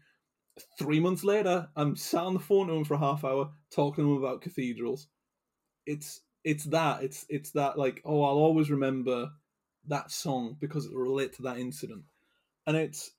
Three 0.79 0.99
months 0.99 1.23
later, 1.23 1.69
I'm 1.77 1.95
sat 1.95 2.25
on 2.25 2.35
the 2.35 2.41
phone 2.41 2.67
to 2.67 2.75
him 2.75 2.85
for 2.85 2.95
a 2.95 2.99
half 2.99 3.25
hour 3.25 3.51
talking 3.71 4.05
to 4.05 4.11
him 4.11 4.19
about 4.19 4.43
cathedrals. 4.43 5.07
It's 5.87 6.21
it's 6.45 6.65
that 6.65 7.03
it's 7.03 7.25
it's 7.29 7.53
that 7.53 7.79
like 7.79 8.03
oh 8.05 8.23
I'll 8.23 8.39
always 8.39 8.71
remember 8.71 9.31
that 9.87 10.11
song 10.11 10.57
because 10.61 10.87
it 10.87 10.93
will 10.93 11.03
relate 11.03 11.35
to 11.35 11.43
that 11.43 11.59
incident, 11.59 12.03
and 12.67 12.77
it's 12.77 13.13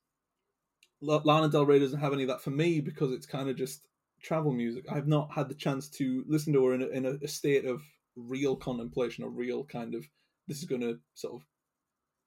Lana 1.02 1.50
Del 1.50 1.66
Rey 1.66 1.80
doesn't 1.80 2.00
have 2.00 2.14
any 2.14 2.24
of 2.24 2.30
that 2.30 2.42
for 2.42 2.50
me 2.50 2.82
because 2.82 3.14
it's 3.14 3.26
kind 3.26 3.50
of 3.50 3.56
just 3.56 3.88
travel 4.22 4.52
music. 4.52 4.86
I've 4.92 5.08
not 5.08 5.32
had 5.32 5.48
the 5.48 5.56
chance 5.56 5.90
to 5.92 6.26
listen 6.28 6.52
to 6.54 6.66
her 6.66 6.74
in 6.74 6.82
a, 6.82 6.88
in 6.88 7.06
a 7.06 7.28
state 7.28 7.66
of 7.66 7.82
real 8.28 8.56
contemplation 8.56 9.24
or 9.24 9.30
real 9.30 9.64
kind 9.64 9.96
of 9.96 10.06
this 10.48 10.58
is 10.60 10.66
going 10.66 10.82
to 10.82 11.00
sort 11.14 11.36
of 11.36 11.46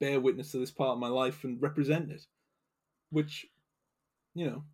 bear 0.00 0.20
witness 0.20 0.52
to 0.52 0.58
this 0.58 0.70
part 0.70 0.90
of 0.90 0.98
my 0.98 1.08
life 1.08 1.44
and 1.44 1.60
represent 1.60 2.10
it. 2.10 2.22
Which, 3.10 3.46
you 4.34 4.46
know, 4.46 4.64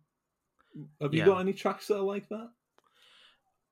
have 1.01 1.13
you 1.13 1.19
Yeah. 1.19 1.25
got 1.25 1.39
any 1.41 1.53
tracks 1.53 1.87
that 1.87 1.97
are 1.97 2.03
like 2.03 2.29
that? 2.29 2.51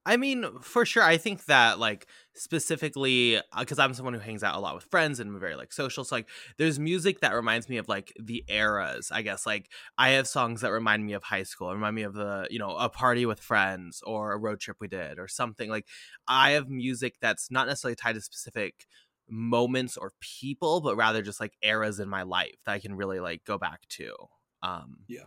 I 0.10 0.16
mean, 0.16 0.46
for 0.62 0.86
sure. 0.86 1.04
I 1.04 1.18
think 1.18 1.46
that 1.46 1.80
like 1.80 2.08
specifically 2.34 3.42
because 3.60 3.78
I'm 3.78 3.94
someone 3.94 4.14
who 4.14 4.22
hangs 4.22 4.42
out 4.42 4.56
a 4.56 4.60
lot 4.60 4.74
with 4.76 4.86
friends 4.86 5.20
and 5.20 5.30
I'm 5.30 5.40
very 5.40 5.56
like 5.58 5.74
social. 5.74 6.06
So 6.06 6.16
like, 6.16 6.30
there's 6.58 6.80
music 6.80 7.20
that 7.20 7.34
reminds 7.34 7.68
me 7.68 7.76
of 7.76 7.90
like 7.90 8.14
the 8.18 8.42
eras. 8.48 9.12
I 9.12 9.22
guess 9.22 9.46
like 9.46 9.70
I 9.98 10.12
have 10.12 10.26
songs 10.26 10.62
that 10.62 10.72
remind 10.72 11.06
me 11.06 11.12
of 11.12 11.24
high 11.24 11.44
school, 11.44 11.74
remind 11.74 11.94
me 11.96 12.04
of 12.04 12.14
the 12.14 12.48
you 12.50 12.58
know 12.58 12.78
a 12.78 12.88
party 12.90 13.26
with 13.26 13.42
friends 13.42 14.02
or 14.06 14.32
a 14.32 14.38
road 14.38 14.62
trip 14.62 14.78
we 14.80 14.88
did 14.88 15.20
or 15.20 15.28
something. 15.28 15.70
Like 15.70 15.88
I 16.26 16.52
have 16.52 16.70
music 16.70 17.16
that's 17.22 17.52
not 17.52 17.68
necessarily 17.68 17.96
tied 17.98 18.16
to 18.16 18.22
specific 18.22 18.86
moments 19.30 19.98
or 19.98 20.14
people, 20.22 20.80
but 20.80 20.96
rather 20.96 21.22
just 21.22 21.42
like 21.42 21.54
eras 21.62 22.00
in 22.00 22.08
my 22.08 22.24
life 22.24 22.56
that 22.66 22.72
I 22.72 22.80
can 22.80 22.96
really 22.96 23.20
like 23.20 23.44
go 23.44 23.58
back 23.58 23.82
to. 23.90 24.16
Um, 24.64 25.00
Yeah. 25.08 25.26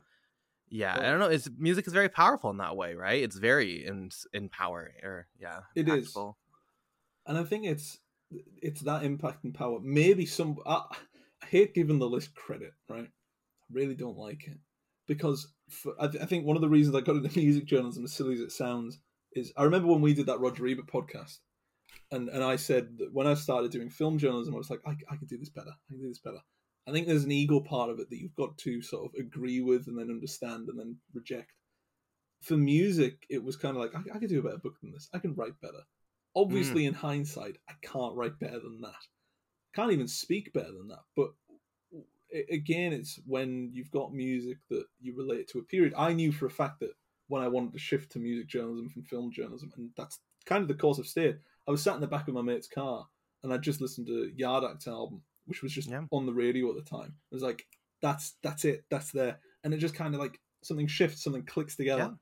Yeah, 0.70 0.94
I 0.96 1.02
don't 1.02 1.18
know. 1.18 1.26
It's 1.28 1.48
music 1.58 1.86
is 1.88 1.92
very 1.92 2.08
powerful 2.08 2.50
in 2.50 2.58
that 2.58 2.76
way, 2.76 2.94
right? 2.94 3.22
It's 3.22 3.36
very 3.36 3.84
in, 3.84 4.10
empowering, 4.32 4.94
or 5.02 5.26
yeah, 5.38 5.60
It 5.74 5.88
is. 5.88 6.12
impactful. 6.14 6.34
and 7.26 7.36
I 7.38 7.44
think 7.44 7.66
it's 7.66 7.98
it's 8.62 8.80
that 8.82 9.02
impact 9.02 9.42
and 9.44 9.52
power. 9.52 9.80
Maybe 9.82 10.26
some 10.26 10.58
I, 10.64 10.82
I 11.42 11.46
hate 11.46 11.74
giving 11.74 11.98
the 11.98 12.08
list 12.08 12.34
credit, 12.34 12.72
right? 12.88 13.08
I 13.08 13.66
really 13.72 13.96
don't 13.96 14.16
like 14.16 14.46
it 14.46 14.58
because 15.08 15.52
for, 15.68 15.94
I, 16.00 16.06
th- 16.06 16.22
I 16.22 16.26
think 16.26 16.46
one 16.46 16.56
of 16.56 16.62
the 16.62 16.68
reasons 16.68 16.94
I 16.96 17.00
got 17.00 17.16
into 17.16 17.36
music 17.38 17.64
journalism, 17.66 18.04
as 18.04 18.12
silly 18.12 18.34
as 18.34 18.40
it 18.40 18.52
sounds, 18.52 19.00
is 19.32 19.52
I 19.56 19.64
remember 19.64 19.88
when 19.88 20.00
we 20.00 20.14
did 20.14 20.26
that 20.26 20.38
Roger 20.40 20.66
Ebert 20.68 20.86
podcast, 20.86 21.38
and 22.12 22.28
and 22.28 22.44
I 22.44 22.54
said 22.54 22.98
that 22.98 23.12
when 23.12 23.26
I 23.26 23.34
started 23.34 23.72
doing 23.72 23.90
film 23.90 24.18
journalism, 24.18 24.54
I 24.54 24.58
was 24.58 24.70
like, 24.70 24.80
I, 24.86 24.92
I 25.10 25.16
could 25.16 25.28
do 25.28 25.38
this 25.38 25.50
better. 25.50 25.70
I 25.70 25.92
can 25.92 26.00
do 26.00 26.08
this 26.08 26.20
better. 26.20 26.38
I 26.88 26.92
think 26.92 27.06
there's 27.06 27.24
an 27.24 27.32
ego 27.32 27.60
part 27.60 27.90
of 27.90 27.98
it 28.00 28.10
that 28.10 28.18
you've 28.18 28.34
got 28.34 28.56
to 28.58 28.82
sort 28.82 29.06
of 29.06 29.20
agree 29.20 29.60
with 29.60 29.86
and 29.86 29.98
then 29.98 30.10
understand 30.10 30.68
and 30.68 30.78
then 30.78 30.96
reject. 31.14 31.52
For 32.42 32.56
music, 32.56 33.26
it 33.28 33.44
was 33.44 33.56
kind 33.56 33.76
of 33.76 33.82
like 33.82 33.94
I, 33.94 34.16
I 34.16 34.18
could 34.18 34.30
do 34.30 34.40
a 34.40 34.42
better 34.42 34.58
book 34.58 34.80
than 34.80 34.92
this. 34.92 35.08
I 35.12 35.18
can 35.18 35.34
write 35.34 35.60
better. 35.60 35.82
Obviously, 36.34 36.84
mm. 36.84 36.88
in 36.88 36.94
hindsight, 36.94 37.56
I 37.68 37.74
can't 37.82 38.14
write 38.14 38.38
better 38.38 38.60
than 38.60 38.80
that. 38.82 38.94
Can't 39.74 39.92
even 39.92 40.08
speak 40.08 40.52
better 40.52 40.72
than 40.72 40.88
that. 40.88 41.02
But 41.16 41.30
again, 42.50 42.92
it's 42.92 43.18
when 43.26 43.70
you've 43.72 43.90
got 43.90 44.14
music 44.14 44.58
that 44.70 44.84
you 45.00 45.16
relate 45.16 45.48
to 45.48 45.58
a 45.58 45.64
period. 45.64 45.92
I 45.96 46.12
knew 46.12 46.32
for 46.32 46.46
a 46.46 46.50
fact 46.50 46.80
that 46.80 46.92
when 47.28 47.42
I 47.42 47.48
wanted 47.48 47.72
to 47.72 47.78
shift 47.78 48.12
to 48.12 48.18
music 48.18 48.48
journalism 48.48 48.88
from 48.88 49.04
film 49.04 49.32
journalism, 49.32 49.72
and 49.76 49.90
that's 49.96 50.18
kind 50.46 50.62
of 50.62 50.68
the 50.68 50.74
course 50.74 50.98
of 50.98 51.06
stayed. 51.06 51.38
I 51.68 51.70
was 51.70 51.82
sat 51.82 51.94
in 51.94 52.00
the 52.00 52.06
back 52.06 52.26
of 52.26 52.34
my 52.34 52.42
mate's 52.42 52.68
car, 52.68 53.06
and 53.42 53.52
I 53.52 53.58
just 53.58 53.80
listened 53.80 54.06
to 54.08 54.32
Yard 54.34 54.64
Act's 54.64 54.88
album, 54.88 55.22
which 55.50 55.62
was 55.62 55.72
just 55.72 55.90
Yeah. 55.90 56.04
on 56.10 56.24
the 56.24 56.32
radio 56.32 56.70
at 56.70 56.76
the 56.76 56.82
time. 56.98 57.14
It 57.30 57.34
was 57.34 57.42
like, 57.42 57.66
that's 58.00 58.36
that's 58.42 58.64
it, 58.64 58.84
that's 58.90 59.10
there, 59.12 59.38
and 59.62 59.74
it 59.74 59.78
just 59.78 59.94
kind 59.94 60.14
of 60.14 60.20
like 60.20 60.40
something 60.62 60.86
shifts, 60.86 61.22
something 61.22 61.44
clicks 61.44 61.76
together. 61.76 62.16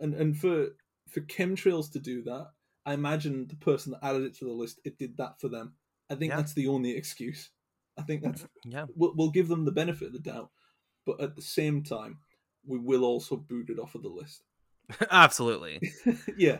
And 0.00 0.14
and 0.14 0.38
for 0.38 0.68
for 1.10 1.20
chemtrails 1.20 1.92
to 1.92 1.98
do 1.98 2.22
that, 2.22 2.48
I 2.86 2.94
imagine 2.94 3.46
the 3.48 3.56
person 3.56 3.92
that 3.92 4.02
added 4.04 4.22
it 4.22 4.34
to 4.38 4.46
the 4.46 4.52
list, 4.52 4.80
it 4.84 4.96
did 4.98 5.16
that 5.18 5.38
for 5.40 5.48
them. 5.48 5.74
I 6.10 6.14
think 6.14 6.30
Yeah. 6.30 6.36
that's 6.36 6.54
the 6.54 6.68
only 6.68 6.96
excuse. 6.96 7.50
I 7.98 8.02
think 8.02 8.22
that's 8.22 8.46
Yeah, 8.64 8.86
we'll, 8.96 9.12
we'll 9.14 9.30
give 9.30 9.48
them 9.48 9.64
the 9.66 9.72
benefit 9.72 10.06
of 10.08 10.12
the 10.14 10.18
doubt, 10.18 10.50
but 11.04 11.20
at 11.20 11.36
the 11.36 11.42
same 11.42 11.82
time, 11.82 12.18
we 12.66 12.78
will 12.78 13.04
also 13.04 13.36
boot 13.36 13.68
it 13.70 13.78
off 13.78 13.94
of 13.94 14.02
the 14.02 14.08
list. 14.08 14.42
Absolutely. 15.10 15.80
yeah, 16.38 16.58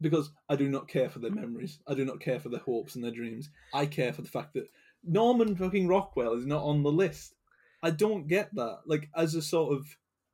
because 0.00 0.30
I 0.48 0.56
do 0.56 0.68
not 0.68 0.88
care 0.88 1.08
for 1.10 1.20
their 1.20 1.30
memories. 1.30 1.78
I 1.86 1.94
do 1.94 2.04
not 2.04 2.20
care 2.20 2.40
for 2.40 2.48
their 2.48 2.60
hopes 2.60 2.94
and 2.96 3.04
their 3.04 3.10
dreams. 3.12 3.50
I 3.72 3.86
care 3.86 4.12
for 4.12 4.22
the 4.22 4.28
fact 4.28 4.54
that 4.54 4.68
Norman 5.04 5.56
fucking 5.56 5.88
Rockwell 5.88 6.34
is 6.34 6.46
not 6.46 6.62
on 6.62 6.82
the 6.82 6.92
list. 6.92 7.34
I 7.82 7.90
don't 7.90 8.28
get 8.28 8.54
that. 8.54 8.80
Like 8.86 9.08
as 9.16 9.34
a 9.34 9.42
sort 9.42 9.74
of, 9.74 9.86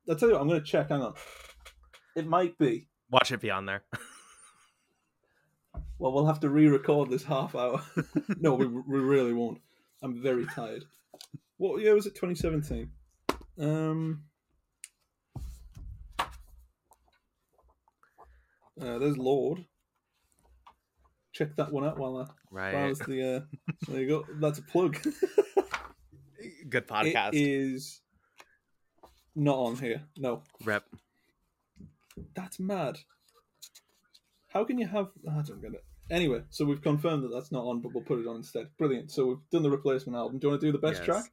I'll 0.07 0.15
tell 0.15 0.29
you 0.29 0.35
what. 0.35 0.41
I'm 0.41 0.47
going 0.47 0.61
to 0.61 0.65
check. 0.65 0.89
Hang 0.89 1.01
on. 1.01 1.13
It 2.15 2.27
might 2.27 2.57
be. 2.57 2.87
Watch 3.11 3.31
it 3.31 3.41
be 3.41 3.49
on 3.49 3.65
there. 3.65 3.83
Well, 5.99 6.13
we'll 6.13 6.27
have 6.27 6.39
to 6.41 6.49
re-record 6.49 7.09
this 7.09 7.25
half 7.25 7.55
hour. 7.55 7.81
no, 8.39 8.53
we, 8.53 8.67
we 8.67 8.99
really 8.99 9.33
won't. 9.33 9.59
I'm 10.01 10.23
very 10.23 10.45
tired. 10.45 10.85
What 11.57 11.81
year 11.81 11.93
was 11.93 12.07
it? 12.07 12.15
2017. 12.15 12.89
Um. 13.59 14.23
Uh, 18.81 18.97
there's 18.97 19.17
Lorde. 19.17 19.65
Check 21.39 21.55
that 21.55 21.71
one 21.71 21.85
out 21.85 21.97
while 21.97 22.17
I 22.17 22.25
Right. 22.51 22.71
browse 22.73 22.99
the. 22.99 23.37
Uh, 23.37 23.71
there 23.87 24.01
you 24.01 24.07
go. 24.09 24.25
That's 24.41 24.59
a 24.59 24.61
plug. 24.61 24.97
Good 26.69 26.85
podcast. 26.85 27.29
It 27.33 27.37
is 27.47 28.01
not 29.37 29.55
on 29.57 29.77
here. 29.77 30.01
No, 30.17 30.43
Rep. 30.65 30.83
that's 32.35 32.59
mad. 32.59 32.99
How 34.49 34.65
can 34.65 34.77
you 34.79 34.85
have? 34.87 35.07
I 35.31 35.41
don't 35.43 35.61
get 35.61 35.73
it. 35.75 35.85
Anyway, 36.11 36.41
so 36.49 36.65
we've 36.65 36.81
confirmed 36.81 37.23
that 37.23 37.31
that's 37.31 37.53
not 37.53 37.63
on, 37.63 37.79
but 37.79 37.93
we'll 37.93 38.03
put 38.03 38.19
it 38.19 38.27
on 38.27 38.35
instead. 38.35 38.67
Brilliant. 38.77 39.09
So 39.09 39.25
we've 39.27 39.49
done 39.49 39.63
the 39.63 39.71
replacement 39.71 40.17
album. 40.17 40.39
Do 40.39 40.47
you 40.47 40.51
want 40.51 40.59
to 40.61 40.67
do 40.67 40.71
the 40.73 40.77
best 40.79 40.97
Yes. 40.97 41.05
track? 41.05 41.31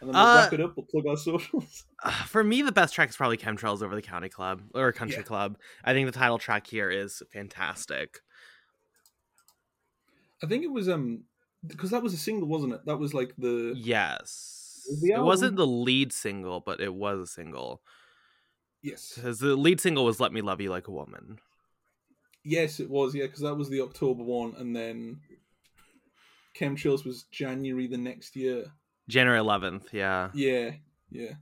And 0.00 0.08
then 0.08 0.14
we'll 0.16 0.26
Uh, 0.26 0.36
wrap 0.36 0.52
it 0.54 0.60
up. 0.62 0.76
We'll 0.78 0.86
plug 0.86 1.06
our 1.06 1.16
socials. 1.18 1.84
Uh, 2.04 2.10
for 2.24 2.42
me, 2.42 2.62
the 2.62 2.72
best 2.72 2.94
track 2.94 3.10
is 3.10 3.16
probably 3.16 3.36
Chemtrails 3.36 3.80
over 3.80 3.94
the 3.94 4.02
County 4.02 4.28
Club 4.28 4.62
or 4.74 4.90
Country 4.92 5.18
Yeah. 5.18 5.22
Club. 5.22 5.56
I 5.84 5.92
think 5.92 6.06
the 6.06 6.18
title 6.18 6.38
track 6.38 6.66
here 6.66 6.90
is 6.90 7.22
fantastic. 7.32 8.18
I 10.42 10.46
think 10.46 10.64
it 10.64 10.70
was 10.72 10.88
um 10.88 11.24
because 11.66 11.90
that 11.90 12.02
was 12.02 12.12
a 12.14 12.18
single, 12.18 12.48
wasn't 12.48 12.72
it? 12.74 12.84
That 12.86 12.98
was 12.98 13.14
like 13.14 13.34
the 13.38 13.74
Yes. 13.76 14.84
The 15.00 15.12
It 15.14 15.22
wasn't 15.22 15.56
the 15.56 15.66
lead 15.66 16.12
single, 16.12 16.60
but 16.60 16.80
it 16.80 16.92
was 16.92 17.20
a 17.20 17.26
single. 17.26 17.82
yes, 18.82 19.12
Because 19.14 19.38
the 19.38 19.54
lead 19.54 19.80
single 19.80 20.04
was 20.04 20.18
Let 20.18 20.32
Me 20.32 20.40
Love 20.40 20.60
You 20.60 20.70
Like 20.70 20.88
a 20.88 20.92
Woman. 20.92 21.38
yes, 22.44 22.80
it 22.80 22.90
was. 22.90 23.14
Yeah, 23.14 23.26
because 23.26 23.40
that 23.42 23.54
was 23.54 23.68
the 23.70 23.80
October 23.80 24.24
one, 24.24 24.54
and 24.58 24.74
then 24.74 25.20
Chemtrails 26.58 27.04
was 27.04 27.24
January 27.30 27.86
the 27.86 27.96
next 27.98 28.34
year. 28.36 28.64
January 29.08 29.38
11th, 29.40 29.92
yeah. 29.92 30.30
Yeah, 30.34 30.72
yeah. 31.10 31.34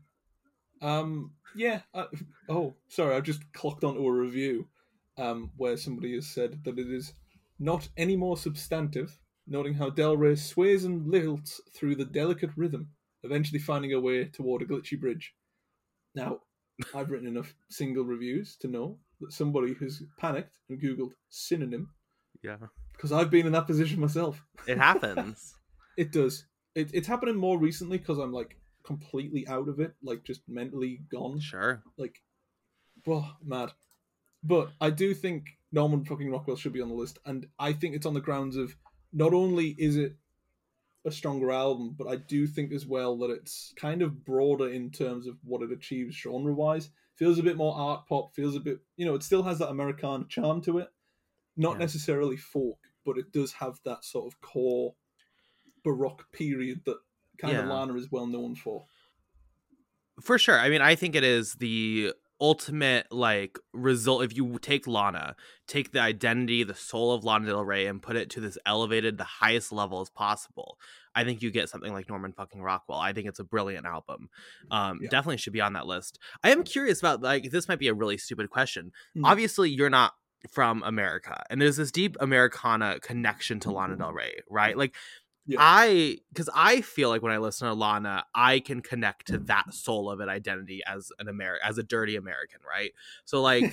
Um, 0.83 1.33
yeah. 1.55 1.81
I, 1.95 2.07
oh, 2.49 2.75
sorry, 2.89 3.15
I've 3.17 3.25
just 3.25 3.51
clocked 3.53 3.85
onto 3.85 4.07
a 4.07 4.13
review 4.13 4.69
um, 5.19 5.51
where 5.57 5.77
somebody 5.77 6.15
has 6.15 6.27
said 6.27 6.63
that 6.65 6.79
it 6.79 6.91
is 6.91 7.15
not 7.61 7.89
any 7.97 8.17
more 8.17 8.37
substantive, 8.37 9.17
noting 9.47 9.75
how 9.75 9.91
Del 9.91 10.17
Rey 10.17 10.35
sways 10.35 10.85
and 10.85 11.07
lilts 11.07 11.61
through 11.75 11.95
the 11.97 12.05
delicate 12.05 12.51
rhythm, 12.57 12.89
eventually 13.23 13.59
finding 13.61 13.93
a 13.93 14.01
way 14.01 14.25
toward 14.25 14.63
a 14.63 14.65
glitchy 14.65 14.99
bridge. 14.99 15.35
Now, 16.15 16.41
I've 16.95 17.11
written 17.11 17.29
enough 17.29 17.55
single 17.69 18.05
reviews 18.05 18.57
to 18.63 18.69
know 18.69 18.99
that 19.21 19.33
somebody 19.33 19.75
has 19.81 20.03
panicked 20.19 20.57
and 20.69 20.81
Googled 20.81 21.13
synonym 21.29 21.91
Yeah. 22.43 22.57
because 22.93 23.13
I've 23.13 23.31
been 23.31 23.47
in 23.47 23.53
that 23.53 23.67
position 23.67 24.01
myself. 24.01 24.43
It 24.67 24.79
happens. 24.79 25.55
It 25.97 26.13
does. 26.13 26.47
It, 26.75 26.89
it's 26.95 27.09
happening 27.09 27.37
more 27.37 27.59
recently 27.59 27.99
because 27.99 28.17
I'm 28.17 28.33
like 28.33 28.57
completely 28.87 29.47
out 29.49 29.69
of 29.69 29.81
it, 29.81 29.93
like 30.03 30.23
just 30.25 30.41
mentally 30.49 31.03
gone. 31.13 31.41
sure. 31.41 31.83
Like, 31.99 32.23
well, 33.05 33.37
mad. 33.45 33.73
But 34.43 34.71
I 34.81 34.89
do 34.89 35.13
think 35.13 35.45
Norman 35.73 36.05
fucking 36.05 36.31
Rockwell 36.31 36.57
should 36.57 36.73
be 36.73 36.81
on 36.81 36.89
the 36.89 36.95
list, 36.95 37.19
and 37.25 37.47
I 37.59 37.73
think 37.73 37.95
it's 37.95 38.07
on 38.07 38.15
the 38.15 38.21
grounds 38.21 38.57
of 38.57 38.77
not 39.13 39.33
only 39.33 39.75
is 39.79 39.97
it 39.97 40.17
a 41.05 41.11
stronger 41.11 41.51
album, 41.51 41.95
but 41.97 42.07
I 42.09 42.17
do 42.17 42.47
think 42.47 42.73
as 42.73 42.87
well 42.87 43.17
that 43.19 43.31
it's 43.31 43.73
kind 43.77 44.03
of 44.03 44.25
broader 44.25 44.69
in 44.69 44.91
terms 44.91 45.27
of 45.27 45.37
what 45.45 45.63
it 45.63 45.73
achieves 45.73 46.15
genre 46.17 46.53
wise. 46.53 46.91
Feels 47.17 47.39
a 47.39 47.43
bit 47.43 47.57
more 47.57 47.75
art 47.75 48.07
pop, 48.07 48.35
feels 48.35 48.55
a 48.57 48.61
bit, 48.61 48.81
you 48.97 49.07
know, 49.07 49.15
it 49.15 49.23
still 49.23 49.43
has 49.43 49.59
that 49.59 49.69
Americana 49.71 50.25
charm 50.29 50.61
to 50.63 50.79
it. 50.79 50.89
Not 51.57 51.73
Yeah. 51.75 51.79
necessarily 51.79 52.37
folk, 52.37 52.79
but 53.05 53.19
it 53.19 53.33
does 53.33 53.53
have 53.53 53.81
that 53.85 54.05
sort 54.05 54.33
of 54.33 54.41
core 54.41 54.95
Baroque 55.85 56.31
period 56.33 56.83
that 56.85 56.99
kind 57.39 57.57
of 57.57 57.65
Yeah. 57.67 57.73
Lana 57.73 57.95
is 57.95 58.11
well 58.13 58.27
known 58.27 58.55
for. 58.55 58.87
For 60.21 60.39
sure. 60.39 60.59
I 60.59 60.69
mean, 60.69 60.83
I 60.83 60.95
think 60.95 61.15
it 61.15 61.25
is 61.25 61.55
the 61.55 62.13
ultimate 62.41 63.07
like 63.11 63.59
result 63.73 64.25
if 64.25 64.35
you 64.37 64.59
take 64.61 64.87
Lana, 64.87 65.37
take 65.67 65.93
the 65.93 66.01
identity, 66.01 66.65
the 66.65 66.75
soul 66.75 67.13
of 67.13 67.25
Lana 67.25 67.47
Del 67.47 67.65
Rey 67.65 67.87
and 67.87 68.01
put 68.01 68.17
it 68.17 68.31
to 68.31 68.41
this 68.41 68.57
elevated, 68.67 69.19
the 69.19 69.25
highest 69.25 69.73
level 69.73 70.01
as 70.01 70.11
possible. 70.11 70.79
I 71.15 71.25
think 71.25 71.43
you 71.43 71.51
get 71.51 71.69
something 71.69 71.93
like 71.93 72.09
Norman 72.09 72.33
fucking 72.33 72.63
Rockwell. 72.63 72.99
I 72.99 73.13
think 73.13 73.29
it's 73.29 73.41
a 73.41 73.45
brilliant 73.45 73.87
album. 73.87 74.29
Um 74.71 75.01
Yeah. 75.03 75.11
definitely 75.11 75.37
should 75.39 75.53
be 75.53 75.61
on 75.61 75.75
that 75.75 75.87
list. 75.87 76.19
I 76.43 76.51
am 76.51 76.63
curious 76.65 77.01
about 77.01 77.21
like 77.21 77.51
this 77.51 77.69
might 77.69 77.79
be 77.79 77.89
a 77.89 77.95
really 77.95 78.17
stupid 78.19 78.49
question. 78.51 78.93
Hmm. 79.15 79.25
Obviously, 79.25 79.71
you're 79.71 79.91
not 79.91 80.15
from 80.51 80.83
America 80.85 81.43
and 81.51 81.61
there's 81.61 81.77
this 81.77 81.91
deep 81.93 82.17
Americana 82.21 82.99
connection 83.01 83.61
to 83.61 83.71
Lana 83.71 83.97
Del 83.97 84.13
Rey, 84.13 84.41
right? 84.49 84.77
Like 84.77 84.95
Yeah. 85.47 85.59
I 85.61 86.19
because 86.33 86.49
I 86.55 86.81
feel 86.81 87.09
like 87.09 87.23
when 87.23 87.33
I 87.33 87.39
listen 87.39 87.67
to 87.67 87.75
Lana, 87.75 88.25
I 88.35 88.61
can 88.61 88.83
connect 88.83 89.27
to 89.29 89.39
that 89.39 89.75
soul 89.75 90.11
of 90.11 90.21
an 90.21 90.29
identity 90.29 90.81
as 90.87 91.11
an 91.19 91.29
American, 91.29 91.69
as 91.69 91.79
a 91.79 91.83
dirty 91.83 92.17
American, 92.17 92.61
right? 92.69 92.93
So 93.25 93.41
like, 93.41 93.73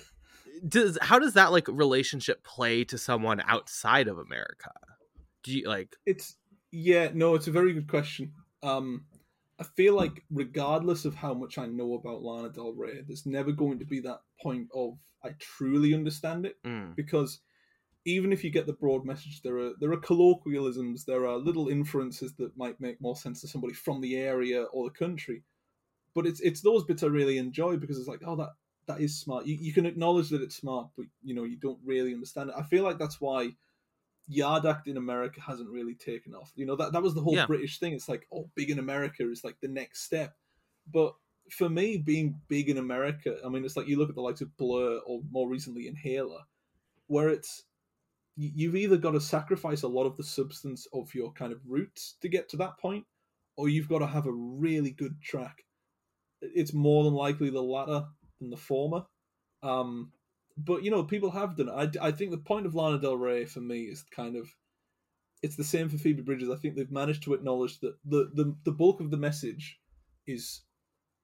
does 0.68 0.98
how 1.00 1.18
does 1.18 1.34
that 1.34 1.50
like 1.50 1.66
relationship 1.68 2.44
play 2.44 2.84
to 2.84 2.98
someone 2.98 3.40
outside 3.46 4.08
of 4.08 4.18
America? 4.18 4.70
Do 5.42 5.56
you 5.56 5.66
like? 5.66 5.96
It's 6.06 6.36
yeah, 6.70 7.10
no, 7.14 7.34
it's 7.34 7.48
a 7.48 7.52
very 7.52 7.72
good 7.72 7.88
question. 7.88 8.32
Um, 8.62 9.04
I 9.58 9.64
feel 9.64 9.94
like 9.94 10.22
regardless 10.30 11.04
of 11.04 11.14
how 11.14 11.34
much 11.34 11.58
I 11.58 11.66
know 11.66 11.94
about 11.94 12.22
Lana 12.22 12.50
Del 12.50 12.74
Rey, 12.74 13.02
there's 13.06 13.26
never 13.26 13.50
going 13.50 13.78
to 13.80 13.84
be 13.84 14.00
that 14.00 14.20
point 14.40 14.68
of 14.74 14.98
I 15.24 15.30
truly 15.40 15.94
understand 15.94 16.46
it 16.46 16.56
Mm, 16.64 16.94
because 16.94 17.40
even 18.08 18.32
if 18.32 18.42
you 18.42 18.50
get 18.50 18.66
the 18.66 18.72
broad 18.72 19.04
message, 19.04 19.42
there 19.42 19.58
are 19.58 19.72
there 19.80 19.92
are 19.92 19.98
colloquialisms, 19.98 21.04
there 21.04 21.26
are 21.26 21.36
little 21.36 21.68
inferences 21.68 22.32
that 22.34 22.56
might 22.56 22.80
make 22.80 23.00
more 23.00 23.16
sense 23.16 23.40
to 23.40 23.48
somebody 23.48 23.74
from 23.74 24.00
the 24.00 24.16
area 24.16 24.64
or 24.64 24.84
the 24.84 24.98
country. 24.98 25.42
But 26.14 26.26
it's 26.26 26.40
it's 26.40 26.62
those 26.62 26.84
bits 26.84 27.02
I 27.02 27.08
really 27.08 27.38
enjoy 27.38 27.76
because 27.76 27.98
it's 27.98 28.08
like, 28.08 28.22
oh, 28.24 28.36
that 28.36 28.50
that 28.86 29.00
is 29.00 29.18
smart. 29.18 29.46
You 29.46 29.58
you 29.60 29.72
can 29.72 29.86
acknowledge 29.86 30.30
that 30.30 30.42
it's 30.42 30.56
smart, 30.56 30.88
but 30.96 31.06
you 31.22 31.34
know 31.34 31.44
you 31.44 31.56
don't 31.56 31.78
really 31.84 32.14
understand 32.14 32.50
it. 32.50 32.56
I 32.58 32.62
feel 32.62 32.82
like 32.84 32.98
that's 32.98 33.20
why 33.20 33.50
yard 34.26 34.66
act 34.66 34.88
in 34.88 34.96
America 34.96 35.40
hasn't 35.40 35.70
really 35.70 35.94
taken 35.94 36.34
off. 36.34 36.52
You 36.56 36.66
know 36.66 36.76
that 36.76 36.92
that 36.92 37.02
was 37.02 37.14
the 37.14 37.20
whole 37.22 37.34
Yeah. 37.36 37.46
British 37.46 37.78
thing. 37.78 37.92
It's 37.92 38.08
like, 38.08 38.26
oh, 38.32 38.50
big 38.54 38.70
in 38.70 38.78
America 38.78 39.30
is 39.30 39.44
like 39.44 39.60
the 39.60 39.68
next 39.68 40.02
step. 40.04 40.36
But 40.90 41.14
for 41.50 41.68
me, 41.68 41.96
being 41.98 42.40
big 42.48 42.68
in 42.68 42.78
America, 42.78 43.38
I 43.44 43.48
mean, 43.48 43.64
it's 43.64 43.76
like 43.76 43.88
you 43.88 43.98
look 43.98 44.08
at 44.10 44.14
the 44.14 44.22
likes 44.22 44.40
of 44.40 44.56
Blur 44.56 45.00
or 45.06 45.20
more 45.30 45.48
recently 45.48 45.86
Inhaler, 45.86 46.42
where 47.06 47.28
it's 47.28 47.64
you've 48.38 48.76
either 48.76 48.96
got 48.96 49.10
to 49.12 49.20
sacrifice 49.20 49.82
a 49.82 49.88
lot 49.88 50.06
of 50.06 50.16
the 50.16 50.22
substance 50.22 50.86
of 50.92 51.12
your 51.12 51.32
kind 51.32 51.52
of 51.52 51.58
roots 51.66 52.14
to 52.22 52.28
get 52.28 52.48
to 52.48 52.56
that 52.58 52.78
point, 52.78 53.04
or 53.56 53.68
you've 53.68 53.88
got 53.88 53.98
to 53.98 54.06
have 54.06 54.26
a 54.26 54.32
really 54.32 54.92
good 54.92 55.20
track. 55.20 55.64
It's 56.40 56.72
more 56.72 57.02
than 57.02 57.14
likely 57.14 57.50
the 57.50 57.60
latter 57.62 58.06
than 58.40 58.50
the 58.50 58.56
former. 58.56 59.02
Um, 59.64 60.12
but 60.56 60.84
you 60.84 60.90
know, 60.92 61.02
people 61.02 61.32
have 61.32 61.56
done 61.56 61.68
it. 61.68 61.98
I, 62.00 62.08
I 62.08 62.12
think 62.12 62.30
the 62.30 62.38
point 62.38 62.66
of 62.66 62.76
Lana 62.76 63.00
Del 63.00 63.16
Rey 63.16 63.44
for 63.44 63.60
me 63.60 63.82
is 63.82 64.04
kind 64.14 64.36
of 64.36 64.48
it's 65.42 65.56
the 65.56 65.64
same 65.64 65.88
for 65.88 65.98
Phoebe 65.98 66.22
Bridgers. 66.22 66.50
I 66.50 66.56
think 66.56 66.76
they've 66.76 66.90
managed 66.90 67.24
to 67.24 67.34
acknowledge 67.34 67.80
that 67.80 67.96
the 68.04 68.30
the, 68.34 68.56
the 68.64 68.72
bulk 68.72 69.00
of 69.00 69.10
the 69.10 69.16
message 69.16 69.80
is 70.28 70.62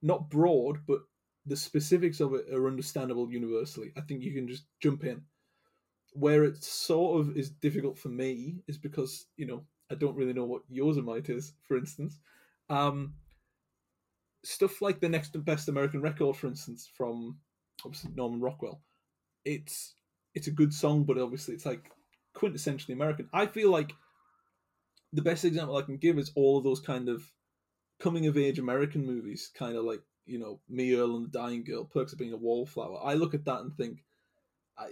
not 0.02 0.30
broad, 0.30 0.78
but 0.86 1.00
the 1.46 1.56
specifics 1.56 2.18
of 2.20 2.34
it 2.34 2.52
are 2.52 2.66
understandable 2.66 3.30
universally. 3.30 3.92
I 3.96 4.00
think 4.00 4.22
you 4.22 4.32
can 4.32 4.48
just 4.48 4.64
jump 4.80 5.04
in. 5.04 5.22
Where 6.14 6.44
it 6.44 6.62
sort 6.62 7.20
of 7.20 7.36
is 7.36 7.50
difficult 7.50 7.98
for 7.98 8.08
me 8.08 8.62
is 8.66 8.78
because 8.78 9.26
you 9.36 9.46
know 9.46 9.64
I 9.90 9.94
don't 9.94 10.16
really 10.16 10.32
know 10.32 10.44
what 10.44 10.62
Yosemite 10.68 11.32
is, 11.32 11.52
for 11.62 11.76
instance. 11.76 12.18
Um, 12.70 13.14
stuff 14.44 14.80
like 14.80 15.00
the 15.00 15.08
next 15.08 15.36
best 15.44 15.68
American 15.68 16.00
record, 16.00 16.36
for 16.36 16.46
instance, 16.46 16.88
from 16.96 17.38
obviously 17.84 18.12
Norman 18.14 18.40
Rockwell. 18.40 18.80
It's 19.44 19.94
it's 20.34 20.46
a 20.46 20.52
good 20.52 20.72
song, 20.72 21.04
but 21.04 21.18
obviously 21.18 21.54
it's 21.54 21.66
like 21.66 21.90
quintessentially 22.34 22.92
American. 22.92 23.28
I 23.32 23.46
feel 23.46 23.70
like 23.70 23.92
the 25.12 25.22
best 25.22 25.44
example 25.44 25.76
I 25.76 25.82
can 25.82 25.96
give 25.96 26.18
is 26.18 26.32
all 26.34 26.58
of 26.58 26.64
those 26.64 26.80
kind 26.80 27.08
of 27.08 27.24
coming 28.00 28.26
of 28.26 28.36
age 28.36 28.58
American 28.58 29.06
movies, 29.06 29.50
kind 29.54 29.76
of 29.76 29.84
like 29.84 30.02
you 30.26 30.38
know 30.38 30.60
Me 30.68 30.94
Earl 30.94 31.16
and 31.16 31.26
the 31.26 31.38
Dying 31.38 31.64
Girl, 31.64 31.84
Perks 31.84 32.12
of 32.12 32.18
Being 32.18 32.32
a 32.32 32.36
Wallflower. 32.36 33.00
I 33.02 33.14
look 33.14 33.34
at 33.34 33.44
that 33.44 33.60
and 33.60 33.74
think, 33.76 34.04
I, 34.78 34.90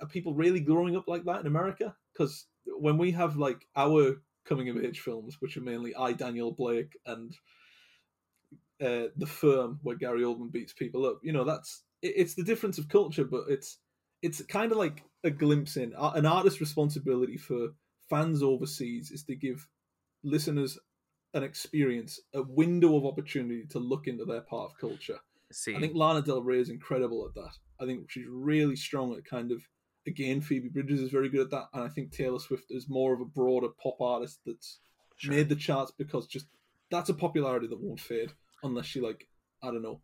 are 0.00 0.06
people 0.08 0.34
really 0.34 0.60
growing 0.60 0.96
up 0.96 1.08
like 1.08 1.24
that 1.24 1.40
in 1.40 1.46
America? 1.46 1.94
Because 2.12 2.46
when 2.66 2.98
we 2.98 3.12
have 3.12 3.36
like 3.36 3.66
our 3.76 4.22
coming 4.44 4.68
of 4.68 4.76
age 4.76 5.00
films, 5.00 5.36
which 5.40 5.56
are 5.56 5.62
mainly 5.62 5.94
I 5.94 6.12
Daniel 6.12 6.52
Blake 6.52 6.98
and 7.06 7.34
uh, 8.80 9.08
the 9.16 9.26
firm 9.26 9.78
where 9.82 9.96
Gary 9.96 10.22
Oldman 10.22 10.50
beats 10.50 10.72
people 10.72 11.06
up. 11.06 11.20
You 11.22 11.32
know, 11.32 11.44
that's 11.44 11.84
it, 12.02 12.14
it's 12.16 12.34
the 12.34 12.44
difference 12.44 12.78
of 12.78 12.88
culture, 12.88 13.24
but 13.24 13.44
it's 13.48 13.78
it's 14.22 14.42
kind 14.46 14.72
of 14.72 14.78
like 14.78 15.04
a 15.24 15.30
glimpse 15.30 15.76
in 15.76 15.92
an 15.96 16.26
artist's 16.26 16.60
responsibility 16.60 17.36
for 17.36 17.68
fans 18.08 18.42
overseas 18.42 19.10
is 19.10 19.24
to 19.24 19.34
give 19.34 19.66
listeners 20.22 20.78
an 21.34 21.42
experience, 21.42 22.20
a 22.34 22.42
window 22.42 22.96
of 22.96 23.06
opportunity 23.06 23.66
to 23.70 23.78
look 23.78 24.06
into 24.06 24.24
their 24.24 24.42
part 24.42 24.70
of 24.70 24.78
culture. 24.78 25.18
See, 25.52 25.74
I 25.76 25.80
think 25.80 25.94
Lana 25.94 26.22
Del 26.22 26.42
Rey 26.42 26.58
is 26.60 26.68
incredible 26.70 27.26
at 27.28 27.34
that. 27.34 27.52
I 27.80 27.86
think 27.86 28.10
she's 28.10 28.26
really 28.28 28.76
strong 28.76 29.14
at 29.16 29.24
kind 29.24 29.52
of 29.52 29.62
again 30.06 30.40
Phoebe 30.40 30.68
Bridgers 30.68 31.00
is 31.00 31.10
very 31.10 31.28
good 31.28 31.42
at 31.42 31.50
that, 31.50 31.66
and 31.74 31.82
I 31.84 31.88
think 31.88 32.12
Taylor 32.12 32.38
Swift 32.38 32.64
is 32.70 32.88
more 32.88 33.12
of 33.14 33.20
a 33.20 33.24
broader 33.24 33.68
pop 33.82 34.00
artist 34.00 34.40
that's 34.46 34.78
Sure. 35.16 35.34
made 35.34 35.48
the 35.48 35.54
charts 35.56 35.92
because 35.96 36.26
just 36.26 36.46
that's 36.90 37.08
a 37.10 37.14
popularity 37.14 37.68
that 37.68 37.80
won't 37.80 38.00
fade 38.00 38.32
unless 38.64 38.86
she 38.86 39.00
like 39.00 39.28
I 39.62 39.66
don't 39.68 39.82
know 39.82 40.00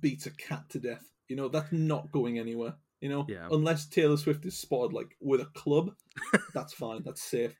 beats 0.00 0.26
a 0.26 0.30
cat 0.32 0.68
to 0.70 0.78
death. 0.80 1.04
You 1.28 1.36
know 1.36 1.48
that's 1.48 1.72
not 1.72 2.10
going 2.12 2.38
anywhere. 2.38 2.74
You 3.00 3.08
know 3.08 3.26
Yeah. 3.28 3.48
unless 3.50 3.86
Taylor 3.86 4.16
Swift 4.16 4.44
is 4.46 4.58
spotted 4.58 4.92
like 4.92 5.16
with 5.20 5.40
a 5.40 5.46
club, 5.54 5.94
that's 6.54 6.72
fine. 6.72 7.02
That's 7.04 7.22
safe. 7.22 7.54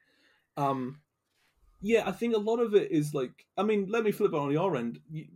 Um, 0.57 1.01
yeah, 1.81 2.09
I 2.09 2.13
think 2.13 2.35
a 2.35 2.39
lot 2.39 2.59
of 2.61 2.75
it 2.75 2.91
is 2.93 3.15
like 3.15 3.47
I 3.57 3.63
mean, 3.63 3.87
let 3.89 4.05
me 4.05 4.11
flip 4.13 4.33
it 4.33 4.39
on 4.39 4.53
your 4.53 4.77
end. 4.77 5.01
You, 5.11 5.27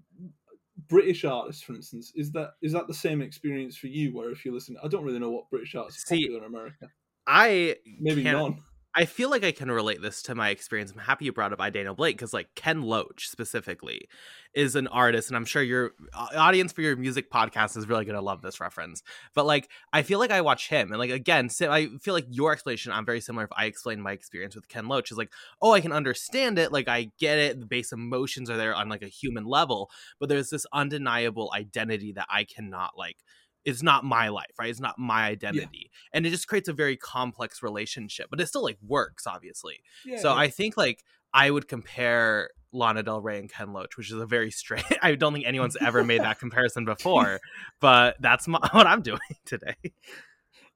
British 0.89 1.25
artists, 1.25 1.63
for 1.63 1.75
instance, 1.75 2.13
is 2.15 2.31
that 2.33 2.53
is 2.63 2.73
that 2.73 2.87
the 2.87 2.95
same 2.95 3.23
experience 3.23 3.77
for 3.77 3.89
you? 3.89 4.15
Where 4.15 4.31
if 4.31 4.45
you 4.45 4.53
listen, 4.53 4.77
I 4.83 4.89
don't 4.89 5.05
really 5.05 5.19
know 5.19 5.31
what 5.31 5.51
British 5.51 5.75
artists 5.75 6.05
are 6.05 6.17
See, 6.17 6.27
popular 6.27 6.47
in 6.47 6.55
America. 6.55 6.89
I 7.27 7.77
Maybe 8.01 8.23
none. 8.23 8.63
I 8.99 9.05
feel 9.05 9.29
like 9.29 9.45
I 9.45 9.53
can 9.53 9.71
relate 9.71 10.01
this 10.01 10.23
to 10.23 10.35
my 10.35 10.49
experience. 10.49 10.91
I'm 10.91 10.99
happy 10.99 11.27
you 11.27 11.33
brought 11.33 11.53
up 11.53 11.59
Daniel 11.75 11.95
Blake 11.95 12.17
because, 12.17 12.33
like, 12.33 12.55
Ken 12.55 12.81
Loach 12.81 13.29
specifically 13.29 14.09
is 14.55 14.75
an 14.75 14.87
artist, 14.87 15.29
and 15.29 15.37
I'm 15.37 15.45
sure 15.45 15.63
your 15.63 15.93
uh, 16.15 16.29
audience 16.35 16.73
for 16.73 16.81
your 16.81 16.97
music 16.97 17.31
podcast 17.31 17.77
is 17.77 17.87
really 17.87 18.07
going 18.07 18.17
to 18.17 18.23
love 18.23 18.41
this 18.41 18.59
reference. 18.59 19.03
But, 19.35 19.45
like, 19.45 19.69
I 19.93 20.01
feel 20.01 20.19
like 20.19 20.31
I 20.31 20.41
watch 20.41 20.71
him, 20.71 20.93
and, 20.93 20.99
like, 20.99 21.11
again, 21.11 21.51
I 21.61 21.89
feel 22.01 22.15
like 22.15 22.25
your 22.31 22.53
explanation, 22.53 22.91
I'm 22.91 23.05
very 23.05 23.21
similar 23.21 23.45
if 23.45 23.53
I 23.55 23.67
explain 23.67 24.01
my 24.01 24.13
experience 24.13 24.55
with 24.55 24.67
Ken 24.67 24.89
Loach, 24.89 25.11
is 25.11 25.19
like, 25.19 25.33
oh, 25.61 25.73
I 25.73 25.83
can 25.83 25.93
understand 25.93 26.59
it. 26.59 26.73
Like, 26.73 26.89
I 26.89 27.11
get 27.19 27.37
it. 27.37 27.61
The 27.61 27.67
base 27.67 27.93
emotions 27.93 28.49
are 28.49 28.57
there 28.57 28.75
on, 28.75 28.89
like, 28.89 29.03
a 29.03 29.09
human 29.09 29.45
level, 29.45 29.91
but 30.19 30.31
there's 30.31 30.49
this 30.49 30.65
undeniable 30.73 31.53
identity 31.55 32.13
that 32.13 32.29
I 32.31 32.45
cannot, 32.45 32.97
like, 32.97 33.19
it's 33.67 33.83
not 33.83 34.05
my 34.05 34.29
life, 34.29 34.53
right? 34.59 34.71
It's 34.71 34.81
not 34.81 34.97
my 34.97 35.25
identity. 35.25 35.91
And 36.13 36.25
it 36.25 36.31
just 36.31 36.47
creates 36.47 36.69
a 36.69 36.73
very 36.73 36.97
complex 36.97 37.65
relationship, 37.65 38.29
but 38.31 38.41
it 38.41 38.47
still 38.47 38.63
like 38.63 38.79
works, 38.81 39.27
obviously. 39.27 39.81
Yeah, 40.05 40.19
so 40.19 40.33
yeah. 40.33 40.41
I 40.41 40.49
think 40.49 40.77
like 40.77 41.03
I 41.35 41.51
would 41.51 41.67
compare 41.67 42.51
Lana 42.73 43.03
Del 43.03 43.21
Rey 43.21 43.41
and 43.41 43.51
Ken 43.51 43.73
Loach, 43.73 43.97
which 43.97 44.13
is 44.13 44.19
a 44.19 44.25
very 44.25 44.53
straight. 44.53 44.85
I 45.03 45.17
don't 45.17 45.33
think 45.33 45.47
anyone's 45.47 45.77
ever 45.77 46.05
made 46.05 46.23
that 46.23 46.39
comparison 46.39 46.85
before, 46.85 47.41
but 47.81 48.17
that's 48.21 48.47
my, 48.47 48.61
what 48.71 48.87
I'm 48.87 49.03
doing 49.03 49.19
today. 49.45 49.75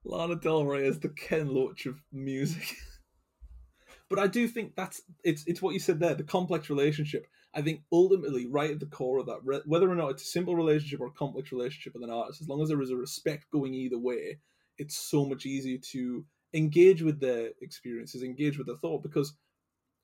Lana 0.04 0.34
Del 0.34 0.64
Rey 0.64 0.84
is 0.86 0.98
the 0.98 1.10
Ken 1.10 1.54
Loach 1.54 1.86
of 1.86 1.94
music. 2.10 2.74
but 4.08 4.18
I 4.18 4.26
do 4.26 4.48
think 4.48 4.74
that's 4.74 5.00
it's 5.22 5.44
it's 5.46 5.62
what 5.62 5.74
you 5.74 5.80
said 5.80 6.00
there, 6.00 6.14
the 6.14 6.24
complex 6.24 6.68
relationship. 6.68 7.28
I 7.54 7.62
think 7.62 7.82
ultimately, 7.90 8.46
right 8.46 8.70
at 8.70 8.80
the 8.80 8.86
core 8.86 9.18
of 9.18 9.26
that, 9.26 9.62
whether 9.66 9.90
or 9.90 9.96
not 9.96 10.10
it's 10.10 10.22
a 10.22 10.26
simple 10.26 10.54
relationship 10.54 11.00
or 11.00 11.08
a 11.08 11.12
complex 11.12 11.50
relationship 11.50 11.94
with 11.94 12.04
an 12.04 12.10
artist, 12.10 12.40
as 12.40 12.48
long 12.48 12.62
as 12.62 12.68
there 12.68 12.80
is 12.80 12.90
a 12.90 12.96
respect 12.96 13.50
going 13.50 13.74
either 13.74 13.98
way, 13.98 14.38
it's 14.78 14.96
so 14.96 15.26
much 15.26 15.46
easier 15.46 15.78
to 15.92 16.24
engage 16.54 17.02
with 17.02 17.20
their 17.20 17.50
experiences, 17.60 18.22
engage 18.22 18.56
with 18.56 18.66
their 18.66 18.76
thought, 18.76 19.02
because 19.02 19.34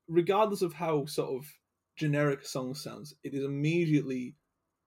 regardless 0.09 0.63
of 0.63 0.73
how 0.73 1.07
sort 1.07 1.31
of 1.31 1.47
generic 1.97 2.43
a 2.43 2.47
song 2.47 2.75
sounds, 2.75 3.15
it 3.23 3.33
is 3.33 3.45
immediately 3.45 4.35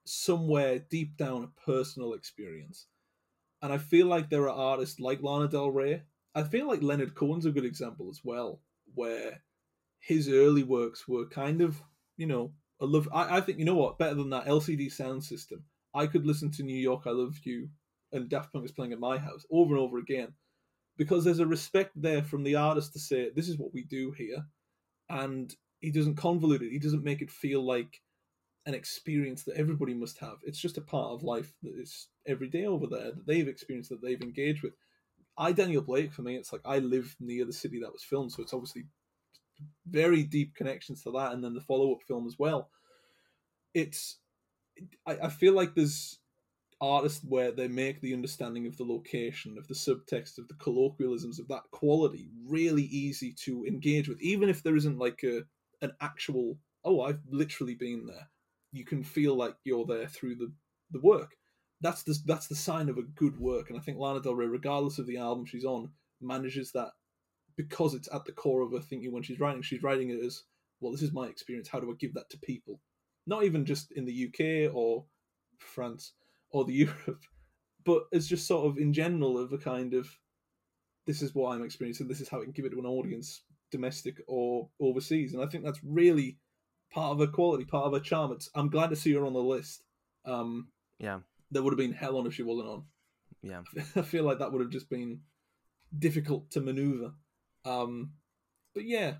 somewhere 0.05 0.79
deep 0.79 1.15
down 1.17 1.43
a 1.43 1.61
personal 1.65 2.13
experience. 2.13 2.87
And 3.61 3.73
I 3.73 3.77
feel 3.77 4.07
like 4.07 4.29
there 4.29 4.49
are 4.49 4.71
artists 4.71 4.99
like 4.99 5.21
Lana 5.21 5.47
Del 5.47 5.71
Rey. 5.71 6.03
I 6.35 6.43
feel 6.43 6.67
like 6.67 6.81
Leonard 6.81 7.15
Cohen's 7.15 7.45
a 7.45 7.51
good 7.51 7.65
example 7.65 8.09
as 8.09 8.21
well, 8.23 8.61
where 8.93 9.41
his 9.99 10.29
early 10.29 10.63
works 10.63 11.07
were 11.07 11.25
kind 11.25 11.61
of, 11.61 11.81
you 12.19 12.27
know, 12.27 12.51
I 12.81 12.85
love. 12.85 13.07
I, 13.13 13.37
I 13.37 13.41
think 13.41 13.59
you 13.59 13.65
know 13.65 13.75
what 13.75 13.97
better 13.97 14.15
than 14.15 14.29
that 14.31 14.45
LCD 14.45 14.87
Soundsystem. 14.87 15.61
I 15.95 16.05
could 16.05 16.25
listen 16.25 16.51
to 16.51 16.63
New 16.63 16.77
York, 16.77 17.03
I 17.05 17.11
Love 17.11 17.37
You, 17.43 17.69
and 18.11 18.29
Daft 18.29 18.51
Punk 18.51 18.65
is 18.65 18.71
playing 18.71 18.93
at 18.93 18.99
my 18.99 19.17
house 19.17 19.45
over 19.49 19.73
and 19.73 19.81
over 19.81 19.97
again, 19.97 20.33
because 20.97 21.23
there's 21.23 21.39
a 21.39 21.47
respect 21.47 21.93
there 21.95 22.21
from 22.21 22.43
the 22.43 22.55
artist 22.55 22.93
to 22.93 22.99
say 22.99 23.29
this 23.33 23.47
is 23.47 23.57
what 23.57 23.73
we 23.73 23.83
do 23.85 24.11
here, 24.11 24.45
and 25.09 25.55
he 25.79 25.91
doesn't 25.91 26.17
convolute 26.17 26.61
it. 26.61 26.71
He 26.71 26.79
doesn't 26.79 27.05
make 27.05 27.21
it 27.21 27.31
feel 27.31 27.65
like 27.65 28.01
an 28.65 28.73
experience 28.73 29.45
that 29.45 29.55
everybody 29.55 29.93
must 29.93 30.19
have. 30.19 30.35
It's 30.43 30.59
just 30.59 30.77
a 30.77 30.81
part 30.81 31.11
of 31.13 31.23
life 31.23 31.53
that 31.63 31.73
is 31.79 32.09
every 32.27 32.49
day 32.49 32.65
over 32.65 32.85
there 32.85 33.11
that 33.13 33.25
they've 33.25 33.47
experienced 33.47 33.89
that 33.91 34.01
they've 34.01 34.21
engaged 34.21 34.61
with. 34.61 34.73
I 35.37 35.53
Daniel 35.53 35.81
Blake 35.81 36.11
for 36.11 36.21
me, 36.21 36.35
it's 36.35 36.51
like 36.51 36.61
I 36.65 36.79
live 36.79 37.15
near 37.21 37.45
the 37.45 37.53
city 37.53 37.79
that 37.79 37.93
was 37.93 38.03
filmed, 38.03 38.33
so 38.33 38.43
it's 38.43 38.53
obviously 38.53 38.83
very 39.87 40.23
deep 40.23 40.55
connections 40.55 41.03
to 41.03 41.11
that, 41.11 41.33
and 41.33 41.43
then 41.43 41.53
the 41.53 41.61
follow 41.61 41.91
up 41.91 42.03
film 42.07 42.27
as 42.27 42.37
well. 42.37 42.69
It's 43.73 44.17
I, 45.05 45.17
I 45.23 45.29
feel 45.29 45.53
like 45.53 45.75
there's 45.75 46.19
artists 46.81 47.25
where 47.27 47.51
they 47.51 47.67
make 47.67 47.99
the 47.99 48.13
understanding 48.13 48.65
of 48.65 48.77
the 48.77 48.85
location, 48.85 49.57
of 49.57 49.67
the 49.67 49.73
subtext, 49.73 50.37
of 50.37 50.47
the 50.47 50.55
colloquialisms 50.55 51.39
of 51.39 51.47
that 51.49 51.63
quality 51.71 52.29
really 52.45 52.83
easy 52.83 53.33
to 53.33 53.65
engage 53.65 54.07
with, 54.07 54.21
even 54.21 54.47
if 54.49 54.63
there 54.63 54.77
isn't 54.77 54.97
like 54.97 55.21
a 55.23 55.41
an 55.81 55.91
actual 56.01 56.57
oh 56.83 57.01
I've 57.01 57.21
literally 57.29 57.75
been 57.75 58.05
there. 58.05 58.29
You 58.71 58.85
can 58.85 59.03
feel 59.03 59.35
like 59.35 59.55
you're 59.63 59.85
there 59.85 60.07
through 60.07 60.35
the 60.35 60.51
the 60.91 61.01
work. 61.01 61.35
That's 61.81 62.03
the 62.03 62.17
that's 62.25 62.47
the 62.47 62.55
sign 62.55 62.89
of 62.89 62.97
a 62.97 63.03
good 63.03 63.39
work, 63.39 63.69
and 63.69 63.79
I 63.79 63.81
think 63.81 63.97
Lana 63.97 64.21
Del 64.21 64.35
Rey, 64.35 64.47
regardless 64.47 64.99
of 64.99 65.07
the 65.07 65.17
album 65.17 65.45
she's 65.45 65.65
on, 65.65 65.91
manages 66.21 66.71
that 66.73 66.91
because 67.59 67.93
it's 67.93 68.07
at 68.13 68.23
the 68.23 68.31
core 68.31 68.61
of 68.61 68.71
her 68.71 68.79
thinking 68.79 69.11
when 69.11 69.21
she's 69.21 69.41
writing. 69.41 69.61
She's 69.61 69.83
writing 69.83 70.11
it 70.11 70.23
as 70.23 70.43
well. 70.79 70.93
This 70.93 71.01
is 71.01 71.11
my 71.11 71.27
experience. 71.27 71.67
How 71.67 71.81
do 71.81 71.91
I 71.91 71.95
give 71.99 72.13
that 72.13 72.29
to 72.29 72.37
people? 72.37 72.79
Not 73.27 73.43
even 73.43 73.65
just 73.65 73.91
in 73.91 74.05
the 74.05 74.27
UK 74.27 74.73
or 74.73 75.03
France 75.57 76.13
or 76.51 76.63
the 76.63 76.73
Europe, 76.85 77.25
but 77.83 78.03
it's 78.13 78.27
just 78.27 78.47
sort 78.47 78.65
of 78.65 78.77
in 78.77 78.93
general 78.93 79.37
of 79.37 79.51
a 79.51 79.57
kind 79.57 79.93
of 79.93 80.07
this 81.05 81.21
is 81.21 81.35
what 81.35 81.53
I'm 81.53 81.63
experiencing. 81.65 82.07
This 82.07 82.21
is 82.21 82.29
how 82.29 82.39
I 82.39 82.43
can 82.45 82.53
give 82.53 82.63
it 82.63 82.69
to 82.69 82.79
an 82.79 82.85
audience, 82.85 83.41
domestic 83.71 84.21
or 84.25 84.69
overseas. 84.79 85.33
And 85.33 85.43
I 85.43 85.47
think 85.47 85.65
that's 85.65 85.81
really 85.83 86.37
part 86.93 87.11
of 87.11 87.19
her 87.19 87.27
quality, 87.27 87.65
part 87.65 87.87
of 87.87 87.93
her 87.93 87.99
charm. 87.99 88.31
It's, 88.31 88.49
I'm 88.55 88.69
glad 88.69 88.89
to 88.91 88.95
see 88.95 89.13
her 89.15 89.25
on 89.25 89.33
the 89.33 89.39
list. 89.39 89.83
Um, 90.23 90.69
Yeah. 90.97 91.19
there 91.51 91.61
would 91.61 91.73
have 91.73 91.77
been 91.77 91.91
hell 91.91 92.15
on 92.17 92.25
if 92.25 92.35
she 92.35 92.43
wasn't 92.43 92.69
on. 92.69 92.83
Yeah. 93.41 93.63
I 93.97 94.01
feel 94.03 94.23
like 94.23 94.39
that 94.39 94.53
would 94.53 94.61
have 94.61 94.69
just 94.71 94.89
been 94.89 95.21
difficult 95.97 96.51
to 96.51 96.61
maneuver. 96.61 97.11
Um, 97.65 98.13
but 98.73 98.85
yeah, 98.85 99.17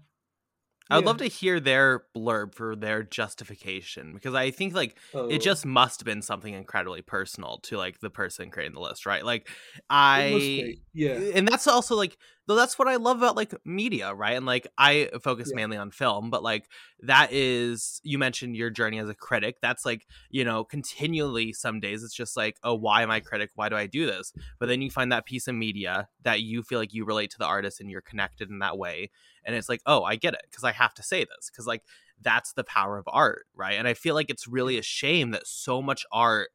I 0.92 0.96
would 0.96 1.06
love 1.06 1.18
to 1.18 1.28
hear 1.28 1.60
their 1.60 2.06
blurb 2.16 2.56
for 2.56 2.76
their 2.76 3.04
justification 3.04 4.14
because 4.14 4.34
I 4.34 4.50
think 4.50 4.74
like 4.74 4.98
Oh, 5.14 5.28
it 5.30 5.40
just 5.40 5.64
must 5.66 6.00
have 6.00 6.06
been 6.06 6.24
something 6.24 6.54
incredibly 6.54 7.04
personal 7.04 7.60
to 7.60 7.78
like 7.78 8.00
the 8.00 8.10
person 8.10 8.50
creating 8.50 8.74
the 8.74 8.80
list, 8.82 9.06
right? 9.06 9.24
Like 9.24 9.50
I 9.90 10.74
yeah, 10.94 11.20
and 11.36 11.48
that's 11.48 11.68
also 11.68 11.96
like 11.96 12.18
though 12.50 12.56
that's 12.56 12.80
what 12.80 12.88
I 12.88 12.96
love 12.96 13.20
about 13.20 13.36
like 13.36 13.54
media, 13.64 14.12
right? 14.14 14.36
And 14.36 14.46
like 14.48 14.68
I 14.76 15.12
focus 15.22 15.52
Yeah. 15.52 15.54
mainly 15.54 15.78
on 15.78 15.92
film, 15.92 16.32
but 16.32 16.42
like 16.42 16.68
that 17.02 17.32
is 17.32 18.02
you 18.04 18.18
mentioned 18.18 18.56
your 18.56 18.72
journey 18.72 18.98
as 18.98 19.08
a 19.08 19.14
critic. 19.14 19.58
That's 19.62 19.86
like, 19.86 20.08
you 20.32 20.44
know, 20.44 20.64
continually 20.64 21.54
some 21.54 21.80
days 21.80 22.04
it's 22.04 22.16
just 22.16 22.36
like, 22.36 22.58
oh, 22.64 22.74
why 22.74 23.04
am 23.04 23.12
I 23.12 23.18
a 23.18 23.22
critic? 23.22 23.52
Why 23.54 23.70
do 23.70 23.76
I 23.76 23.86
do 23.86 24.08
this? 24.08 24.34
But 24.60 24.68
then 24.68 24.82
you 24.82 24.90
find 24.90 25.12
that 25.12 25.28
piece 25.28 25.48
of 25.48 25.54
media 25.54 26.10
that 26.24 26.42
you 26.42 26.64
feel 26.64 26.80
like 26.80 26.94
you 26.94 27.06
relate 27.06 27.30
to 27.32 27.38
the 27.38 27.46
artist 27.46 27.80
and 27.80 27.92
you're 27.92 28.02
connected 28.02 28.50
in 28.50 28.60
that 28.60 28.80
way. 28.80 29.12
And 29.46 29.56
it's 29.56 29.70
like, 29.70 29.82
oh, 29.86 30.04
I 30.04 30.16
get 30.16 30.34
it 30.34 30.42
because 30.50 30.64
I 30.64 30.72
have 30.72 30.96
to 30.96 31.04
say 31.04 31.20
this 31.20 31.52
because 31.52 31.68
like 31.68 31.84
that's 32.22 32.54
the 32.54 32.64
power 32.64 32.98
of 32.98 33.06
art, 33.08 33.46
right? 33.56 33.76
And 33.78 33.88
I 33.88 33.94
feel 33.94 34.16
like 34.16 34.30
it's 34.30 34.48
really 34.48 34.78
a 34.78 34.84
shame 34.84 35.32
that 35.32 35.48
so 35.48 35.82
much 35.82 36.06
art 36.12 36.50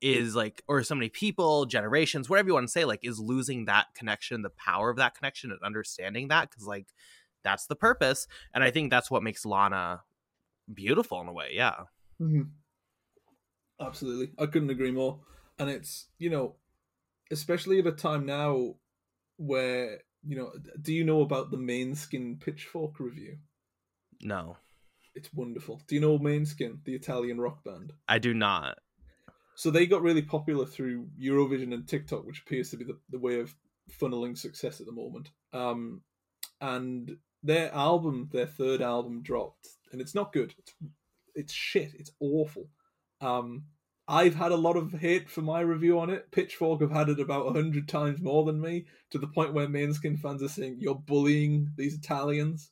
is 0.00 0.36
like 0.36 0.62
or 0.68 0.82
so 0.82 0.94
many 0.94 1.08
people 1.08 1.66
generations 1.66 2.28
whatever 2.28 2.48
you 2.48 2.54
want 2.54 2.66
to 2.66 2.72
say 2.72 2.84
like 2.84 3.00
is 3.02 3.18
losing 3.18 3.64
that 3.64 3.86
connection 3.94 4.42
the 4.42 4.50
power 4.50 4.90
of 4.90 4.96
that 4.96 5.14
connection 5.14 5.50
and 5.50 5.60
understanding 5.64 6.28
that 6.28 6.48
because 6.48 6.66
like 6.66 6.86
that's 7.42 7.66
the 7.66 7.74
purpose 7.76 8.26
and 8.54 8.62
i 8.62 8.70
think 8.70 8.90
that's 8.90 9.10
what 9.10 9.22
makes 9.22 9.44
lana 9.44 10.02
beautiful 10.72 11.20
in 11.20 11.26
a 11.28 11.32
way 11.32 11.50
yeah 11.52 11.74
Mhm. 12.20 12.50
absolutely. 13.80 14.32
I 14.38 14.46
couldn't 14.46 14.70
agree 14.70 14.90
more. 14.90 15.20
And 15.58 15.70
it's 15.70 16.08
you 16.18 16.30
know, 16.30 16.56
especially 17.30 17.78
at 17.78 17.86
a 17.86 17.92
time 17.92 18.26
now 18.26 18.74
where 19.36 20.00
you 20.26 20.36
know, 20.36 20.50
do 20.82 20.92
you 20.92 21.04
know 21.04 21.20
about 21.22 21.50
the 21.50 21.56
Måneskin 21.56 22.40
Pitchfork 22.40 22.98
review? 22.98 23.38
no 24.20 24.56
It's 25.14 25.32
wonderful. 25.32 25.80
Do 25.86 25.94
you 25.94 26.00
know 26.00 26.18
Måneskin, 26.18 26.84
the 26.84 26.94
Italian 26.94 27.40
rock 27.40 27.62
band? 27.64 27.92
i 28.08 28.18
do 28.18 28.34
not 28.34 28.78
So 29.58 29.72
they 29.72 29.88
got 29.88 30.02
really 30.02 30.22
popular 30.22 30.64
through 30.64 31.08
Eurovision 31.20 31.74
and 31.74 31.84
TikTok, 31.84 32.24
which 32.24 32.42
appears 32.42 32.70
to 32.70 32.76
be 32.76 32.84
the, 32.84 32.96
the 33.10 33.18
way 33.18 33.40
of 33.40 33.56
funneling 34.00 34.38
success 34.38 34.78
at 34.78 34.86
the 34.86 34.92
moment. 34.92 35.30
Um, 35.52 36.02
and 36.60 37.16
their 37.42 37.74
album, 37.74 38.28
their 38.32 38.46
third 38.46 38.80
album, 38.80 39.20
dropped, 39.20 39.66
and 39.90 40.00
it's 40.00 40.14
not 40.14 40.32
good. 40.32 40.54
It's, 40.58 40.74
it's 41.34 41.52
shit. 41.52 41.90
It's 41.98 42.12
awful. 42.20 42.68
Um, 43.20 43.64
I've 44.06 44.36
had 44.36 44.52
a 44.52 44.56
lot 44.56 44.76
of 44.76 44.92
hate 44.92 45.28
for 45.28 45.42
my 45.42 45.58
review 45.58 45.98
on 45.98 46.08
it. 46.08 46.30
Pitchfork 46.30 46.80
have 46.80 46.92
had 46.92 47.08
it 47.08 47.18
about 47.18 47.56
hundred 47.56 47.88
times 47.88 48.22
more 48.22 48.44
than 48.44 48.60
me, 48.60 48.86
to 49.10 49.18
the 49.18 49.26
point 49.26 49.54
where 49.54 49.66
Måneskin 49.66 50.20
fans 50.20 50.40
are 50.40 50.48
saying 50.48 50.76
you're 50.78 50.94
bullying 50.94 51.72
these 51.76 51.94
Italians. 51.94 52.70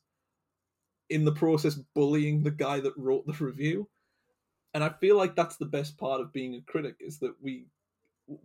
In 1.09 1.25
the 1.25 1.33
process, 1.33 1.75
bullying 1.93 2.43
the 2.43 2.51
guy 2.51 2.79
that 2.79 2.93
wrote 2.95 3.27
the 3.27 3.33
review, 3.43 3.89
and 4.77 4.83
I 4.83 4.89
feel 4.89 5.17
like 5.17 5.35
that's 5.35 5.57
the 5.57 5.65
best 5.65 5.97
part 5.97 6.21
of 6.21 6.31
being 6.31 6.53
a 6.53 6.61
critic 6.71 6.97
is 6.99 7.17
that 7.17 7.33
we 7.41 7.65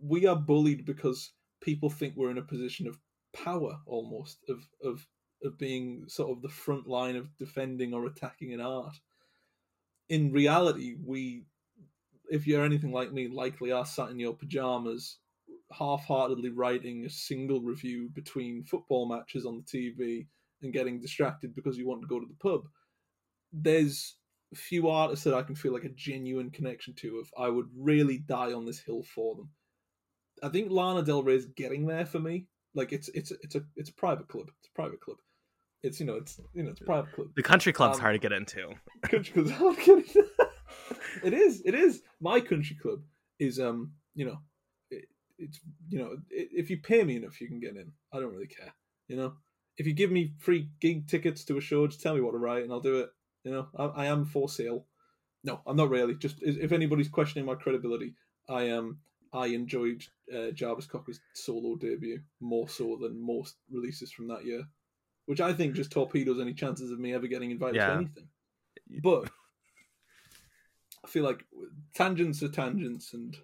we 0.01 0.25
are 0.25 0.35
bullied 0.35 0.83
because 0.83 1.31
people 1.61 1.91
think 1.91 2.15
we're 2.15 2.31
in 2.31 2.39
a 2.39 2.41
position 2.41 2.87
of 2.87 2.97
power 3.33 3.77
almost 3.85 4.39
of 4.49 4.67
of 4.83 5.05
of 5.43 5.59
being 5.59 6.05
sort 6.07 6.31
of 6.31 6.41
the 6.41 6.49
front 6.49 6.87
line 6.87 7.15
of 7.15 7.37
defending 7.37 7.93
or 7.93 8.07
attacking 8.07 8.51
an 8.51 8.61
art. 8.61 8.95
In 10.09 10.31
reality, 10.31 10.95
we, 11.05 11.45
if 12.31 12.47
you're 12.47 12.65
anything 12.65 12.91
like 12.91 13.13
me, 13.13 13.27
likely 13.27 13.71
are 13.71 13.85
sat 13.85 14.09
in 14.09 14.17
your 14.17 14.33
pajamas, 14.33 15.19
half-heartedly 15.71 16.49
writing 16.49 17.05
a 17.05 17.11
single 17.11 17.61
review 17.61 18.09
between 18.11 18.63
football 18.63 19.07
matches 19.07 19.45
on 19.45 19.57
the 19.57 19.77
TV 19.77 20.25
and 20.63 20.73
getting 20.73 20.99
distracted 20.99 21.53
because 21.53 21.77
you 21.77 21.87
want 21.87 22.01
to 22.01 22.07
go 22.07 22.19
to 22.19 22.25
the 22.25 22.41
pub. 22.41 22.63
There's 23.51 24.15
few 24.55 24.89
artists 24.89 25.23
that 25.25 25.33
I 25.33 25.41
can 25.43 25.55
feel 25.55 25.73
like 25.73 25.83
a 25.83 25.89
genuine 25.89 26.49
connection 26.51 26.93
to. 26.95 27.19
If 27.19 27.29
I 27.37 27.49
would 27.49 27.67
really 27.77 28.19
die 28.19 28.53
on 28.53 28.65
this 28.65 28.79
hill 28.79 29.03
for 29.15 29.35
them, 29.35 29.49
I 30.41 30.49
think 30.49 30.71
Lana 30.71 31.03
Del 31.03 31.23
Rey 31.23 31.35
is 31.35 31.45
getting 31.55 31.85
there 31.87 32.05
for 32.05 32.19
me. 32.19 32.47
Like 32.75 32.91
it's 32.91 33.09
it's 33.09 33.31
it's 33.41 33.55
a 33.55 33.61
it's 33.75 33.89
a 33.89 33.93
private 33.93 34.27
club. 34.27 34.47
It's 34.59 34.69
a 34.69 34.73
private 34.75 34.99
club. 35.01 35.17
It's 35.83 35.99
you 35.99 36.05
know 36.05 36.15
it's 36.15 36.39
you 36.53 36.63
know 36.63 36.71
it's 36.71 36.81
a 36.81 36.85
private 36.85 37.11
club. 37.13 37.27
The 37.35 37.43
country 37.43 37.73
club's 37.73 37.97
Um, 37.97 38.01
hard 38.01 38.15
to 38.15 38.19
get 38.19 38.31
into. 38.31 38.73
country 39.03 39.33
club's 39.33 39.51
hard 39.59 39.77
to 39.77 39.83
get 39.85 39.97
into. 39.99 40.27
it 41.23 41.33
is. 41.33 41.61
It 41.65 41.75
is. 41.75 42.01
My 42.19 42.39
country 42.39 42.75
club 42.81 42.99
is 43.39 43.59
um 43.59 43.93
you 44.15 44.25
know 44.25 44.37
it, 44.91 45.05
it's 45.37 45.59
you 45.89 45.97
know 45.99 46.11
i 46.13 46.17
if 46.31 46.69
you 46.69 46.77
pay 46.77 47.03
me 47.03 47.15
enough 47.15 47.39
you 47.41 47.47
can 47.47 47.59
get 47.59 47.75
in. 47.75 47.91
I 48.11 48.19
don't 48.19 48.31
really 48.33 48.47
care. 48.47 48.73
You 49.07 49.17
know 49.17 49.33
if 49.77 49.87
you 49.87 49.93
give 49.93 50.11
me 50.11 50.33
free 50.39 50.69
gig 50.81 51.07
tickets 51.07 51.43
to 51.45 51.57
a 51.57 51.61
show, 51.61 51.87
just 51.87 52.01
tell 52.01 52.13
me 52.15 52.21
what 52.21 52.31
to 52.31 52.37
write 52.37 52.63
and 52.63 52.71
I'll 52.71 52.79
do 52.79 52.99
it. 52.99 53.09
You 53.43 53.51
know 53.51 53.67
I, 53.77 54.03
I 54.03 54.05
am 54.05 54.25
for 54.25 54.49
sale. 54.49 54.85
No, 55.43 55.61
I'm 55.67 55.75
not 55.75 55.89
really. 55.89 56.15
Just 56.15 56.37
if 56.41 56.71
anybody's 56.71 57.09
questioning 57.09 57.45
my 57.45 57.55
credibility, 57.55 58.15
I 58.49 58.63
am. 58.63 58.99
I 59.33 59.47
enjoyed 59.47 60.03
uh, 60.33 60.51
Jarvis 60.51 60.85
Cocker's 60.85 61.19
solo 61.33 61.75
debut 61.75 62.21
more 62.39 62.69
so 62.69 62.97
than 63.01 63.19
most 63.19 63.55
releases 63.71 64.11
from 64.11 64.27
that 64.27 64.45
year, 64.45 64.63
which 65.25 65.41
I 65.41 65.53
think 65.53 65.73
just 65.75 65.91
torpedoes 65.91 66.39
any 66.39 66.53
chances 66.53 66.91
of 66.91 66.99
me 66.99 67.13
ever 67.15 67.25
getting 67.25 67.49
invited 67.49 67.77
Yeah. 67.77 67.87
to 67.87 67.93
anything. 67.95 68.27
But 69.01 69.29
I 71.03 71.07
feel 71.07 71.23
like 71.23 71.43
tangents 71.95 72.43
are 72.43 72.49
tangents, 72.49 73.13
and 73.13 73.35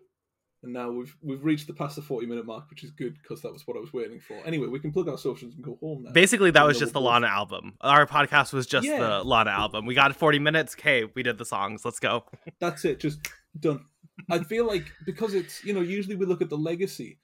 and 0.63 0.73
now 0.73 0.91
we've 0.91 1.15
we've 1.21 1.43
reached 1.43 1.67
the 1.67 1.73
past 1.73 1.95
the 1.95 2.01
forty 2.01 2.25
minute 2.27 2.45
mark, 2.45 2.69
which 2.69 2.83
is 2.83 2.91
good 2.91 3.17
because 3.21 3.41
that 3.41 3.53
was 3.53 3.65
what 3.65 3.77
I 3.77 3.79
was 3.79 3.93
waiting 3.93 4.19
for. 4.19 4.35
Anyway, 4.45 4.67
we 4.67 4.79
can 4.79 4.91
plug 4.91 5.07
our 5.07 5.17
socials 5.17 5.55
and 5.55 5.63
go 5.63 5.77
home 5.81 6.03
now. 6.03 6.11
Basically, 6.11 6.51
that 6.51 6.65
was 6.65 6.77
just 6.79 6.93
the 6.93 7.01
Lana 7.01 7.27
album. 7.27 7.75
Our 7.81 8.05
podcast 8.05 8.51
was 8.53 8.67
just 8.67 8.85
Yeah. 8.85 8.99
the 8.99 9.23
Lana 9.23 9.51
album. 9.51 9.85
We 9.85 9.95
got 9.95 10.15
40 10.15 10.39
minutes. 10.39 10.75
Okay, 10.77 11.05
we 11.15 11.23
did 11.23 11.37
the 11.37 11.45
songs. 11.45 11.85
Let's 11.85 11.99
go. 11.99 12.25
That's 12.59 12.83
it, 12.85 12.99
just 12.99 13.19
done. 13.59 13.85
I 14.29 14.39
feel 14.39 14.67
like 14.67 14.91
because 15.05 15.33
it's 15.33 15.63
you 15.63 15.73
know 15.73 15.81
usually 15.81 16.15
we 16.15 16.25
look 16.25 16.41
at 16.41 16.49
the 16.49 16.57
legacy, 16.57 17.19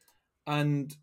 and 0.47 0.95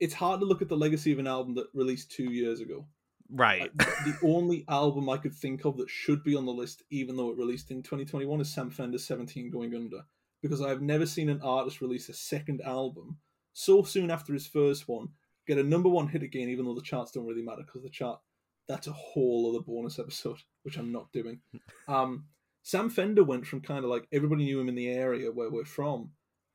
it's 0.00 0.14
hard 0.14 0.40
to 0.40 0.46
look 0.46 0.62
at 0.62 0.68
the 0.68 0.76
legacy 0.76 1.12
of 1.12 1.18
an 1.18 1.26
album 1.26 1.54
that 1.54 1.66
released 1.74 2.10
two 2.12 2.30
years 2.32 2.60
ago. 2.60 2.86
Right. 3.34 3.74
The 3.78 4.18
only 4.22 4.64
album 4.68 5.08
I 5.08 5.16
could 5.16 5.34
think 5.34 5.64
of 5.64 5.78
that 5.78 5.88
should 5.88 6.22
be 6.22 6.36
on 6.36 6.44
the 6.44 6.52
list, 6.52 6.82
even 6.90 7.16
though 7.16 7.30
it 7.30 7.38
released 7.38 7.70
in 7.70 7.82
2021, 7.82 8.40
is 8.42 8.52
Sam 8.52 8.68
Fender's 8.68 9.06
17 9.06 9.50
Going 9.50 9.74
Under. 9.74 10.02
Because 10.42 10.60
I've 10.60 10.82
never 10.82 11.06
seen 11.06 11.28
an 11.28 11.40
artist 11.42 11.80
release 11.80 12.08
a 12.08 12.14
second 12.14 12.60
album 12.62 13.18
so 13.52 13.82
soon 13.82 14.10
after 14.10 14.32
his 14.32 14.46
first 14.46 14.88
one, 14.88 15.08
get 15.46 15.58
a 15.58 15.62
number 15.62 15.88
one 15.88 16.08
hit 16.08 16.22
again, 16.22 16.48
even 16.48 16.64
though 16.64 16.74
the 16.74 16.82
charts 16.82 17.12
don't 17.12 17.26
really 17.26 17.42
matter, 17.42 17.62
because 17.64 17.82
the 17.82 17.90
chart, 17.90 18.20
that's 18.68 18.86
a 18.86 18.92
whole 18.92 19.50
other 19.50 19.64
bonus 19.64 19.98
episode, 19.98 20.38
which 20.62 20.76
I'm 20.76 20.92
not 20.92 21.12
doing. 21.12 21.40
Um, 21.88 22.26
Sam 22.62 22.90
Fender 22.90 23.24
went 23.24 23.46
from 23.46 23.60
kind 23.60 23.84
of 23.84 23.90
like 23.90 24.06
everybody 24.12 24.44
knew 24.44 24.60
him 24.60 24.68
in 24.68 24.74
the 24.74 24.88
area 24.88 25.30
where 25.32 25.50
we're 25.50 25.64
from 25.64 26.12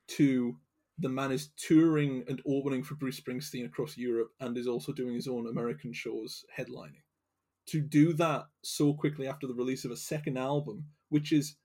to 0.10 0.58
the 1.00 1.10
man 1.10 1.32
is 1.32 1.50
touring 1.58 2.24
and 2.28 2.42
opening 2.48 2.82
for 2.82 2.96
Bruce 2.96 3.20
Springsteen 3.20 3.66
across 3.66 3.98
Europe 3.98 4.32
and 4.40 4.58
is 4.58 4.68
also 4.68 4.92
doing 4.92 5.14
his 5.14 5.28
own 5.28 5.48
American 5.48 5.94
shows 5.94 6.44
headlining. 6.58 7.04
To 7.68 7.82
do 7.82 8.14
that 8.14 8.46
so 8.64 8.94
quickly 8.94 9.28
after 9.28 9.46
the 9.46 9.54
release 9.54 9.86
of 9.86 9.92
a 9.92 9.98
second 9.98 10.38
album, 10.38 10.86
which 11.10 11.32
is 11.34 11.58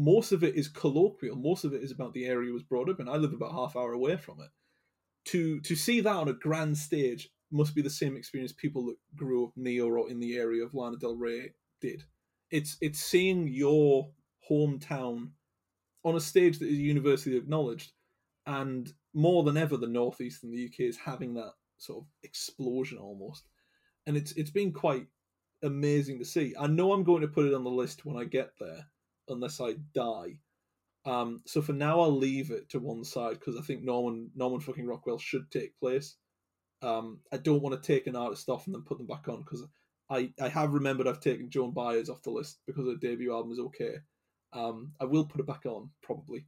most 0.00 0.32
of 0.32 0.42
it 0.42 0.54
is 0.54 0.66
colloquial, 0.66 1.36
most 1.36 1.64
of 1.64 1.74
it 1.74 1.82
is 1.82 1.92
about 1.92 2.14
the 2.14 2.24
area 2.24 2.52
was 2.52 2.62
brought 2.62 2.88
up 2.88 3.00
in. 3.00 3.08
I 3.08 3.16
live 3.16 3.34
about 3.34 3.52
half 3.52 3.76
hour 3.76 3.92
away 3.92 4.16
from 4.16 4.40
it. 4.40 4.48
To 5.26 5.60
to 5.60 5.76
see 5.76 6.00
that 6.00 6.16
on 6.16 6.28
a 6.28 6.32
grand 6.32 6.78
stage 6.78 7.28
must 7.52 7.74
be 7.74 7.82
the 7.82 7.90
same 7.90 8.16
experience 8.16 8.52
people 8.52 8.86
that 8.86 8.96
grew 9.14 9.44
up 9.44 9.52
near 9.56 9.98
or 9.98 10.10
in 10.10 10.18
the 10.18 10.36
area 10.36 10.64
of 10.64 10.72
Lana 10.72 10.96
Del 10.96 11.16
Rey 11.16 11.52
did. 11.82 12.04
It's 12.50 12.78
it's 12.80 12.98
seeing 12.98 13.48
your 13.48 14.10
hometown 14.50 15.32
on 16.02 16.16
a 16.16 16.20
stage 16.20 16.58
that 16.60 16.68
is 16.68 16.78
universally 16.78 17.36
acknowledged 17.36 17.92
and 18.46 18.90
more 19.12 19.42
than 19.42 19.58
ever 19.58 19.76
the 19.76 19.86
northeast 19.86 20.42
and 20.42 20.52
the 20.52 20.64
uk 20.64 20.80
is 20.80 20.96
having 20.96 21.34
that 21.34 21.52
sort 21.76 22.02
of 22.02 22.08
explosion 22.22 22.96
almost 22.96 23.44
and 24.06 24.16
it's 24.16 24.32
it's 24.32 24.50
been 24.50 24.72
quite 24.72 25.06
amazing 25.62 26.18
to 26.18 26.24
see 26.24 26.54
i 26.58 26.66
know 26.66 26.92
i'm 26.92 27.04
going 27.04 27.20
to 27.20 27.28
put 27.28 27.44
it 27.44 27.52
on 27.52 27.64
the 27.64 27.70
list 27.70 28.06
when 28.06 28.16
i 28.16 28.24
get 28.24 28.50
there 28.58 28.86
unless 29.30 29.60
i 29.60 29.74
die 29.94 30.38
um 31.06 31.40
so 31.46 31.62
for 31.62 31.72
now 31.72 32.00
i'll 32.00 32.16
leave 32.16 32.50
it 32.50 32.68
to 32.68 32.78
one 32.78 33.04
side 33.04 33.38
because 33.38 33.56
i 33.56 33.62
think 33.62 33.82
norman 33.82 34.30
norman 34.34 34.60
fucking 34.60 34.86
rockwell 34.86 35.18
should 35.18 35.50
take 35.50 35.78
place 35.78 36.16
um 36.82 37.20
i 37.32 37.36
don't 37.36 37.62
want 37.62 37.80
to 37.80 37.86
take 37.86 38.06
an 38.06 38.16
artist 38.16 38.48
off 38.48 38.66
and 38.66 38.74
then 38.74 38.82
put 38.82 38.98
them 38.98 39.06
back 39.06 39.28
on 39.28 39.38
because 39.38 39.64
i 40.10 40.30
i 40.42 40.48
have 40.48 40.74
remembered 40.74 41.08
i've 41.08 41.20
taken 41.20 41.50
joan 41.50 41.72
byers 41.72 42.10
off 42.10 42.22
the 42.22 42.30
list 42.30 42.58
because 42.66 42.86
her 42.86 42.96
debut 43.00 43.32
album 43.32 43.52
is 43.52 43.58
okay 43.58 43.94
um 44.52 44.92
i 45.00 45.04
will 45.04 45.24
put 45.24 45.40
it 45.40 45.46
back 45.46 45.64
on 45.64 45.90
probably 46.02 46.44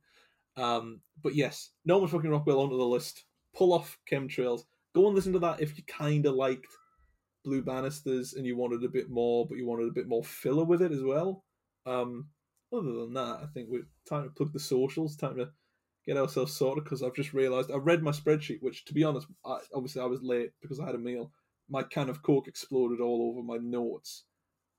um, 0.57 1.01
but 1.23 1.35
yes, 1.35 1.71
Norman 1.85 2.09
fucking 2.09 2.31
Rockwell 2.31 2.61
onto 2.61 2.77
the 2.77 2.85
list. 2.85 3.25
Pull 3.55 3.73
off 3.73 3.99
chemtrails. 4.11 4.63
Go 4.95 5.07
and 5.07 5.15
listen 5.15 5.33
to 5.33 5.39
that 5.41 5.61
if 5.61 5.77
you 5.77 5.85
kind 5.85 6.27
of 6.27 6.35
liked 6.35 6.67
Blue 7.45 7.63
Banisters 7.63 8.35
and 8.35 8.47
you 8.47 8.57
wanted 8.57 8.85
a 8.85 8.89
bit 8.89 9.11
more, 9.11 9.47
but 9.47 9.57
you 9.57 9.67
wanted 9.67 9.89
a 9.89 9.93
bit 9.93 10.09
more 10.09 10.25
filler 10.25 10.65
with 10.65 10.83
it 10.83 10.93
as 10.93 11.03
well. 11.03 11.45
Um, 11.87 12.29
other 12.73 12.93
than 12.93 13.15
that, 13.15 13.41
I 13.43 13.47
think 13.53 13.69
we're 13.71 13.87
time 14.09 14.25
to 14.25 14.31
plug 14.31 14.53
the 14.53 14.61
socials. 14.61 15.17
Time 15.17 15.37
to 15.37 15.51
get 16.07 16.17
ourselves 16.17 16.57
sorted 16.57 16.85
because 16.85 17.03
I've 17.03 17.15
just 17.15 17.33
realised 17.33 17.71
I 17.71 17.77
read 17.77 18.03
my 18.03 18.11
spreadsheet, 18.11 18.63
which 18.63 18.85
to 18.87 18.95
be 18.95 19.05
honest, 19.05 19.27
I, 19.45 19.59
obviously 19.75 20.03
I 20.03 20.07
was 20.07 20.23
late 20.23 20.51
because 20.61 20.81
I 20.81 20.87
had 20.87 20.95
a 20.95 20.99
meal. 20.99 21.33
My 21.69 21.83
can 21.83 22.09
of 22.09 22.23
Coke 22.23 22.49
exploded 22.49 23.01
all 23.01 23.31
over 23.31 23.43
my 23.45 23.57
notes. 23.59 24.25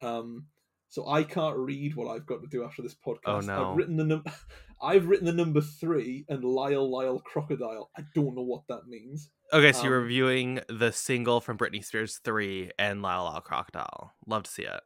Um, 0.01 0.47
so 0.89 1.07
I 1.07 1.23
can't 1.23 1.57
read 1.57 1.95
what 1.95 2.07
I've 2.13 2.25
got 2.25 2.41
to 2.41 2.47
do 2.47 2.63
after 2.63 2.81
this 2.81 2.93
podcast. 2.95 3.19
Oh, 3.25 3.39
no. 3.39 3.71
I've 3.71 3.77
written 3.77 3.97
the 3.97 4.03
num- 4.03 4.25
I've 4.81 5.05
written 5.07 5.25
the 5.25 5.31
number 5.33 5.61
three 5.61 6.25
and 6.27 6.43
Lyle 6.43 6.91
Lyle 6.91 7.19
Crocodile. 7.19 7.89
I 7.97 8.03
don't 8.13 8.35
know 8.35 8.41
what 8.43 8.63
that 8.67 8.85
means. 8.87 9.29
Okay, 9.53 9.71
so 9.71 9.83
you're 9.85 9.97
Um, 9.97 10.03
reviewing 10.03 10.59
the 10.67 10.91
single 10.91 11.39
from 11.39 11.57
Britney 11.57 11.83
Spears 11.85 12.19
3 12.23 12.71
and 12.77 13.01
Lyle 13.01 13.23
Lyle 13.25 13.39
Crocodile. 13.41 14.11
Love 14.27 14.43
to 14.43 14.51
see 14.51 14.63
it. 14.63 14.81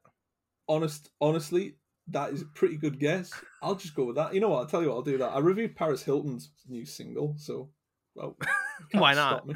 Honest, 0.70 1.10
honestly, 1.22 1.76
that 2.10 2.32
is 2.32 2.41
a 2.41 2.45
pretty 2.45 2.78
good 2.78 2.99
guess. 2.99 3.32
I'll 3.62 3.76
just 3.76 3.95
go 3.95 4.05
with 4.05 4.16
that. 4.16 4.34
You 4.34 4.39
know 4.39 4.49
what? 4.49 4.60
I'll 4.60 4.66
tell 4.68 4.82
you 4.82 4.89
what. 4.89 4.95
I'll 4.95 5.01
do 5.01 5.18
that. 5.18 5.30
I 5.30 5.39
reviewed 5.39 5.76
Paris 5.76 6.03
Hilton's 6.03 6.51
new 6.68 6.86
single, 6.86 7.36
so 7.38 7.70
well, 8.16 8.38
Why 8.91 9.14
not? 9.14 9.47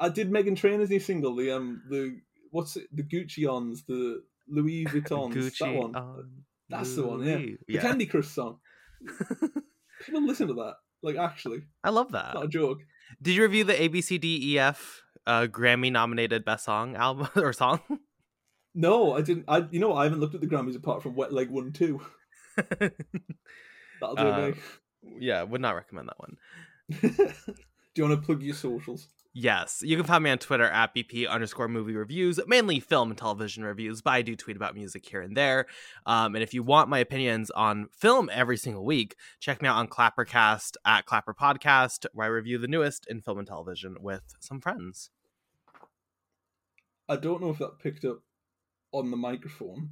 I 0.00 0.08
did 0.08 0.30
Meghan 0.30 0.56
Trainor's 0.56 0.90
new 0.90 1.00
single. 1.00 1.34
The 1.34 1.50
um 1.52 1.82
the 1.88 2.20
what's 2.50 2.76
it? 2.76 2.84
The 2.92 3.02
Gucci 3.02 3.48
ons, 3.50 3.84
the 3.84 4.22
Louis 4.48 4.84
Vuittons. 4.88 5.58
that 5.58 5.74
one. 5.74 5.94
on 5.96 6.30
That's 6.68 6.94
the 6.94 7.06
one, 7.06 7.22
yeah. 7.22 7.36
Louis. 7.36 7.58
The 7.66 7.78
Candy 7.78 8.06
Crush 8.06 8.28
song. 8.28 8.58
People 10.04 10.26
listen 10.26 10.48
to 10.48 10.54
that. 10.54 10.74
Like 11.02 11.16
actually, 11.16 11.62
I 11.84 11.90
love 11.90 12.06
it's 12.06 12.12
that. 12.14 12.34
not 12.34 12.44
a 12.44 12.48
joke. 12.48 12.78
Did 13.22 13.34
you 13.34 13.42
review 13.42 13.64
the 13.64 13.74
ABCDEF 13.74 14.78
uh, 15.26 15.46
Grammy 15.50 15.90
nominated 15.90 16.44
best 16.44 16.64
song 16.64 16.94
album 16.96 17.28
or 17.36 17.52
song? 17.52 17.80
No, 18.74 19.14
I 19.14 19.22
didn't. 19.22 19.44
I 19.48 19.66
you 19.70 19.80
know? 19.80 19.94
I 19.94 20.04
haven't 20.04 20.20
looked 20.20 20.34
at 20.34 20.40
the 20.40 20.46
Grammys 20.46 20.76
apart 20.76 21.02
from 21.02 21.14
Wet 21.16 21.32
Leg 21.32 21.50
won 21.50 21.72
Two. 21.72 22.00
That'll 22.56 24.14
do 24.16 24.22
Uh, 24.22 24.50
me. 24.50 24.54
yeah, 25.20 25.42
would 25.42 25.60
not 25.60 25.74
recommend 25.74 26.08
that 26.08 26.18
one. 26.18 26.36
Do 27.94 28.02
you 28.02 28.08
want 28.08 28.20
to 28.20 28.24
plug 28.26 28.42
your 28.42 28.54
socials? 28.54 29.08
Yes, 29.34 29.82
you 29.84 29.96
can 29.96 30.06
find 30.06 30.24
me 30.24 30.30
on 30.30 30.38
Twitter 30.38 30.64
at 30.64 30.94
BP 30.94 31.28
underscore 31.28 31.68
movie 31.68 31.94
reviews, 31.94 32.40
mainly 32.46 32.80
film 32.80 33.10
and 33.10 33.18
television 33.18 33.62
reviews, 33.64 34.02
but 34.02 34.10
I 34.14 34.22
do 34.22 34.34
tweet 34.34 34.56
about 34.56 34.74
music 34.74 35.06
here 35.08 35.20
and 35.20 35.36
there. 35.36 35.66
Um, 36.06 36.34
and 36.34 36.42
if 36.42 36.54
you 36.54 36.62
want 36.62 36.88
my 36.88 36.98
opinions 36.98 37.50
on 37.50 37.88
film 37.92 38.30
every 38.32 38.56
single 38.56 38.84
week, 38.84 39.16
check 39.38 39.60
me 39.62 39.68
out 39.68 39.76
on 39.76 39.86
Clappercast 39.88 40.76
at 40.84 41.06
Clapper 41.06 41.34
Podcast, 41.34 42.06
where 42.12 42.26
I 42.26 42.30
review 42.30 42.58
the 42.58 42.66
newest 42.68 43.06
in 43.08 43.20
film 43.20 43.38
and 43.38 43.46
television 43.46 43.96
with 44.00 44.22
some 44.40 44.60
friends. 44.60 45.10
I 47.08 47.16
don't 47.16 47.40
know 47.40 47.50
if 47.50 47.58
that 47.58 47.78
picked 47.80 48.04
up 48.04 48.20
on 48.92 49.10
the 49.10 49.16
microphone, 49.16 49.90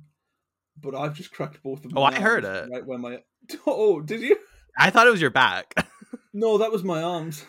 but 0.80 0.94
I've 0.94 1.14
just 1.14 1.32
cracked 1.32 1.62
both 1.62 1.84
of 1.84 1.90
them. 1.90 1.98
Oh, 1.98 2.02
I 2.02 2.14
heard 2.14 2.44
it. 2.44 2.68
Right 2.72 2.86
where 2.86 2.98
my 2.98 3.18
oh, 3.66 4.00
did 4.00 4.20
you? 4.20 4.36
I 4.78 4.90
thought 4.90 5.06
it 5.06 5.10
was 5.10 5.20
your 5.20 5.30
back. 5.30 5.74
No, 6.32 6.58
that 6.58 6.70
was 6.70 6.84
my 6.84 7.02
arms. 7.02 7.46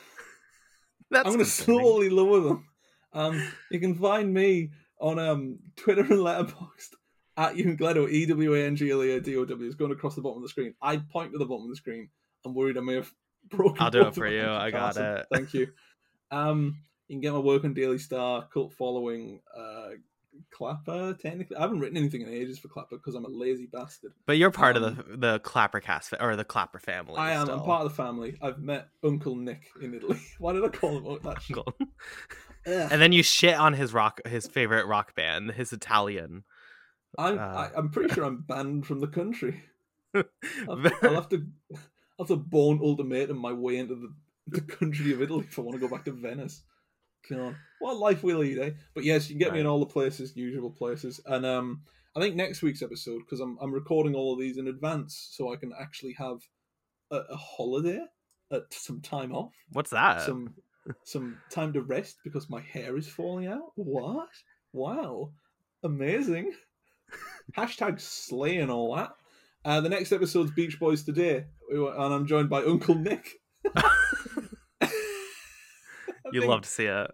That's 1.11 1.25
I'm 1.25 1.33
going 1.33 1.43
to 1.43 1.51
slowly 1.51 2.09
lower 2.09 2.39
them. 2.39 2.65
Um, 3.11 3.51
you 3.69 3.81
can 3.81 3.95
find 3.95 4.33
me 4.33 4.71
on 5.01 5.19
um 5.19 5.59
Twitter 5.75 6.03
and 6.03 6.11
Letterboxd 6.11 6.93
at 7.35 7.57
Ewan 7.57 8.09
E 8.09 8.25
W 8.25 8.55
A 8.55 8.65
N 8.65 8.77
G 8.77 8.89
L 8.89 9.03
E 9.03 9.11
A 9.11 9.19
D 9.19 9.35
O 9.35 9.43
W. 9.43 9.67
It's 9.67 9.75
going 9.75 9.91
across 9.91 10.15
the 10.15 10.21
bottom 10.21 10.37
of 10.37 10.43
the 10.43 10.49
screen. 10.49 10.73
I 10.81 10.97
point 10.97 11.33
to 11.33 11.37
the 11.37 11.45
bottom 11.45 11.65
of 11.65 11.69
the 11.69 11.75
screen. 11.75 12.09
I'm 12.45 12.53
worried 12.53 12.77
I 12.77 12.81
may 12.81 12.95
have 12.95 13.11
broken. 13.49 13.81
I'll 13.81 13.91
do 13.91 14.07
it 14.07 14.15
for 14.15 14.27
you. 14.27 14.45
I 14.45 14.71
got 14.71 14.95
it. 14.95 15.25
Thank 15.33 15.53
you. 15.53 15.67
Um, 16.31 16.77
you 17.07 17.15
can 17.15 17.21
get 17.21 17.33
my 17.33 17.39
work 17.39 17.63
on 17.65 17.73
Daily 17.73 17.99
Star, 17.99 18.47
cult 18.53 18.73
following, 18.73 19.41
uh, 19.57 19.89
Clapper. 20.51 21.13
Technically, 21.13 21.55
I 21.57 21.61
haven't 21.61 21.79
written 21.79 21.97
anything 21.97 22.21
in 22.21 22.29
ages 22.29 22.59
for 22.59 22.67
Clapper 22.67 22.97
because 22.97 23.15
I'm 23.15 23.25
a 23.25 23.29
lazy 23.29 23.67
bastard. 23.67 24.13
But 24.25 24.37
you're 24.37 24.51
part 24.51 24.77
Um, 24.77 24.83
of 24.83 24.95
the 25.07 25.17
the 25.17 25.39
Clapper 25.39 25.79
cast 25.79 26.13
or 26.19 26.35
the 26.35 26.43
Clapper 26.45 26.79
family. 26.79 27.15
I 27.17 27.31
am. 27.31 27.45
Still. 27.45 27.59
I'm 27.59 27.65
part 27.65 27.85
of 27.85 27.89
the 27.91 27.95
family. 27.95 28.37
I've 28.41 28.59
met 28.59 28.89
Uncle 29.03 29.35
Nick 29.35 29.67
in 29.81 29.93
Italy. 29.93 30.19
Why 30.39 30.53
did 30.53 30.63
I 30.63 30.69
call 30.69 30.97
him 30.97 31.19
that? 31.23 31.37
Uncle. 31.49 31.73
And 32.65 33.01
then 33.01 33.13
you 33.13 33.23
shit 33.23 33.55
on 33.55 33.71
his 33.71 33.93
rock, 33.93 34.19
his 34.27 34.45
favorite 34.45 34.87
rock 34.87 35.15
band, 35.15 35.51
his 35.51 35.71
Italian. 35.71 36.43
I'm, 37.17 37.39
Uh, 37.39 37.41
I, 37.41 37.69
I'm 37.77 37.89
pretty 37.89 38.13
sure 38.13 38.25
I'm 38.25 38.41
banned 38.41 38.85
from 38.85 38.99
the 38.99 39.07
country. 39.07 39.63
I'll, 40.13 40.25
I'll 41.01 41.13
have 41.15 41.29
to, 41.29 41.45
I'll 41.71 41.77
have 42.19 42.27
to 42.27 42.35
Bourne 42.35 42.79
Ultimatum 42.83 43.37
my 43.37 43.53
way 43.53 43.77
into 43.77 43.95
the, 43.95 44.13
the 44.47 44.59
country 44.61 45.13
of 45.13 45.21
Italy 45.21 45.45
if 45.47 45.57
I 45.57 45.61
want 45.61 45.79
to 45.79 45.87
go 45.87 45.93
back 45.93 46.03
to 46.05 46.11
Venice. 46.11 46.63
God, 47.29 47.55
what 47.79 47.97
life 47.97 48.23
we 48.23 48.33
lead, 48.33 48.59
eh? 48.59 48.71
But 48.93 49.03
yes, 49.03 49.29
you 49.29 49.35
can 49.35 49.39
get 49.39 49.53
me 49.53 49.59
in 49.59 49.65
all 49.67 49.79
the 49.79 49.85
places, 49.85 50.35
usual 50.35 50.69
places, 50.71 51.19
and 51.25 51.45
um, 51.45 51.81
I 52.15 52.19
think 52.19 52.35
next 52.35 52.61
week's 52.61 52.81
episode 52.81 53.19
because 53.19 53.39
I'm 53.39 53.57
I'm 53.61 53.73
recording 53.73 54.15
all 54.15 54.33
of 54.33 54.39
these 54.39 54.57
in 54.57 54.67
advance, 54.67 55.29
so 55.31 55.53
I 55.53 55.57
can 55.57 55.71
actually 55.79 56.13
have 56.17 56.37
a, 57.11 57.17
a 57.29 57.35
holiday, 57.35 58.01
uh, 58.51 58.59
some 58.71 59.01
time 59.01 59.33
off, 59.33 59.53
What's 59.71 59.91
that? 59.91 60.21
some 60.21 60.53
some 61.03 61.37
time 61.51 61.73
to 61.73 61.81
rest 61.81 62.17
because 62.23 62.49
my 62.49 62.61
hair 62.61 62.97
is 62.97 63.07
falling 63.07 63.47
out. 63.47 63.71
What? 63.75 64.29
Wow, 64.73 65.31
amazing! 65.83 66.53
Hashtag 67.57 67.99
slaying 67.99 68.69
all 68.69 68.95
that. 68.95 69.11
Uh, 69.65 69.81
the 69.81 69.89
next 69.89 70.11
episode's 70.13 70.51
Beach 70.51 70.79
Boys 70.79 71.03
today, 71.03 71.45
and 71.69 72.13
I'm 72.13 72.25
joined 72.25 72.49
by 72.49 72.63
Uncle 72.63 72.95
Nick. 72.95 73.27
I 76.27 76.29
you 76.33 76.41
think- 76.41 76.49
love 76.51 76.61
to 76.61 76.69
see 76.69 76.85
it. 76.85 77.11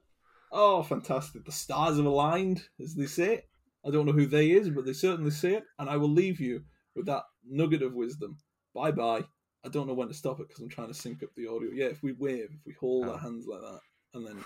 Oh, 0.51 0.83
fantastic! 0.83 1.45
The 1.45 1.51
stars 1.51 1.97
have 1.97 2.05
aligned, 2.05 2.67
as 2.79 2.93
they 2.95 3.07
say. 3.07 3.43
I 3.85 3.89
don't 3.91 4.05
know 4.05 4.11
who 4.11 4.27
they 4.27 4.51
is, 4.51 4.69
but 4.69 4.85
they 4.85 4.93
certainly 4.93 5.31
say 5.31 5.55
it, 5.55 5.63
and 5.79 5.89
I 5.89 5.97
will 5.97 6.09
leave 6.11 6.39
you 6.39 6.63
with 6.95 7.05
that 7.07 7.23
nugget 7.47 7.81
of 7.81 7.93
wisdom. 7.93 8.37
Bye 8.73 8.91
bye. 8.91 9.25
I 9.65 9.69
don't 9.69 9.87
know 9.87 9.93
when 9.93 10.09
to 10.09 10.13
stop 10.13 10.39
it 10.39 10.47
because 10.47 10.61
I'm 10.61 10.69
trying 10.69 10.89
to 10.89 10.93
sync 10.93 11.23
up 11.23 11.29
the 11.35 11.47
audio. 11.47 11.71
Yeah, 11.73 11.85
if 11.87 12.03
we 12.03 12.11
wave, 12.13 12.49
if 12.53 12.65
we 12.65 12.73
hold 12.73 13.07
Oh. 13.07 13.13
our 13.13 13.17
hands 13.17 13.45
like 13.47 13.61
that, 13.61 13.79
and 14.13 14.25
then 14.27 14.43